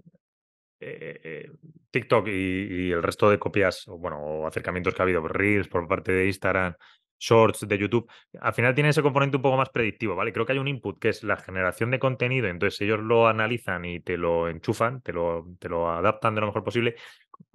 eh, 0.79 1.51
TikTok 1.91 2.29
y, 2.29 2.93
el 2.93 3.03
resto 3.03 3.31
de 3.31 3.39
copias, 3.39 3.89
o 3.89 3.99
bueno, 3.99 4.19
o 4.21 4.47
acercamientos 4.47 4.95
que 4.95 5.03
ha 5.03 5.05
habido, 5.05 5.27
Reels 5.27 5.69
por 5.69 5.89
parte 5.89 6.13
de 6.13 6.27
Instagram, 6.27 6.77
shorts 7.25 7.67
de 7.67 7.79
YouTube, 7.79 8.11
al 8.41 8.53
final 8.53 8.75
tiene 8.75 8.91
ese 8.91 9.03
componente 9.03 9.37
un 9.37 9.43
poco 9.43 9.57
más 9.57 9.71
predictivo, 9.71 10.15
¿vale? 10.15 10.33
Creo 10.33 10.45
que 10.47 10.53
hay 10.53 10.59
un 10.59 10.69
input 10.69 10.99
que 10.99 11.09
es 11.09 11.23
la 11.23 11.37
generación 11.37 11.91
de 11.91 11.99
contenido, 11.99 12.49
entonces 12.49 12.81
ellos 12.83 13.01
lo 13.01 13.29
analizan 13.29 13.85
y 13.85 14.01
te 14.01 14.17
lo 14.17 14.49
enchufan, 14.49 15.01
te 15.01 15.13
lo, 15.13 15.47
te 15.59 15.69
lo 15.69 15.91
adaptan 15.91 16.35
de 16.35 16.41
lo 16.43 16.49
mejor 16.49 16.65
posible. 16.65 16.97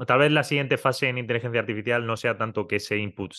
Tal 0.08 0.20
vez 0.20 0.32
la 0.32 0.44
siguiente 0.44 0.78
fase 0.78 1.08
en 1.08 1.18
inteligencia 1.18 1.60
artificial 1.62 2.06
no 2.06 2.18
sea 2.18 2.38
tanto 2.38 2.68
que 2.68 2.78
ese 2.78 2.98
input 2.98 3.34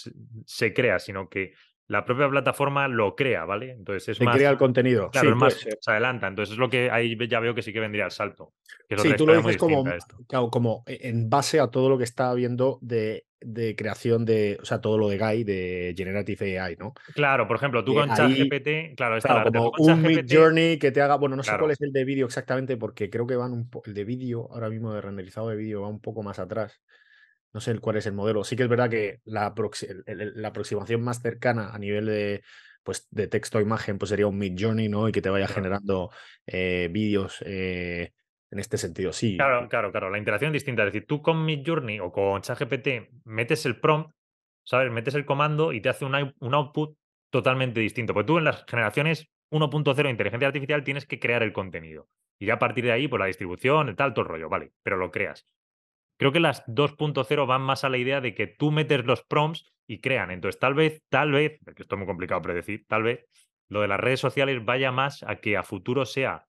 se 0.47 0.73
crea, 0.73 0.99
sino 0.99 1.29
que 1.29 1.53
la 1.90 2.05
propia 2.05 2.29
plataforma 2.29 2.87
lo 2.87 3.16
crea, 3.16 3.44
¿vale? 3.44 3.72
Entonces 3.72 4.11
es 4.11 4.20
más. 4.24 4.37
crea 4.37 4.50
el 4.50 4.57
contenido. 4.57 5.11
Claro, 5.11 5.31
es 5.31 5.37
más, 5.37 5.55
se 5.55 5.90
adelanta. 5.90 6.29
Entonces 6.29 6.53
es 6.53 6.59
lo 6.59 6.70
que 6.70 6.88
ahí 6.88 7.18
ya 7.29 7.40
veo 7.40 7.53
que 7.53 7.62
sí 7.62 7.72
que 7.72 7.81
vendría 7.81 8.05
el 8.05 8.12
salto. 8.12 8.53
sí, 8.96 9.14
tú 9.16 9.26
lo 9.26 9.37
dices 9.37 9.57
como, 9.57 9.85
como 10.50 10.85
en 10.87 11.29
base 11.29 11.59
a 11.59 11.66
todo 11.66 11.88
lo 11.88 11.98
que 11.98 12.05
está 12.05 12.33
viendo 12.33 12.79
de, 12.81 13.26
de, 13.40 13.74
creación 13.74 14.24
de, 14.24 14.57
o 14.62 14.64
sea, 14.64 14.81
todo 14.81 14.98
lo 14.98 15.09
de 15.09 15.18
Guy, 15.18 15.42
de 15.42 15.92
Generative 15.96 16.61
AI, 16.61 16.76
¿no? 16.79 16.94
Claro, 17.12 17.48
por 17.48 17.57
ejemplo, 17.57 17.83
tú 17.83 17.94
con 17.94 18.09
ChatGPT, 18.09 18.96
claro, 18.96 19.16
está 19.16 19.42
como 19.42 19.72
un 19.76 20.00
Mid 20.00 20.26
Journey 20.29 20.79
que 20.79 20.92
te 20.92 21.03
haga, 21.03 21.16
bueno, 21.16 21.35
no 21.35 21.42
sé 21.42 21.50
cuál 21.59 21.72
es 21.72 21.81
el 21.81 21.90
de 21.90 22.05
vídeo 22.05 22.26
exactamente, 22.26 22.76
porque 22.76 23.11
creo 23.11 23.26
que 23.26 23.35
van 23.35 23.53
un 23.53 23.68
poco, 23.68 23.90
el 23.90 23.94
de 23.94 24.05
vídeo, 24.05 24.46
ahora 24.53 24.70
mismo 24.70 24.94
de 24.94 25.00
renderizado 25.00 25.48
de 25.48 25.57
vídeo 25.57 25.83
va 25.83 25.88
un 25.88 26.00
poco 26.00 26.22
más 26.22 26.38
atrás. 26.38 26.81
No 27.53 27.61
sé 27.61 27.79
cuál 27.79 27.97
es 27.97 28.07
el 28.07 28.13
modelo. 28.13 28.45
Sí 28.45 28.57
que 28.57 28.63
es 28.65 28.69
verdad 28.69 28.91
que 28.91 29.21
la, 29.25 29.53
la 30.07 30.49
aproximación 30.49 31.03
más 31.03 31.21
cercana 31.21 31.71
a 31.71 31.79
nivel 31.79 32.07
de, 32.07 32.43
pues, 32.83 33.09
de 33.11 33.27
texto 33.27 33.59
a 33.59 33.63
imagen 33.63 33.99
pues 33.99 34.09
sería 34.09 34.27
un 34.27 34.39
Mid 34.39 34.57
Journey, 34.59 34.89
¿no? 34.89 35.09
Y 35.09 35.13
que 35.13 35.23
te 35.23 35.31
vaya 35.31 35.49
generando 35.49 36.11
eh, 36.47 36.89
vídeos 36.91 37.43
eh, 37.47 38.13
en 38.51 38.59
este 38.59 38.79
sentido, 38.79 39.13
sí. 39.13 39.37
Claro, 39.37 39.69
claro, 39.69 39.91
claro. 39.91 40.11
La 40.11 40.19
interacción 40.19 40.49
es 40.49 40.55
distinta. 40.55 40.83
Es 40.83 40.93
decir, 40.93 41.07
tú 41.07 41.23
con 41.23 41.45
Mid 41.45 41.63
Journey 41.65 42.01
o 42.01 42.11
con 42.11 42.43
ChatGPT 42.43 43.23
metes 43.25 43.65
el 43.67 43.79
prompt, 43.79 44.13
¿sabes? 44.65 44.91
Metes 44.91 45.15
el 45.15 45.25
comando 45.25 45.73
y 45.73 45.81
te 45.81 45.89
hace 45.89 46.05
un, 46.05 46.35
un 46.39 46.55
output 46.55 46.97
totalmente 47.31 47.81
distinto. 47.81 48.15
Porque 48.15 48.27
tú 48.27 48.39
en 48.39 48.45
las 48.45 48.65
generaciones 48.67 49.29
1.0 49.51 50.03
de 50.03 50.11
inteligencia 50.11 50.49
artificial 50.49 50.85
tienes 50.85 51.07
que 51.07 51.19
crear 51.19 51.43
el 51.43 51.53
contenido. 51.53 52.09
Y 52.39 52.47
ya 52.47 52.55
a 52.55 52.59
partir 52.59 52.85
de 52.85 52.93
ahí, 52.93 53.07
pues 53.07 53.21
la 53.21 53.27
distribución, 53.27 53.89
el 53.89 53.97
tal, 53.97 54.15
todo 54.15 54.23
el 54.23 54.31
rollo, 54.31 54.49
vale, 54.49 54.73
pero 54.83 54.97
lo 54.97 55.11
creas. 55.11 55.47
Creo 56.21 56.33
que 56.33 56.41
las 56.41 56.67
2.0 56.67 57.47
van 57.47 57.63
más 57.63 57.83
a 57.83 57.89
la 57.89 57.97
idea 57.97 58.21
de 58.21 58.35
que 58.35 58.47
tú 58.47 58.71
metes 58.71 59.07
los 59.07 59.23
prompts 59.23 59.65
y 59.87 60.03
crean. 60.03 60.31
Entonces, 60.31 60.61
tal 60.61 60.75
vez, 60.75 61.03
tal 61.09 61.33
vez, 61.33 61.59
porque 61.65 61.81
esto 61.81 61.95
es 61.95 61.99
muy 61.99 62.07
complicado 62.07 62.43
predecir, 62.43 62.85
tal 62.87 63.05
vez 63.05 63.25
lo 63.71 63.81
de 63.81 63.89
las 63.89 63.99
redes 63.99 64.21
sociales 64.21 64.63
vaya 64.63 64.93
más 64.93 65.23
a 65.23 65.37
que 65.37 65.57
a 65.57 65.63
futuro 65.63 66.05
sea 66.05 66.47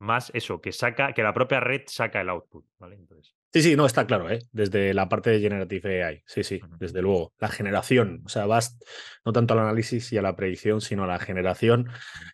más 0.00 0.32
eso, 0.34 0.60
que 0.60 0.72
saca, 0.72 1.12
que 1.12 1.22
la 1.22 1.32
propia 1.32 1.60
red 1.60 1.82
saca 1.86 2.20
el 2.20 2.30
output, 2.30 2.66
¿vale? 2.80 2.96
Entonces. 2.96 3.36
Sí, 3.52 3.60
sí, 3.60 3.76
no, 3.76 3.84
está 3.84 4.06
claro, 4.06 4.30
¿eh? 4.30 4.38
desde 4.52 4.94
la 4.94 5.10
parte 5.10 5.28
de 5.28 5.38
Generative 5.40 6.02
AI, 6.04 6.22
sí, 6.26 6.42
sí, 6.42 6.58
desde 6.78 7.02
luego. 7.02 7.34
La 7.38 7.48
generación, 7.48 8.22
o 8.24 8.28
sea, 8.30 8.46
vas 8.46 8.78
no 9.26 9.32
tanto 9.32 9.52
al 9.52 9.60
análisis 9.60 10.10
y 10.12 10.16
a 10.16 10.22
la 10.22 10.34
predicción, 10.36 10.80
sino 10.80 11.04
a 11.04 11.06
la 11.06 11.18
generación 11.18 11.88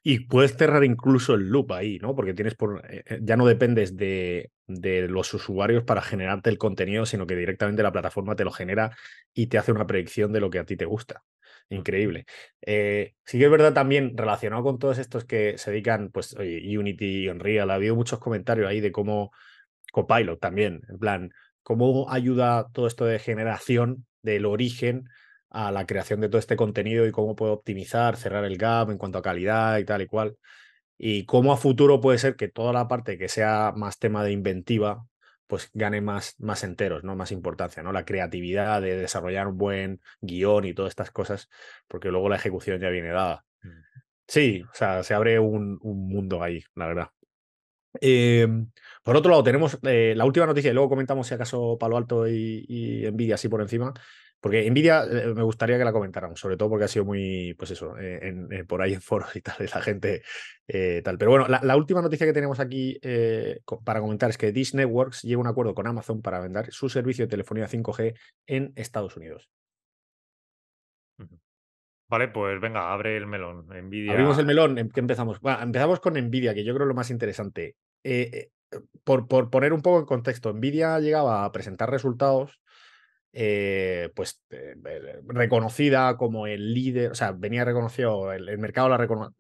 y 0.05 0.27
puedes 0.27 0.57
cerrar 0.57 0.85
incluso 0.85 1.35
el 1.35 1.49
loop 1.49 1.73
ahí, 1.73 1.99
¿no? 1.99 2.15
Porque 2.15 2.35
tienes 2.35 2.55
por, 2.55 2.85
eh, 2.89 3.03
eh, 3.05 3.19
ya 3.21 3.37
no 3.37 3.47
dependes 3.47 3.97
de, 3.97 4.53
de 4.69 5.09
los 5.09 5.35
usuarios 5.35 5.83
para 5.83 6.03
generarte 6.03 6.51
el 6.51 6.59
contenido, 6.59 7.05
sino 7.05 7.27
que 7.27 7.35
directamente 7.35 7.83
la 7.83 7.91
plataforma 7.93 8.37
te 8.37 8.45
lo 8.45 8.53
genera 8.53 8.97
y 9.35 9.49
te 9.49 9.59
hace 9.59 9.73
una 9.73 9.89
predicción 9.89 10.33
de 10.33 10.39
lo 10.41 10.51
que 10.51 10.61
a 10.61 10.65
ti 10.67 10.77
te 10.77 10.85
gusta. 10.85 11.25
Increíble. 11.69 12.27
Eh, 12.63 13.15
sí 13.25 13.39
que 13.39 13.45
es 13.47 13.51
verdad 13.51 13.75
también, 13.75 14.17
relacionado 14.17 14.63
con 14.63 14.79
todos 14.79 14.99
estos 14.99 15.25
que 15.25 15.59
se 15.59 15.73
dedican, 15.73 16.11
pues, 16.13 16.35
oye, 16.37 16.79
Unity 16.79 17.25
y 17.25 17.29
Unreal, 17.29 17.71
ha 17.71 17.75
habido 17.75 17.97
muchos 17.97 18.21
comentarios 18.21 18.69
ahí 18.69 18.81
de 18.81 18.93
cómo 18.93 19.33
Copilot 19.93 20.41
también, 20.41 20.83
en 20.89 20.99
plan, 20.99 21.31
cómo 21.63 22.11
ayuda 22.11 22.69
todo 22.73 22.87
esto 22.87 23.05
de 23.05 23.19
generación 23.19 24.07
del 24.23 24.47
origen 24.47 25.09
a 25.51 25.73
la 25.73 25.87
creación 25.87 26.21
de 26.21 26.29
todo 26.29 26.39
este 26.39 26.57
contenido 26.57 27.07
y 27.07 27.13
cómo 27.13 27.35
puede 27.35 27.53
optimizar, 27.53 28.17
cerrar 28.17 28.45
el 28.45 28.59
gap 28.59 28.91
en 28.91 28.99
cuanto 28.99 29.19
a 29.19 29.23
calidad 29.23 29.79
y 29.79 29.85
tal 29.85 30.03
y 30.03 30.07
cual. 30.07 30.37
Y 30.99 31.25
cómo 31.27 31.53
a 31.53 31.57
futuro 31.57 32.01
puede 32.01 32.19
ser 32.19 32.37
que 32.37 32.49
toda 32.49 32.73
la 32.73 32.89
parte 32.89 33.19
que 33.19 33.29
sea 33.29 33.73
más 33.77 33.99
tema 33.99 34.25
de 34.25 34.33
inventiva, 34.33 35.07
pues 35.47 35.71
gane 35.73 36.01
más, 36.01 36.35
más 36.39 36.65
enteros, 36.65 37.05
¿no? 37.05 37.17
Más 37.17 37.33
importancia, 37.33 37.83
¿no? 37.83 37.93
La 37.93 38.05
creatividad 38.05 38.83
de 38.83 38.97
desarrollar 38.97 39.49
un 39.49 39.57
buen 39.57 40.01
guion 40.21 40.65
y 40.67 40.75
todas 40.75 40.91
estas 40.91 41.11
cosas, 41.11 41.49
porque 41.87 42.11
luego 42.11 42.29
la 42.29 42.37
ejecución 42.37 42.81
ya 42.81 42.91
viene 42.91 43.09
dada. 43.09 43.45
Mm. 43.63 43.69
Sí, 44.27 44.63
o 44.63 44.75
sea, 44.75 45.03
se 45.03 45.15
abre 45.15 45.39
un, 45.39 45.79
un 45.81 46.09
mundo 46.09 46.43
ahí, 46.43 46.63
la 46.75 46.87
verdad. 46.87 47.09
Em, 48.01 48.71
por 49.03 49.17
otro 49.17 49.31
lado, 49.31 49.43
tenemos 49.43 49.79
eh, 49.83 50.15
la 50.17 50.25
última 50.25 50.47
noticia 50.47 50.71
y 50.71 50.75
luego 50.75 50.89
comentamos 50.89 51.27
si 51.27 51.35
acaso 51.35 51.77
Palo 51.79 51.97
Alto 51.97 52.29
y, 52.29 52.65
y 52.69 53.11
Nvidia 53.11 53.37
así 53.37 53.49
por 53.49 53.61
encima. 53.61 53.93
Porque 54.41 54.71
Nvidia 54.71 55.03
eh, 55.05 55.35
me 55.35 55.43
gustaría 55.43 55.79
que 55.79 55.85
la 55.85 55.93
comentáramos, 55.93 56.39
sobre 56.39 56.57
todo 56.57 56.71
porque 56.71 56.85
ha 56.85 56.89
sido 56.89 57.05
muy, 57.05 57.55
pues 57.55 57.73
eso, 57.73 57.97
eh, 57.99 58.65
por 58.69 58.83
ahí 58.83 58.95
en 58.95 59.03
foros 59.03 59.35
y 59.35 59.41
tal, 59.41 59.57
de 59.59 59.69
la 59.69 59.81
gente 59.81 60.23
tal. 61.03 61.19
Pero 61.19 61.31
bueno, 61.33 61.47
la, 61.49 61.77
última 61.77 62.03
noticia 62.03 62.27
que 62.27 62.33
tenemos 62.33 62.61
aquí 62.61 63.01
para 63.85 64.01
comentar 64.01 64.31
es 64.31 64.39
que 64.39 64.53
Dish 64.53 64.75
Networks 64.75 65.23
llega 65.23 65.39
a 65.39 65.41
un 65.41 65.49
acuerdo 65.49 65.75
con 65.75 65.89
Amazon 65.89 66.23
para 66.23 66.39
vender 66.39 66.73
su 66.73 66.89
servicio 66.89 67.25
de 67.25 67.31
telefonía 67.31 67.67
5G 67.67 68.15
en 68.47 68.73
Estados 68.77 69.17
Unidos. 69.17 69.51
Vale, 72.09 72.29
pues 72.29 72.59
venga, 72.61 72.91
abre 72.93 73.17
el 73.17 73.27
melón. 73.27 73.67
Nvidia. 73.69 74.13
Abrimos 74.13 74.39
el 74.39 74.47
melón, 74.47 74.79
¿en 74.79 74.89
qué 74.89 75.01
empezamos? 75.01 75.41
Bueno, 75.41 75.61
empezamos 75.61 76.01
con 76.01 76.15
Nvidia, 76.15 76.55
que 76.55 76.65
yo 76.65 76.75
creo 76.75 76.87
lo 76.87 76.95
más 76.95 77.11
interesante. 77.11 77.77
Eh, 78.05 78.51
eh, 78.71 78.81
por, 79.05 79.29
poner 79.51 79.73
un 79.73 79.83
poco 79.83 80.01
en 80.01 80.07
contexto, 80.07 80.53
Nvidia 80.53 80.99
llegaba 81.01 81.45
a 81.45 81.53
presentar 81.53 81.91
resultados 81.91 82.61
eh, 83.33 84.11
pues 84.15 84.43
reconocida 85.27 86.17
como 86.17 86.47
el 86.47 86.75
líder, 86.75 87.13
o 87.13 87.15
sea, 87.15 87.33
venía 87.33 87.65
reconocido, 87.65 88.33
el, 88.33 88.59
mercado 88.59 88.89
la, 88.89 88.97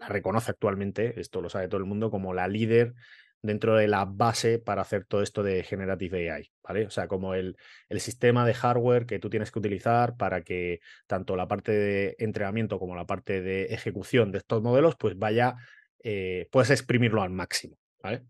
reconoce 0.08 0.50
actualmente, 0.50 1.18
esto 1.20 1.40
lo 1.40 1.48
sabe 1.48 1.68
todo 1.68 1.78
el 1.78 1.86
mundo, 1.86 2.10
como 2.10 2.34
la 2.34 2.48
líder 2.48 2.94
dentro 3.40 3.76
de 3.76 3.88
la 3.88 4.04
base 4.04 4.58
para 4.58 4.82
hacer 4.82 5.04
todo 5.04 5.22
esto 5.22 5.42
de 5.42 5.62
Generative 5.62 6.30
AI, 6.30 6.52
¿vale? 6.62 6.86
O 6.86 6.90
sea, 6.90 7.08
como 7.08 7.34
el, 7.34 7.56
el, 7.88 8.00
sistema 8.00 8.44
de 8.44 8.54
hardware 8.54 9.06
que 9.06 9.18
tú 9.18 9.30
tienes 9.30 9.50
que 9.50 9.58
utilizar 9.58 10.16
para 10.16 10.42
que 10.42 10.80
tanto 11.06 11.36
la 11.36 11.48
parte 11.48 11.72
de 11.72 12.16
entrenamiento 12.18 12.78
como 12.78 12.96
la 12.96 13.06
parte 13.06 13.40
de 13.40 13.66
ejecución 13.66 14.32
de 14.32 14.38
estos 14.38 14.62
modelos, 14.62 14.96
pues 14.98 15.16
vaya, 15.16 15.56
eh, 16.02 16.48
puedes 16.50 16.70
exprimirlo 16.70 17.22
al 17.22 17.30
máximo, 17.30 17.77
¿vale? 18.02 18.24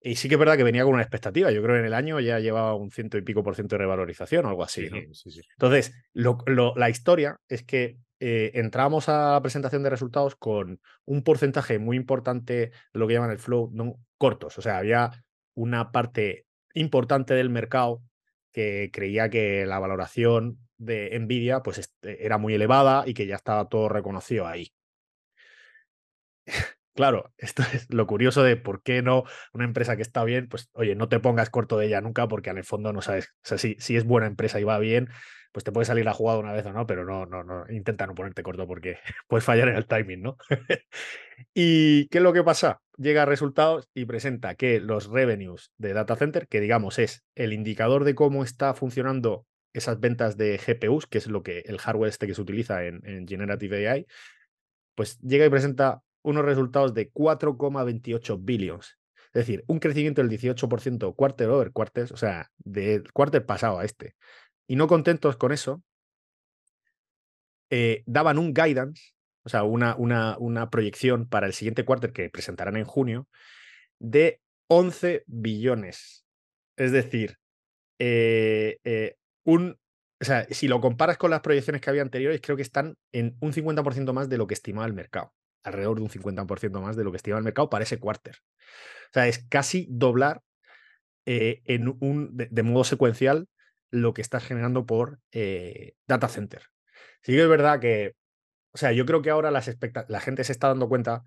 Y 0.00 0.14
sí 0.14 0.28
que 0.28 0.36
es 0.36 0.38
verdad 0.38 0.56
que 0.56 0.62
venía 0.62 0.84
con 0.84 0.94
una 0.94 1.02
expectativa. 1.02 1.50
Yo 1.50 1.62
creo 1.62 1.74
que 1.74 1.80
en 1.80 1.86
el 1.86 1.94
año 1.94 2.20
ya 2.20 2.38
llevaba 2.38 2.74
un 2.74 2.90
ciento 2.90 3.18
y 3.18 3.22
pico 3.22 3.42
por 3.42 3.56
ciento 3.56 3.74
de 3.74 3.78
revalorización 3.78 4.46
o 4.46 4.48
algo 4.48 4.62
así. 4.62 4.88
Entonces, 4.92 5.94
la 6.14 6.90
historia 6.90 7.40
es 7.48 7.64
que 7.64 7.98
eh, 8.20 8.52
entramos 8.54 9.08
a 9.08 9.32
la 9.32 9.42
presentación 9.42 9.82
de 9.82 9.90
resultados 9.90 10.36
con 10.36 10.80
un 11.04 11.22
porcentaje 11.22 11.78
muy 11.78 11.96
importante 11.96 12.54
de 12.54 12.72
lo 12.92 13.06
que 13.06 13.14
llaman 13.14 13.30
el 13.30 13.38
flow 13.38 13.70
no, 13.72 13.96
cortos. 14.16 14.56
O 14.58 14.62
sea, 14.62 14.78
había 14.78 15.10
una 15.54 15.90
parte 15.90 16.46
importante 16.74 17.34
del 17.34 17.50
mercado 17.50 18.02
que 18.52 18.90
creía 18.92 19.28
que 19.28 19.66
la 19.66 19.78
valoración 19.78 20.58
de 20.78 21.18
Nvidia 21.18 21.62
pues, 21.62 21.78
este, 21.78 22.24
era 22.24 22.38
muy 22.38 22.54
elevada 22.54 23.04
y 23.06 23.14
que 23.14 23.26
ya 23.26 23.36
estaba 23.36 23.68
todo 23.68 23.88
reconocido 23.88 24.46
ahí. 24.46 24.72
Claro, 26.96 27.32
esto 27.36 27.62
es 27.74 27.86
lo 27.92 28.06
curioso 28.06 28.42
de 28.42 28.56
por 28.56 28.82
qué 28.82 29.02
no 29.02 29.24
una 29.52 29.64
empresa 29.64 29.96
que 29.96 30.02
está 30.02 30.24
bien, 30.24 30.48
pues 30.48 30.70
oye, 30.72 30.94
no 30.96 31.08
te 31.08 31.20
pongas 31.20 31.50
corto 31.50 31.78
de 31.78 31.86
ella 31.86 32.00
nunca 32.00 32.26
porque 32.26 32.50
en 32.50 32.56
el 32.58 32.64
fondo 32.64 32.92
no 32.92 33.02
sabes, 33.02 33.28
o 33.44 33.48
sea, 33.48 33.58
si, 33.58 33.76
si 33.78 33.96
es 33.96 34.04
buena 34.04 34.26
empresa 34.26 34.58
y 34.58 34.64
va 34.64 34.78
bien, 34.78 35.08
pues 35.52 35.62
te 35.62 35.72
puede 35.72 35.84
salir 35.84 36.04
la 36.04 36.14
jugada 36.14 36.38
una 36.38 36.52
vez 36.52 36.64
o 36.66 36.72
no, 36.72 36.86
pero 36.86 37.04
no, 37.04 37.26
no, 37.26 37.44
no, 37.44 37.64
intenta 37.70 38.06
no 38.06 38.14
ponerte 38.14 38.42
corto 38.42 38.66
porque 38.66 38.98
puedes 39.28 39.44
fallar 39.44 39.68
en 39.68 39.76
el 39.76 39.86
timing, 39.86 40.22
¿no? 40.22 40.36
¿Y 41.54 42.08
qué 42.08 42.18
es 42.18 42.24
lo 42.24 42.32
que 42.32 42.42
pasa? 42.42 42.80
Llega 42.96 43.22
a 43.22 43.26
resultados 43.26 43.88
y 43.94 44.06
presenta 44.06 44.54
que 44.54 44.80
los 44.80 45.08
revenues 45.08 45.72
de 45.76 45.92
data 45.92 46.16
center, 46.16 46.48
que 46.48 46.60
digamos 46.60 46.98
es 46.98 47.24
el 47.34 47.52
indicador 47.52 48.04
de 48.04 48.14
cómo 48.14 48.42
está 48.42 48.72
funcionando 48.72 49.46
esas 49.74 50.00
ventas 50.00 50.38
de 50.38 50.58
GPUs, 50.58 51.06
que 51.06 51.18
es 51.18 51.26
lo 51.26 51.42
que 51.42 51.60
el 51.66 51.78
hardware 51.78 52.08
este 52.08 52.26
que 52.26 52.34
se 52.34 52.40
utiliza 52.40 52.84
en, 52.84 53.00
en 53.04 53.28
Generative 53.28 53.86
AI, 53.86 54.06
pues 54.94 55.18
llega 55.20 55.44
y 55.44 55.50
presenta 55.50 56.00
unos 56.26 56.44
resultados 56.44 56.92
de 56.92 57.10
4,28 57.12 58.38
billions. 58.40 58.98
Es 59.26 59.46
decir, 59.46 59.64
un 59.68 59.78
crecimiento 59.78 60.22
del 60.22 60.30
18% 60.30 61.14
quarter 61.14 61.48
over 61.48 61.70
quarter, 61.70 62.12
o 62.12 62.16
sea, 62.16 62.50
del 62.58 63.12
quarter 63.12 63.46
pasado 63.46 63.78
a 63.78 63.84
este. 63.84 64.16
Y 64.66 64.74
no 64.74 64.88
contentos 64.88 65.36
con 65.36 65.52
eso, 65.52 65.82
eh, 67.70 68.02
daban 68.06 68.38
un 68.38 68.52
guidance, 68.52 69.12
o 69.44 69.48
sea, 69.48 69.62
una, 69.62 69.94
una, 69.96 70.36
una 70.38 70.68
proyección 70.68 71.28
para 71.28 71.46
el 71.46 71.52
siguiente 71.52 71.84
quarter 71.84 72.12
que 72.12 72.28
presentarán 72.28 72.76
en 72.76 72.84
junio, 72.84 73.28
de 74.00 74.40
11 74.66 75.22
billones. 75.26 76.26
Es 76.76 76.90
decir, 76.90 77.36
eh, 78.00 78.78
eh, 78.82 79.14
un, 79.44 79.78
o 80.20 80.24
sea, 80.24 80.44
si 80.50 80.66
lo 80.66 80.80
comparas 80.80 81.18
con 81.18 81.30
las 81.30 81.40
proyecciones 81.40 81.80
que 81.80 81.90
había 81.90 82.02
anteriores, 82.02 82.40
creo 82.40 82.56
que 82.56 82.62
están 82.62 82.96
en 83.12 83.36
un 83.40 83.52
50% 83.52 84.12
más 84.12 84.28
de 84.28 84.38
lo 84.38 84.48
que 84.48 84.54
estimaba 84.54 84.88
el 84.88 84.92
mercado 84.92 85.32
alrededor 85.66 85.96
de 85.96 86.02
un 86.02 86.10
50% 86.10 86.80
más 86.80 86.96
de 86.96 87.04
lo 87.04 87.10
que 87.10 87.16
estima 87.16 87.38
el 87.38 87.44
mercado 87.44 87.68
para 87.68 87.84
ese 87.84 87.98
quarter. 87.98 88.36
O 89.10 89.12
sea, 89.12 89.26
es 89.28 89.44
casi 89.48 89.86
doblar 89.90 90.42
eh, 91.26 91.62
en 91.64 91.96
un, 92.00 92.36
de, 92.36 92.62
modo 92.62 92.84
secuencial 92.84 93.48
lo 93.90 94.14
que 94.14 94.22
estás 94.22 94.44
generando 94.44 94.86
por 94.86 95.18
eh, 95.32 95.94
data 96.06 96.28
center. 96.28 96.62
Sí 97.22 97.32
que 97.32 97.42
es 97.42 97.48
verdad 97.48 97.80
que, 97.80 98.14
o 98.72 98.78
sea, 98.78 98.92
yo 98.92 99.06
creo 99.06 99.22
que 99.22 99.30
ahora 99.30 99.50
las 99.50 99.70
la 100.08 100.20
gente 100.20 100.44
se 100.44 100.52
está 100.52 100.68
dando 100.68 100.88
cuenta 100.88 101.24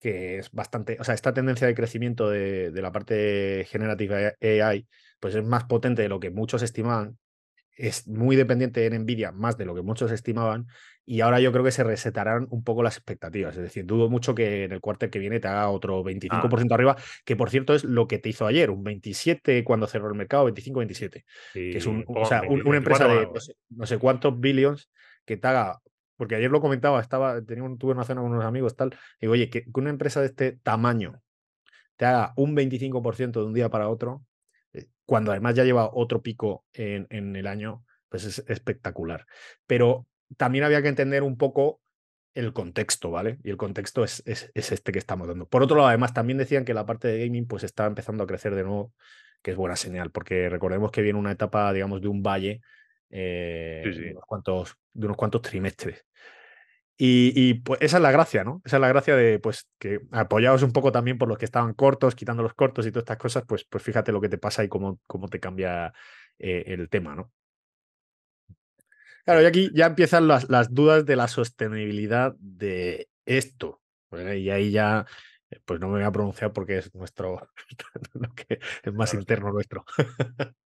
que 0.00 0.38
es 0.38 0.50
bastante, 0.52 0.96
o 0.98 1.04
sea, 1.04 1.14
esta 1.14 1.34
tendencia 1.34 1.66
de 1.66 1.74
crecimiento 1.74 2.30
de, 2.30 2.70
de 2.70 2.82
la 2.82 2.92
parte 2.92 3.66
generativa 3.68 4.16
AI, 4.40 4.88
pues 5.20 5.34
es 5.34 5.44
más 5.44 5.64
potente 5.64 6.02
de 6.02 6.08
lo 6.08 6.20
que 6.20 6.30
muchos 6.30 6.62
estimaban 6.62 7.18
es 7.80 8.06
muy 8.06 8.36
dependiente 8.36 8.84
en 8.84 9.02
Nvidia, 9.02 9.32
más 9.32 9.56
de 9.56 9.64
lo 9.64 9.74
que 9.74 9.80
muchos 9.80 10.12
estimaban, 10.12 10.66
y 11.06 11.22
ahora 11.22 11.40
yo 11.40 11.50
creo 11.50 11.64
que 11.64 11.70
se 11.70 11.82
resetarán 11.82 12.46
un 12.50 12.62
poco 12.62 12.82
las 12.82 12.96
expectativas. 12.96 13.56
Es 13.56 13.62
decir, 13.62 13.86
dudo 13.86 14.10
mucho 14.10 14.34
que 14.34 14.64
en 14.64 14.72
el 14.72 14.80
cuartel 14.80 15.10
que 15.10 15.18
viene 15.18 15.40
te 15.40 15.48
haga 15.48 15.68
otro 15.70 16.04
25% 16.04 16.70
ah. 16.70 16.74
arriba, 16.74 16.96
que 17.24 17.36
por 17.36 17.48
cierto 17.50 17.74
es 17.74 17.84
lo 17.84 18.06
que 18.06 18.18
te 18.18 18.28
hizo 18.28 18.46
ayer, 18.46 18.70
un 18.70 18.84
27 18.84 19.64
cuando 19.64 19.86
cerró 19.86 20.08
el 20.08 20.14
mercado, 20.14 20.48
25-27. 20.48 21.24
que 21.54 21.78
es 21.78 21.86
un, 21.86 22.04
o 22.06 22.24
sea, 22.26 22.42
una 22.42 22.76
empresa 22.76 23.08
de 23.08 23.28
no 23.70 23.86
sé, 23.86 23.98
cuántos 23.98 24.38
billions 24.38 24.90
que 25.24 25.36
te 25.36 25.48
haga. 25.48 25.80
Porque 26.16 26.34
ayer 26.34 26.50
lo 26.50 26.60
comentaba, 26.60 27.00
estaba, 27.00 27.40
tenía 27.40 27.64
un, 27.64 27.78
tuve 27.78 27.92
una 27.92 28.04
cena 28.04 28.20
con 28.20 28.30
unos 28.30 28.44
amigos, 28.44 28.76
tal, 28.76 28.90
y 29.18 29.22
digo, 29.22 29.32
oye, 29.32 29.48
que, 29.48 29.64
que 29.64 29.80
una 29.80 29.88
empresa 29.88 30.20
de 30.20 30.26
este 30.26 30.52
tamaño 30.52 31.22
te 31.96 32.04
haga 32.04 32.34
un 32.36 32.54
25% 32.54 33.32
de 33.32 33.44
un 33.44 33.54
día 33.54 33.70
para 33.70 33.88
otro, 33.88 34.22
cuando 35.04 35.32
además 35.32 35.54
ya 35.54 35.64
lleva 35.64 35.90
otro 35.92 36.22
pico 36.22 36.64
en, 36.72 37.06
en, 37.10 37.34
el 37.36 37.46
año, 37.46 37.84
pues 38.08 38.24
es 38.24 38.44
espectacular. 38.48 39.26
Pero 39.66 40.06
también 40.36 40.64
había 40.64 40.82
que 40.82 40.88
entender 40.88 41.22
un 41.22 41.36
poco 41.36 41.80
el 42.34 42.52
contexto, 42.52 43.10
¿vale? 43.10 43.38
Y 43.42 43.50
el 43.50 43.56
contexto 43.56 44.04
es, 44.04 44.22
es, 44.26 44.50
este 44.54 44.92
que 44.92 44.98
estamos 44.98 45.26
dando. 45.26 45.48
Por 45.48 45.62
otro 45.62 45.76
lado, 45.76 45.88
además, 45.88 46.14
también 46.14 46.38
decían 46.38 46.64
que 46.64 46.74
la 46.74 46.86
parte 46.86 47.08
de 47.08 47.26
gaming 47.26 47.46
pues 47.46 47.64
estaba 47.64 47.88
empezando 47.88 48.24
a 48.24 48.26
crecer 48.26 48.54
de 48.54 48.62
nuevo, 48.62 48.92
que 49.42 49.50
es 49.50 49.56
buena 49.56 49.76
señal, 49.76 50.10
porque 50.10 50.48
recordemos 50.48 50.90
que 50.90 51.02
viene 51.02 51.18
una 51.18 51.32
etapa, 51.32 51.72
digamos, 51.72 52.00
de 52.00 52.08
un 52.08 52.22
valle 52.22 52.60
eh, 53.10 53.82
De, 53.84 54.12
unos 54.12 54.24
cuantos, 54.24 54.76
de 54.92 55.06
unos 55.06 55.16
cuantos 55.16 55.42
trimestres. 55.42 56.06
Y, 57.02 57.54
pues 57.54 57.80
esa 57.80 57.96
es 57.96 58.02
la 58.02 58.10
gracia, 58.10 58.44
¿no? 58.44 58.60
Esa 58.62 58.76
es 58.76 58.80
la 58.82 58.88
gracia 58.88 59.16
de, 59.16 59.38
pues, 59.38 59.66
que 59.78 60.02
apoyados 60.10 60.62
un 60.62 60.72
poco 60.72 60.92
también 60.92 61.16
por 61.16 61.28
los 61.28 61.38
que 61.38 61.46
estaban 61.46 61.72
cortos, 61.72 62.14
quitando 62.14 62.42
los 62.42 62.52
cortos 62.52 62.86
y 62.86 62.90
todas 62.90 63.04
estas 63.04 63.16
cosas, 63.16 63.44
pues, 63.48 63.64
pues 63.64 63.82
fíjate 63.82 64.12
lo 64.12 64.20
que 64.20 64.28
te 64.28 64.36
pasa 64.36 64.64
y 64.64 64.68
cómo, 64.68 65.00
cómo 65.06 65.28
te 65.28 65.40
cambia 65.40 65.94
eh, 66.38 66.64
el 66.66 66.90
tema, 66.90 67.14
¿no? 67.14 67.32
Claro, 69.24 69.40
y 69.40 69.46
aquí 69.46 69.70
ya 69.74 69.86
empiezan 69.86 70.28
las, 70.28 70.50
las 70.50 70.74
dudas 70.74 71.06
de 71.06 71.16
la 71.16 71.26
sostenibilidad 71.26 72.34
de 72.38 73.08
esto. 73.24 73.80
y 74.12 74.50
ahí 74.50 74.70
ya, 74.70 75.06
eh, 75.50 75.58
pues 75.64 75.80
no 75.80 75.88
me 75.88 75.94
voy 75.94 76.04
a 76.04 76.12
pronunciar 76.12 76.52
porque 76.52 76.76
es 76.78 76.94
nuestro, 76.94 77.48
lo 78.12 78.34
que 78.34 78.60
es 78.82 78.92
más 78.92 79.14
interno 79.14 79.52
nuestro. 79.52 79.86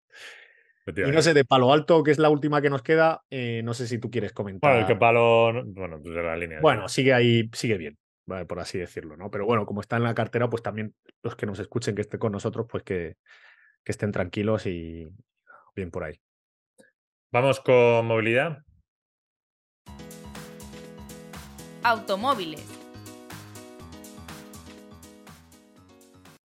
Y 0.87 1.11
no 1.11 1.23
sé, 1.23 1.33
de 1.33 1.45
Palo 1.45 1.73
Alto, 1.73 2.03
que 2.03 2.11
es 2.11 2.19
la 2.19 2.29
última 2.29 2.61
que 2.61 2.69
nos 2.69 2.83
queda, 2.83 3.23
eh, 3.31 3.63
no 3.65 3.73
sé 3.73 3.87
si 3.87 3.99
tú 3.99 4.11
quieres 4.11 4.33
comentar. 4.33 4.71
Bueno, 4.71 4.81
el 4.83 4.87
que 4.87 4.99
Palo, 4.99 5.65
bueno, 5.65 5.99
pues 6.03 6.15
de 6.15 6.23
la 6.23 6.37
línea. 6.37 6.61
Bueno, 6.61 6.89
sigue 6.89 7.15
ahí, 7.15 7.49
sigue 7.55 7.79
bien, 7.79 7.99
por 8.47 8.61
así 8.61 8.79
decirlo, 8.79 9.17
¿no? 9.17 9.31
Pero 9.31 9.47
bueno, 9.47 9.65
como 9.65 9.81
está 9.81 9.97
en 9.97 10.03
la 10.03 10.15
cartera, 10.15 10.51
pues 10.51 10.63
también 10.63 10.95
los 11.23 11.37
que 11.37 11.47
nos 11.47 11.59
escuchen, 11.59 11.95
que 11.95 12.03
estén 12.03 12.21
con 12.21 12.33
nosotros, 12.33 12.67
pues 12.69 12.83
que, 12.83 13.17
que 13.83 13.93
estén 13.93 14.13
tranquilos 14.13 14.67
y 14.67 15.09
bien 15.75 15.91
por 15.91 16.05
ahí. 16.05 16.21
Vamos 17.33 17.61
con 17.61 18.07
movilidad. 18.07 18.63
Automóviles. 21.83 22.84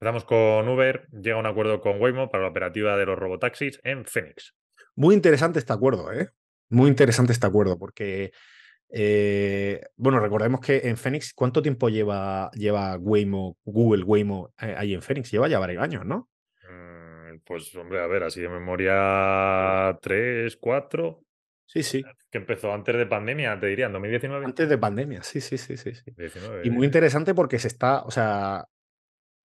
Empezamos 0.01 0.23
con 0.23 0.69
Uber, 0.69 1.09
llega 1.11 1.35
un 1.35 1.45
acuerdo 1.45 1.81
con 1.81 1.99
Waymo 1.99 2.29
para 2.29 2.43
la 2.43 2.51
operativa 2.51 2.95
de 2.95 3.05
los 3.05 3.19
robotaxis 3.19 3.81
en 3.83 4.05
Phoenix. 4.05 4.55
Muy 4.95 5.13
interesante 5.13 5.59
este 5.59 5.73
acuerdo, 5.73 6.13
¿eh? 6.13 6.29
Muy 6.69 6.87
interesante 6.87 7.33
este 7.33 7.45
acuerdo, 7.45 7.77
porque, 7.77 8.31
eh, 8.93 9.81
bueno, 9.97 10.21
recordemos 10.21 10.61
que 10.61 10.87
en 10.87 10.95
Phoenix, 10.95 11.33
¿cuánto 11.33 11.61
tiempo 11.61 11.89
lleva, 11.89 12.49
lleva 12.53 12.95
Waymo, 12.95 13.57
Google 13.65 14.05
Waymo 14.05 14.53
eh, 14.61 14.73
ahí 14.77 14.93
en 14.93 15.01
Phoenix? 15.01 15.31
Lleva 15.31 15.49
ya 15.49 15.59
varios 15.59 15.83
años, 15.83 16.05
¿no? 16.05 16.29
Mm, 16.63 17.39
pues, 17.43 17.75
hombre, 17.75 17.99
a 17.99 18.07
ver, 18.07 18.23
así 18.23 18.39
de 18.39 18.47
memoria, 18.47 19.99
tres, 20.01 20.55
cuatro. 20.55 21.25
Sí, 21.65 21.83
sí. 21.83 22.05
Que 22.31 22.37
empezó 22.37 22.73
antes 22.73 22.95
de 22.95 23.05
pandemia, 23.05 23.59
te 23.59 23.67
diría, 23.67 23.87
en 23.87 23.91
2019. 23.91 24.45
Antes 24.45 24.69
de 24.69 24.77
pandemia, 24.77 25.23
sí, 25.23 25.41
sí, 25.41 25.57
sí, 25.57 25.75
sí. 25.75 25.91
y 26.63 26.69
muy 26.69 26.85
interesante 26.85 27.35
porque 27.35 27.59
se 27.59 27.67
está, 27.67 28.03
o 28.03 28.11
sea, 28.11 28.65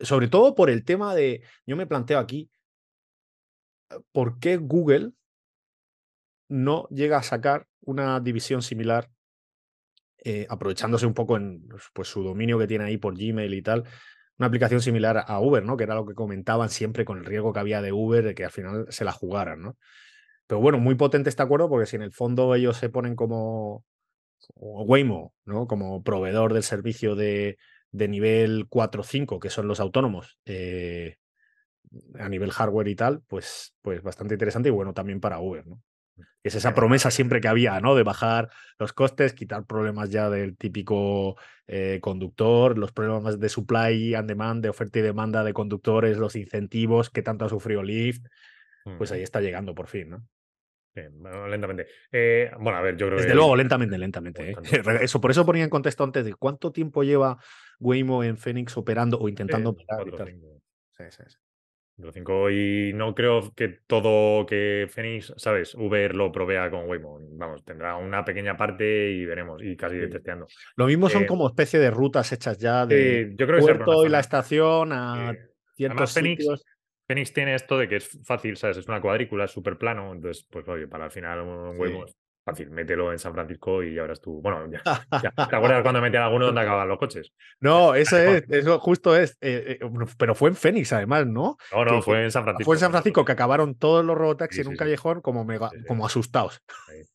sobre 0.00 0.28
todo 0.28 0.54
por 0.54 0.70
el 0.70 0.84
tema 0.84 1.14
de, 1.14 1.42
yo 1.66 1.76
me 1.76 1.86
planteo 1.86 2.18
aquí, 2.18 2.50
eh, 3.90 3.96
¿por 4.12 4.38
qué 4.38 4.56
Google 4.56 5.12
no 6.48 6.86
llega 6.90 7.18
a 7.18 7.22
sacar 7.22 7.66
una 7.80 8.20
división 8.20 8.62
similar, 8.62 9.10
eh, 10.24 10.46
aprovechándose 10.48 11.06
un 11.06 11.14
poco 11.14 11.36
en 11.36 11.66
pues, 11.92 12.08
su 12.08 12.22
dominio 12.22 12.58
que 12.58 12.66
tiene 12.66 12.84
ahí 12.84 12.96
por 12.96 13.16
Gmail 13.16 13.52
y 13.52 13.62
tal, 13.62 13.84
una 14.38 14.48
aplicación 14.48 14.80
similar 14.80 15.24
a 15.26 15.40
Uber, 15.40 15.64
¿no? 15.64 15.76
Que 15.76 15.84
era 15.84 15.94
lo 15.94 16.06
que 16.06 16.14
comentaban 16.14 16.68
siempre 16.68 17.04
con 17.04 17.18
el 17.18 17.24
riesgo 17.24 17.52
que 17.52 17.60
había 17.60 17.82
de 17.82 17.92
Uber 17.92 18.24
de 18.24 18.34
que 18.34 18.44
al 18.44 18.50
final 18.50 18.86
se 18.88 19.04
la 19.04 19.12
jugaran, 19.12 19.60
¿no? 19.60 19.76
Pero 20.46 20.60
bueno, 20.60 20.78
muy 20.78 20.94
potente 20.96 21.30
este 21.30 21.42
acuerdo 21.42 21.68
porque 21.68 21.86
si 21.86 21.96
en 21.96 22.02
el 22.02 22.12
fondo 22.12 22.54
ellos 22.54 22.76
se 22.76 22.90
ponen 22.90 23.16
como 23.16 23.84
Waymo, 24.56 25.34
¿no? 25.44 25.66
Como 25.66 26.02
proveedor 26.02 26.52
del 26.52 26.64
servicio 26.64 27.14
de, 27.14 27.56
de 27.94 28.08
nivel 28.08 28.66
4 28.68 29.02
o 29.02 29.04
5, 29.04 29.38
que 29.38 29.50
son 29.50 29.68
los 29.68 29.78
autónomos, 29.78 30.36
eh, 30.46 31.18
a 32.18 32.28
nivel 32.28 32.50
hardware 32.50 32.88
y 32.88 32.96
tal, 32.96 33.22
pues, 33.28 33.76
pues 33.82 34.02
bastante 34.02 34.34
interesante 34.34 34.68
y 34.68 34.72
bueno 34.72 34.92
también 34.92 35.20
para 35.20 35.38
Uber, 35.38 35.64
¿no? 35.64 35.80
Es 36.42 36.56
esa 36.56 36.74
promesa 36.74 37.10
siempre 37.10 37.40
que 37.40 37.46
había, 37.46 37.80
¿no? 37.80 37.94
De 37.94 38.02
bajar 38.02 38.50
los 38.80 38.92
costes, 38.92 39.32
quitar 39.32 39.64
problemas 39.64 40.10
ya 40.10 40.28
del 40.28 40.56
típico 40.56 41.36
eh, 41.68 42.00
conductor, 42.02 42.76
los 42.76 42.90
problemas 42.90 43.38
de 43.38 43.48
supply 43.48 44.14
and 44.14 44.28
demand, 44.28 44.62
de 44.62 44.70
oferta 44.70 44.98
y 44.98 45.02
demanda 45.02 45.44
de 45.44 45.52
conductores, 45.52 46.18
los 46.18 46.34
incentivos 46.34 47.10
que 47.10 47.22
tanto 47.22 47.44
ha 47.44 47.48
sufrido 47.48 47.84
Lyft, 47.84 48.26
pues 48.98 49.12
ahí 49.12 49.22
está 49.22 49.40
llegando 49.40 49.74
por 49.74 49.86
fin, 49.86 50.10
¿no? 50.10 50.26
Lentamente. 50.94 51.86
Eh, 52.10 52.50
bueno, 52.58 52.78
a 52.78 52.82
ver, 52.82 52.96
yo 52.96 53.06
creo 53.06 53.18
Desde 53.18 53.34
luego, 53.34 53.56
lentamente, 53.56 53.98
lentamente. 53.98 54.50
¿eh? 54.50 54.56
Eso, 55.02 55.20
por 55.20 55.30
eso 55.30 55.44
ponía 55.44 55.64
en 55.64 55.70
contexto 55.70 56.04
antes 56.04 56.24
de 56.24 56.34
cuánto 56.34 56.72
tiempo 56.72 57.02
lleva 57.02 57.38
Waymo 57.80 58.22
en 58.24 58.36
Phoenix 58.36 58.76
operando 58.76 59.18
o 59.18 59.28
intentando 59.28 59.70
operar. 59.70 60.04
Sí, 60.92 61.04
sí, 61.10 61.22
sí. 61.26 61.36
Y 61.96 62.92
no 62.92 63.14
creo 63.14 63.52
que 63.54 63.68
todo 63.86 64.46
que 64.46 64.88
Phoenix, 64.90 65.32
¿sabes? 65.36 65.74
Uber 65.76 66.14
lo 66.14 66.32
provea 66.32 66.68
con 66.68 66.88
Waymo. 66.88 67.20
Vamos, 67.32 67.64
tendrá 67.64 67.96
una 67.96 68.24
pequeña 68.24 68.56
parte 68.56 69.12
y 69.12 69.24
veremos, 69.24 69.62
y 69.62 69.76
casi 69.76 69.98
testeando. 70.10 70.46
Lo 70.74 70.86
mismo 70.86 71.08
son 71.08 71.22
eh, 71.22 71.26
como 71.26 71.46
especie 71.46 71.78
de 71.78 71.90
rutas 71.90 72.32
hechas 72.32 72.58
ya 72.58 72.84
de 72.84 73.32
yo 73.36 73.46
creo 73.46 73.60
puerto 73.60 74.04
y 74.04 74.08
la 74.08 74.18
estación 74.18 74.92
a 74.92 75.34
ciertos 75.76 76.10
sitios. 76.10 76.36
Phoenix, 76.36 76.64
tiene 77.06 77.54
esto 77.54 77.78
de 77.78 77.88
que 77.88 77.96
es 77.96 78.18
fácil, 78.24 78.56
¿sabes? 78.56 78.78
Es 78.78 78.88
una 78.88 79.00
cuadrícula, 79.00 79.44
es 79.44 79.50
súper 79.50 79.78
plano, 79.78 80.12
entonces, 80.12 80.46
pues 80.50 80.66
oye, 80.68 80.88
para 80.88 81.06
el 81.06 81.10
final 81.10 81.40
un 81.40 81.78
Waymo 81.78 82.06
fácil, 82.44 82.70
mételo 82.70 83.10
en 83.10 83.18
San 83.18 83.32
Francisco 83.32 83.82
y 83.82 83.94
ya 83.94 84.02
verás 84.02 84.20
tú. 84.20 84.40
Bueno, 84.42 84.70
ya, 84.70 84.82
¿te 85.50 85.56
acuerdas 85.56 85.82
cuando 85.82 86.00
metían 86.00 86.24
alguno 86.24 86.46
donde 86.46 86.60
acaban 86.60 86.88
los 86.88 86.98
coches? 86.98 87.32
No, 87.60 87.94
eso 87.94 88.18
es, 88.18 88.44
eso 88.50 88.78
justo 88.78 89.16
es. 89.16 89.38
Eh, 89.40 89.78
eh, 89.80 89.88
pero 90.18 90.34
fue 90.34 90.50
en 90.50 90.56
Phoenix, 90.56 90.92
además, 90.92 91.26
¿no? 91.26 91.56
No, 91.72 91.84
no, 91.84 92.02
fue 92.02 92.22
en 92.22 92.30
San 92.30 92.44
Francisco. 92.44 92.66
Fue 92.66 92.76
en 92.76 92.80
San 92.80 92.90
Francisco 92.90 93.24
que 93.24 93.32
acabaron 93.32 93.74
todos 93.76 94.04
los 94.04 94.16
robotaxis 94.16 94.60
en 94.60 94.68
un 94.68 94.76
callejón 94.76 95.22
como, 95.22 95.44
mega, 95.44 95.70
como 95.88 96.04
asustados. 96.04 96.62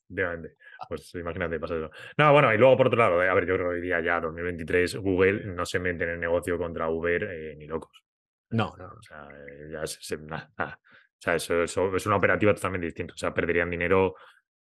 Obviamente. 0.09 0.55
Pues 0.87 1.13
imagínate, 1.15 1.59
pasa 1.59 1.75
eso. 1.75 1.91
No, 2.17 2.31
bueno, 2.31 2.53
y 2.53 2.57
luego 2.57 2.77
por 2.77 2.87
otro 2.87 2.97
lado, 2.97 3.21
eh, 3.21 3.29
a 3.29 3.33
ver, 3.33 3.45
yo 3.45 3.55
creo 3.55 3.69
que 3.69 3.75
hoy 3.75 3.81
día 3.81 3.99
ya 4.01 4.19
2023 4.21 4.95
Google 4.95 5.45
no 5.45 5.65
se 5.65 5.77
mete 5.77 6.05
en 6.05 6.11
el 6.11 6.19
negocio 6.19 6.57
contra 6.57 6.89
Uber 6.89 7.55
ni 7.57 7.67
locos. 7.67 8.03
No, 8.51 8.75
no. 8.77 8.85
O 8.85 9.01
sea, 9.01 9.27
ya 9.71 9.85
se, 9.85 10.17
nada, 10.17 10.51
O 10.57 11.21
sea, 11.21 11.35
eso, 11.35 11.63
es 11.63 12.05
una 12.05 12.15
operativa 12.15 12.53
totalmente 12.53 12.87
distinta. 12.87 13.13
O 13.13 13.17
sea, 13.17 13.33
perderían 13.33 13.69
dinero 13.69 14.15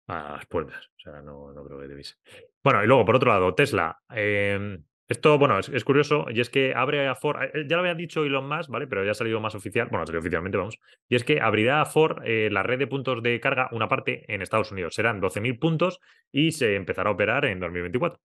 a 0.07 0.35
las 0.37 0.47
puertas. 0.47 0.91
O 0.97 1.01
sea, 1.01 1.23
no, 1.23 1.53
no 1.53 1.65
creo 1.65 1.81
que 1.81 1.89
debiese. 1.89 2.15
Bueno, 2.63 2.83
y 2.83 2.87
luego, 2.87 3.05
por 3.05 3.17
otro 3.17 3.31
lado, 3.31 3.55
Tesla. 3.55 3.99
Em, 4.11 4.83
esto, 5.09 5.39
bueno, 5.39 5.59
es, 5.59 5.85
curioso, 5.85 6.27
y 6.29 6.41
es 6.41 6.51
que 6.51 6.75
abre 6.75 7.09
a 7.09 7.15
Ford, 7.15 7.43
eh, 7.43 7.65
ya 7.67 7.77
lo 7.77 7.81
había 7.81 7.95
dicho 7.95 8.25
Elon 8.25 8.47
Musk, 8.47 8.69
¿vale? 8.69 8.87
Pero 8.87 9.05
ya 9.05 9.13
ha 9.13 9.15
salido 9.15 9.41
más 9.41 9.55
oficial, 9.55 9.89
bueno, 9.89 10.03
ha 10.03 10.07
salido 10.07 10.21
oficialmente, 10.21 10.59
vamos, 10.59 10.79
y 11.09 11.17
es 11.17 11.25
que 11.25 11.41
abrirá 11.41 11.81
a 11.81 11.87
Ford 11.87 12.21
eh, 12.27 12.51
la 12.53 12.63
red 12.63 12.79
de 12.79 12.87
puntos 12.87 13.23
de 13.23 13.41
carga, 13.41 13.71
una 13.73 13.89
parte 13.89 14.31
en 14.33 14.43
Estados 14.43 14.71
Unidos. 14.71 14.95
Serán 14.95 15.23
12.000 15.23 15.59
puntos 15.59 16.01
y 16.31 16.53
se 16.53 16.77
empezará 16.77 17.09
a 17.09 17.15
operar 17.15 17.47
en 17.47 17.59
2024. 17.59 18.21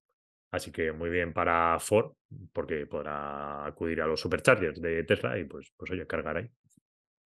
Así 0.54 0.72
que 0.72 0.92
muy 0.92 1.10
bien 1.10 1.34
para 1.34 1.78
Ford, 1.80 2.14
porque 2.54 2.86
podrá 2.86 3.66
acudir 3.66 4.02
a 4.02 4.08
los 4.08 4.22
superchargers 4.22 4.82
de 4.82 5.04
Tesla 5.04 5.38
y 5.38 5.44
pues, 5.44 5.74
pues 5.76 5.92
oye, 5.92 6.08
cargar 6.08 6.38
ahí. 6.38 6.50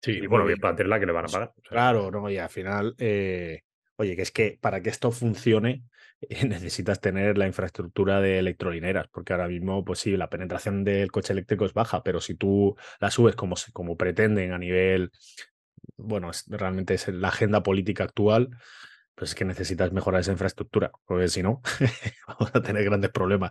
Sí, 0.01 0.13
y 0.13 0.27
bueno, 0.27 0.45
bien 0.45 0.59
para 0.59 0.75
Tesla 0.75 0.99
que 0.99 1.05
le 1.05 1.11
van 1.11 1.25
a 1.25 1.27
pagar. 1.27 1.53
claro, 1.63 2.09
no, 2.09 2.29
y 2.29 2.37
al 2.37 2.49
final 2.49 2.95
eh, 2.97 3.63
Oye, 3.99 4.15
que 4.15 4.21
es 4.21 4.31
que 4.31 4.59
para 4.61 4.81
que 4.81 4.89
esto 4.89 5.11
funcione 5.11 5.83
necesitas 6.47 7.01
tener 7.01 7.37
la 7.37 7.47
infraestructura 7.47 8.21
de 8.21 8.39
electrolineras, 8.39 9.07
porque 9.07 9.33
ahora 9.33 9.47
mismo, 9.47 9.83
pues 9.83 9.99
sí, 9.99 10.15
la 10.15 10.29
penetración 10.29 10.83
del 10.83 11.11
coche 11.11 11.33
eléctrico 11.33 11.65
es 11.65 11.73
baja, 11.73 12.03
pero 12.03 12.21
si 12.21 12.35
tú 12.35 12.75
la 12.99 13.09
subes 13.09 13.35
como, 13.35 13.55
como 13.73 13.97
pretenden 13.97 14.53
a 14.53 14.59
nivel, 14.59 15.11
bueno, 15.97 16.31
realmente 16.47 16.93
es 16.93 17.07
la 17.07 17.29
agenda 17.29 17.63
política 17.63 18.03
actual, 18.03 18.49
pues 19.17 19.31
es 19.31 19.35
que 19.35 19.45
necesitas 19.45 19.91
mejorar 19.91 20.21
esa 20.21 20.31
infraestructura, 20.31 20.91
porque 21.05 21.27
si 21.27 21.41
no, 21.41 21.61
vamos 22.27 22.51
a 22.53 22.61
tener 22.61 22.83
grandes 22.83 23.09
problemas. 23.09 23.49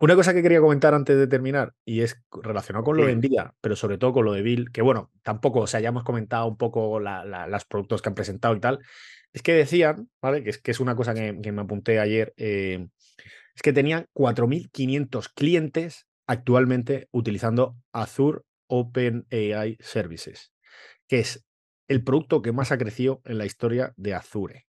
Una 0.00 0.16
cosa 0.16 0.34
que 0.34 0.42
quería 0.42 0.60
comentar 0.60 0.92
antes 0.92 1.16
de 1.16 1.28
terminar, 1.28 1.72
y 1.84 2.00
es 2.00 2.20
relacionado 2.30 2.84
con 2.84 2.96
lo 2.96 3.06
de 3.06 3.14
Nvidia, 3.14 3.54
pero 3.60 3.76
sobre 3.76 3.96
todo 3.96 4.12
con 4.12 4.24
lo 4.24 4.32
de 4.32 4.42
Bill, 4.42 4.72
que 4.72 4.82
bueno, 4.82 5.12
tampoco, 5.22 5.60
o 5.60 5.66
sea, 5.68 5.78
ya 5.78 5.90
hemos 5.90 6.02
comentado 6.02 6.46
un 6.48 6.56
poco 6.56 6.98
los 6.98 7.64
productos 7.66 8.02
que 8.02 8.08
han 8.08 8.16
presentado 8.16 8.56
y 8.56 8.60
tal, 8.60 8.80
es 9.32 9.42
que 9.42 9.54
decían, 9.54 10.08
¿vale? 10.20 10.42
Que 10.42 10.50
es, 10.50 10.58
que 10.58 10.72
es 10.72 10.80
una 10.80 10.96
cosa 10.96 11.14
que, 11.14 11.32
me 11.32 11.62
apunté 11.62 12.00
ayer, 12.00 12.34
eh, 12.36 12.88
es 13.54 13.62
que 13.62 13.72
tenían 13.72 14.06
4.500 14.14 15.30
clientes 15.32 16.06
actualmente 16.26 17.08
utilizando 17.12 17.76
Azure 17.92 18.40
OpenAI 18.66 19.78
Services, 19.80 20.52
que 21.06 21.20
es 21.20 21.44
el 21.88 22.02
producto 22.02 22.42
que 22.42 22.52
más 22.52 22.72
ha 22.72 22.78
crecido 22.78 23.20
en 23.24 23.38
la 23.38 23.46
historia 23.46 23.94
de 23.96 24.14
Azure. 24.14 24.67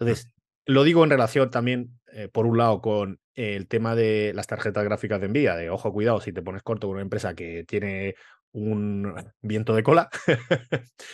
Entonces, 0.00 0.32
lo 0.66 0.82
digo 0.82 1.04
en 1.04 1.10
relación 1.10 1.50
también, 1.50 2.00
eh, 2.12 2.28
por 2.28 2.46
un 2.46 2.58
lado, 2.58 2.80
con 2.80 3.20
el 3.34 3.68
tema 3.68 3.94
de 3.94 4.32
las 4.34 4.46
tarjetas 4.46 4.84
gráficas 4.84 5.20
de 5.20 5.26
envía, 5.26 5.54
de 5.56 5.70
ojo, 5.70 5.92
cuidado, 5.92 6.20
si 6.20 6.32
te 6.32 6.42
pones 6.42 6.62
corto 6.62 6.88
con 6.88 6.96
una 6.96 7.02
empresa 7.02 7.34
que 7.34 7.64
tiene 7.64 8.14
un 8.52 9.14
viento 9.40 9.74
de 9.74 9.82
cola, 9.82 10.08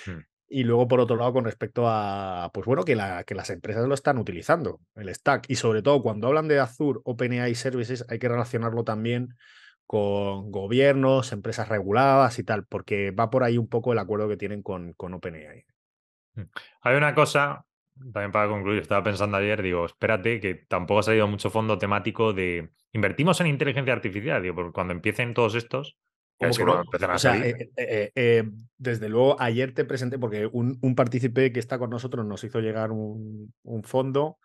hmm. 0.07 0.20
Y 0.49 0.62
luego, 0.62 0.87
por 0.87 1.01
otro 1.01 1.16
lado, 1.16 1.32
con 1.32 1.45
respecto 1.45 1.89
a, 1.89 2.51
pues 2.55 2.66
bueno, 2.66 2.84
que, 2.84 2.95
la, 2.95 3.24
que 3.24 3.34
las 3.34 3.51
empresas 3.51 3.87
lo 3.89 3.95
están 3.95 4.16
utilizando, 4.16 4.80
el 4.95 5.12
stack. 5.12 5.47
Y 5.49 5.57
sobre 5.57 5.82
todo, 5.82 6.03
cuando 6.03 6.28
hablan 6.28 6.47
de 6.47 6.61
Azure 6.61 7.01
OpenAI 7.03 7.55
Services, 7.57 8.05
hay 8.09 8.20
que 8.20 8.28
relacionarlo 8.28 8.84
también 8.84 9.34
con 9.87 10.53
gobiernos, 10.53 11.32
empresas 11.32 11.68
reguladas 11.68 12.39
y 12.39 12.45
tal, 12.45 12.64
porque 12.64 13.11
va 13.11 13.28
por 13.28 13.43
ahí 13.43 13.59
un 13.59 13.68
poco 13.68 13.93
el 13.93 13.99
acuerdo 13.99 14.28
que 14.28 14.37
tienen 14.37 14.62
con, 14.62 14.93
con 14.93 15.14
OpenAI. 15.14 15.64
Mm. 16.34 16.43
Hay 16.82 16.97
una 16.97 17.14
cosa, 17.14 17.66
también 18.13 18.33
para 18.33 18.49
concluir, 18.49 18.83
estaba 18.83 19.03
pensando 19.03 19.37
ayer, 19.37 19.63
digo, 19.63 19.87
espérate, 19.87 20.41
que 20.41 20.55
tampoco 20.55 21.01
ha 21.01 21.03
salido 21.05 21.27
mucho 21.27 21.51
fondo 21.51 21.79
temático 21.79 22.33
de 22.33 22.71
invertimos 22.93 23.41
en 23.41 23.49
inteligencia 23.49 23.93
artificial, 23.93 24.43
digo, 24.43 24.55
porque 24.55 24.73
cuando 24.73 24.93
empiecen 24.93 25.35
todos 25.35 25.55
estos, 25.55 25.99
o 26.39 27.19
sea, 27.19 27.39
eh, 27.39 27.71
eh, 27.77 28.13
eh, 28.15 28.45
desde 28.77 29.09
luego, 29.09 29.41
ayer 29.41 29.73
te 29.73 29.87
presenté, 29.87 30.19
porque 30.19 30.47
un, 30.47 30.79
un 30.83 30.95
partícipe 30.95 31.51
que 31.51 31.61
está 31.61 31.79
con 31.79 31.89
nosotros 31.89 32.27
nos 32.27 32.45
hizo 32.45 32.61
llegar 32.61 32.93
un, 32.93 33.55
fondo 33.85 34.39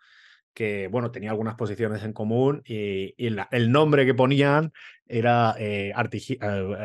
que, 0.54 0.88
bueno, 0.88 1.10
tenía 1.10 1.30
algunas 1.30 1.54
posiciones 1.54 2.02
en 2.02 2.14
común 2.14 2.62
y, 2.64 3.14
el 3.18 3.70
nombre 3.70 4.06
que 4.06 4.14
ponían 4.14 4.72
era 5.06 5.54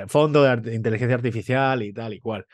Fondo 0.07 0.43
de 0.43 0.75
Inteligencia 0.75 1.15
Artificial 1.15 1.83
y 1.83 1.93
tal 1.93 2.13
y 2.13 2.19
cual. 2.19 2.45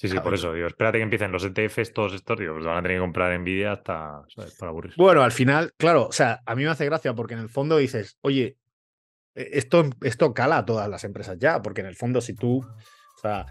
Sí, 0.00 0.08
sí, 0.08 0.18
por 0.18 0.32
eso, 0.32 0.54
digo, 0.54 0.66
espérate 0.66 0.96
que 0.96 1.02
empiecen 1.02 1.30
los 1.30 1.44
ETFs 1.44 1.92
todos 1.92 2.14
estos, 2.14 2.38
digo, 2.38 2.54
pues 2.54 2.64
van 2.64 2.78
a 2.78 2.82
tener 2.82 2.96
que 2.96 3.02
comprar 3.02 3.38
Nvidia 3.38 3.72
hasta 3.72 4.22
para 4.58 4.70
aburrirse. 4.70 4.96
Bueno, 4.96 5.20
al 5.20 5.30
final, 5.30 5.74
claro, 5.76 6.06
o 6.06 6.12
sea, 6.12 6.40
a 6.46 6.54
mí 6.54 6.64
me 6.64 6.70
hace 6.70 6.86
gracia 6.86 7.12
porque 7.12 7.34
en 7.34 7.40
el 7.40 7.50
fondo 7.50 7.76
dices, 7.76 8.16
oye, 8.22 8.56
e, 9.34 9.50
esto, 9.52 9.90
esto 10.00 10.32
cala 10.32 10.56
a 10.56 10.64
todas 10.64 10.88
las 10.88 11.04
empresas 11.04 11.36
ya, 11.38 11.60
porque 11.60 11.82
en 11.82 11.86
el 11.86 11.96
fondo 11.96 12.22
si 12.22 12.32
tú, 12.32 12.60
o 12.60 13.20
sea, 13.20 13.44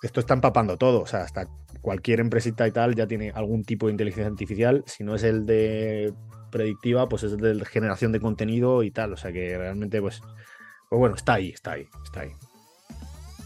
esto 0.00 0.20
está 0.20 0.34
empapando 0.34 0.76
todo, 0.76 1.00
o 1.00 1.06
sea, 1.08 1.22
hasta 1.22 1.48
cualquier 1.80 2.20
empresita 2.20 2.68
y 2.68 2.70
tal 2.70 2.94
ya 2.94 3.08
tiene 3.08 3.32
algún 3.34 3.64
tipo 3.64 3.86
de 3.86 3.92
inteligencia 3.92 4.30
artificial, 4.30 4.84
si 4.86 5.02
no 5.02 5.16
es 5.16 5.24
el 5.24 5.44
de 5.44 6.14
predictiva, 6.52 7.08
pues 7.08 7.24
es 7.24 7.32
el 7.32 7.40
de 7.58 7.64
generación 7.64 8.12
de 8.12 8.20
contenido 8.20 8.84
y 8.84 8.92
tal, 8.92 9.12
o 9.12 9.16
sea 9.16 9.32
que 9.32 9.58
realmente 9.58 10.00
pues, 10.00 10.20
pues 10.88 10.98
bueno, 11.00 11.16
está 11.16 11.34
ahí, 11.34 11.50
está 11.50 11.72
ahí, 11.72 11.88
está 12.04 12.20
ahí. 12.20 12.30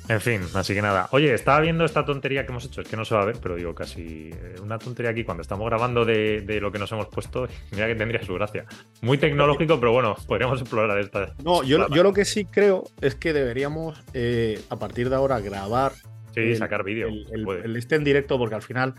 En 0.09 0.21
fin, 0.21 0.43
así 0.55 0.75
que 0.75 0.83
nada. 0.83 1.09
Oye, 1.13 1.33
estaba 1.33 1.61
viendo 1.61 1.85
esta 1.85 2.05
tontería 2.05 2.45
que 2.45 2.53
hemos 2.53 2.65
hecho, 2.67 2.83
es 2.83 2.89
que 2.89 2.97
no 2.97 3.05
se 3.05 3.15
va 3.15 3.23
a 3.23 3.25
ver, 3.25 3.37
pero 3.43 3.57
digo 3.57 3.75
casi 3.75 4.31
eh, 4.35 4.57
una 4.63 4.79
tontería 4.79 5.13
aquí 5.13 5.25
cuando 5.25 5.41
estamos 5.41 5.67
grabando 5.67 6.05
de, 6.05 6.59
lo 6.61 6.71
que 6.71 6.79
nos 6.79 6.93
hemos 6.93 7.09
puesto. 7.09 7.49
Mira 7.73 7.87
que 7.87 7.95
tendría 7.95 8.23
su 8.23 8.35
gracia. 8.35 8.67
Muy 9.01 9.17
tecnológico, 9.17 9.81
pero 9.81 9.93
bueno, 9.93 10.15
podríamos 10.27 10.61
explorar 10.61 10.99
esta. 10.99 11.35
No, 11.43 11.63
yo, 11.63 11.89
yo 11.89 12.03
lo 12.03 12.13
que 12.13 12.25
sí 12.25 12.45
creo 12.45 12.85
es 13.01 13.15
que 13.15 13.33
deberíamos, 13.33 14.03
eh, 14.13 14.61
a 14.69 14.79
partir 14.79 15.09
de 15.09 15.17
ahora, 15.17 15.41
grabar. 15.41 15.93
Sí, 16.35 16.55
sacar 16.57 16.85
vídeo. 16.85 17.09
El, 17.09 17.49
el, 17.65 17.77
este 17.77 17.95
en 17.95 18.05
directo, 18.05 18.39
porque 18.39 18.57
al 18.57 18.63
final. 18.63 18.95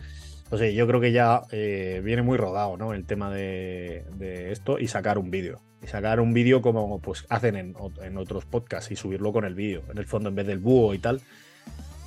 No 0.51 0.57
sé, 0.57 0.73
yo 0.73 0.85
creo 0.87 1.01
que 1.01 1.11
ya 1.11 1.41
eh, 1.51 2.01
viene 2.03 2.21
muy 2.21 2.37
rodado, 2.37 2.77
¿no? 2.77 2.93
El 2.93 3.05
tema 3.05 3.31
de, 3.31 4.05
de 4.15 4.51
esto 4.51 4.79
y 4.79 4.87
sacar 4.87 5.17
un 5.17 5.31
vídeo 5.31 5.61
y 5.85 5.87
sacar 5.87 6.19
un 6.19 6.33
vídeo 6.33 6.61
como 6.61 6.99
pues 6.99 7.25
hacen 7.29 7.55
en, 7.55 7.75
en, 8.01 8.17
otros 8.17 8.45
podcasts 8.45 8.91
y 8.91 8.95
subirlo 8.95 9.31
con 9.31 9.45
el 9.45 9.53
vídeo, 9.53 9.83
en 9.91 9.97
el 9.97 10.05
fondo 10.05 10.29
en 10.29 10.35
vez 10.35 10.47
del 10.47 10.59
búho 10.59 10.93
y 10.93 10.99
tal. 10.99 11.21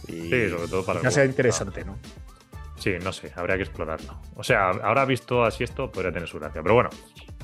Y 0.08 0.12
sí, 0.12 0.50
sobre 0.50 0.68
todo 0.68 0.84
para. 0.84 1.00
Que 1.00 1.10
sea 1.10 1.24
interesante, 1.24 1.84
¿no? 1.84 1.96
Sí, 2.76 2.94
no 3.02 3.12
sé, 3.12 3.32
habría 3.34 3.56
que 3.56 3.62
explorarlo. 3.62 4.20
O 4.36 4.44
sea, 4.44 4.70
ahora 4.70 5.04
visto 5.04 5.44
así 5.44 5.64
esto, 5.64 5.90
podría 5.90 6.12
tener 6.12 6.28
su 6.28 6.38
gracia. 6.38 6.62
Pero 6.62 6.74
bueno, 6.74 6.90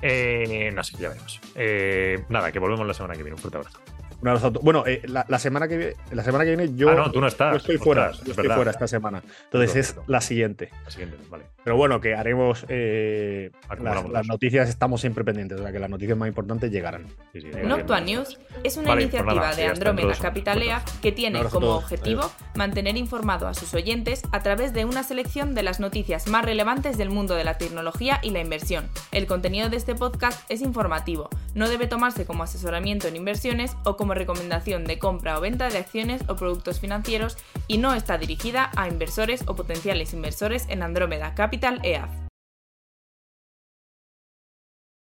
eh, 0.01 0.71
no 0.73 0.83
sé, 0.85 0.97
ya 0.99 1.09
veremos. 1.09 1.41
Eh, 1.55 2.25
nada, 2.29 2.53
que 2.53 2.59
volvemos 2.59 2.87
la 2.87 2.95
semana 2.95 3.15
que 3.15 3.23
viene. 3.23 3.35
Un 3.35 3.41
fuerte 3.41 3.59
abrazo. 3.59 3.81
Un 4.25 4.29
abrazo 4.29 4.47
a 4.47 4.53
to- 4.55 4.61
Bueno, 4.61 4.85
eh, 4.87 5.03
la, 5.07 5.27
la 5.29 5.39
semana 5.39 5.69
que 5.69 5.77
viene, 5.77 5.93
la 6.11 6.25
semana 6.25 6.45
que 6.45 6.57
viene 6.57 6.75
yo, 6.75 6.89
Ah, 6.89 6.95
no, 6.95 7.13
tú 7.13 7.21
no 7.21 7.27
estás. 7.27 7.53
yo 7.53 7.57
estoy 7.59 7.77
fuera, 7.77 8.11
yo 8.13 8.19
estoy 8.31 8.35
verdad. 8.37 8.57
fuera 8.57 8.71
esta 8.71 8.87
semana. 8.89 9.23
Entonces 9.45 9.77
es 9.77 9.97
la 10.07 10.23
siguiente. 10.23 10.71
La 10.83 10.91
siguiente, 10.91 11.19
vale. 11.29 11.45
Pero 11.63 11.77
bueno, 11.77 12.01
que 12.01 12.15
haremos 12.15 12.65
eh, 12.69 13.51
las, 13.81 14.27
noticias, 14.27 14.69
estamos 14.71 15.01
siempre 15.03 15.25
pendientes, 15.25 15.59
o 15.61 15.63
sea 15.63 15.73
que 15.73 15.79
las 15.79 15.89
noticias 15.91 16.17
más 16.17 16.29
importantes 16.29 16.71
llegarán. 16.71 17.07
Sí, 17.35 17.41
sí, 17.43 17.49
Noctua 17.65 18.01
News 18.01 18.39
es 18.63 18.77
una 18.79 18.91
Vale, 18.91 19.03
pues 19.09 19.15
iniciativa 19.15 19.35
nada, 19.35 19.53
sí, 19.53 19.61
de 19.61 19.67
de 19.67 19.73
Andrómeda 19.73 20.07
dos 20.09 20.17
semanas. 20.17 20.35
Capital 20.35 20.63
EAF 20.63 21.01
que 21.01 21.13
tiene 21.13 21.45
como 21.45 21.69
objetivo 21.77 22.21
Adiós. 22.23 22.35
mantener 22.55 22.97
informado 22.97 23.47
a 23.47 23.55
sus 23.55 23.73
oyentes 23.75 24.23
a 24.33 24.43
través 24.43 24.73
de 24.75 24.85
una 24.87 25.03
selección 25.05 25.55
de 25.55 25.63
las 25.63 25.81
noticias 25.81 26.29
más 26.29 26.45
relevantes 26.45 26.97
del 26.99 27.09
mundo 27.11 27.35
de 27.35 27.45
la 27.45 27.57
tecnología 27.59 28.21
y 28.23 28.31
la 28.31 28.41
inversión. 28.41 28.87
El 29.13 29.27
contenido 29.27 29.69
de 29.71 29.77
este 29.79 29.95
podcast 29.95 30.43
es 30.51 30.61
informativo, 30.63 31.31
no 31.55 31.69
debe 31.71 31.87
tomarse 31.87 32.27
como 32.27 32.43
asesoramiento 32.43 33.09
en 33.09 33.17
inversiones 33.17 33.75
o 33.85 33.97
recomendación 34.15 34.85
de 34.85 34.99
compra 34.99 35.39
o 35.39 35.41
venta 35.41 35.69
de 35.69 35.79
acciones 35.79 36.23
o 36.29 36.37
productos 36.37 36.81
financieros 36.81 37.37
y 37.69 37.79
no 37.79 37.95
está 37.95 38.19
dirigida 38.19 38.71
a 38.77 38.89
inversores 38.89 39.45
o 39.47 39.55
potenciales 39.55 40.13
inversores 40.13 40.67
en 40.69 40.83
Andrómeda 40.83 41.35
Capital 41.35 41.81
EAF. 41.83 42.24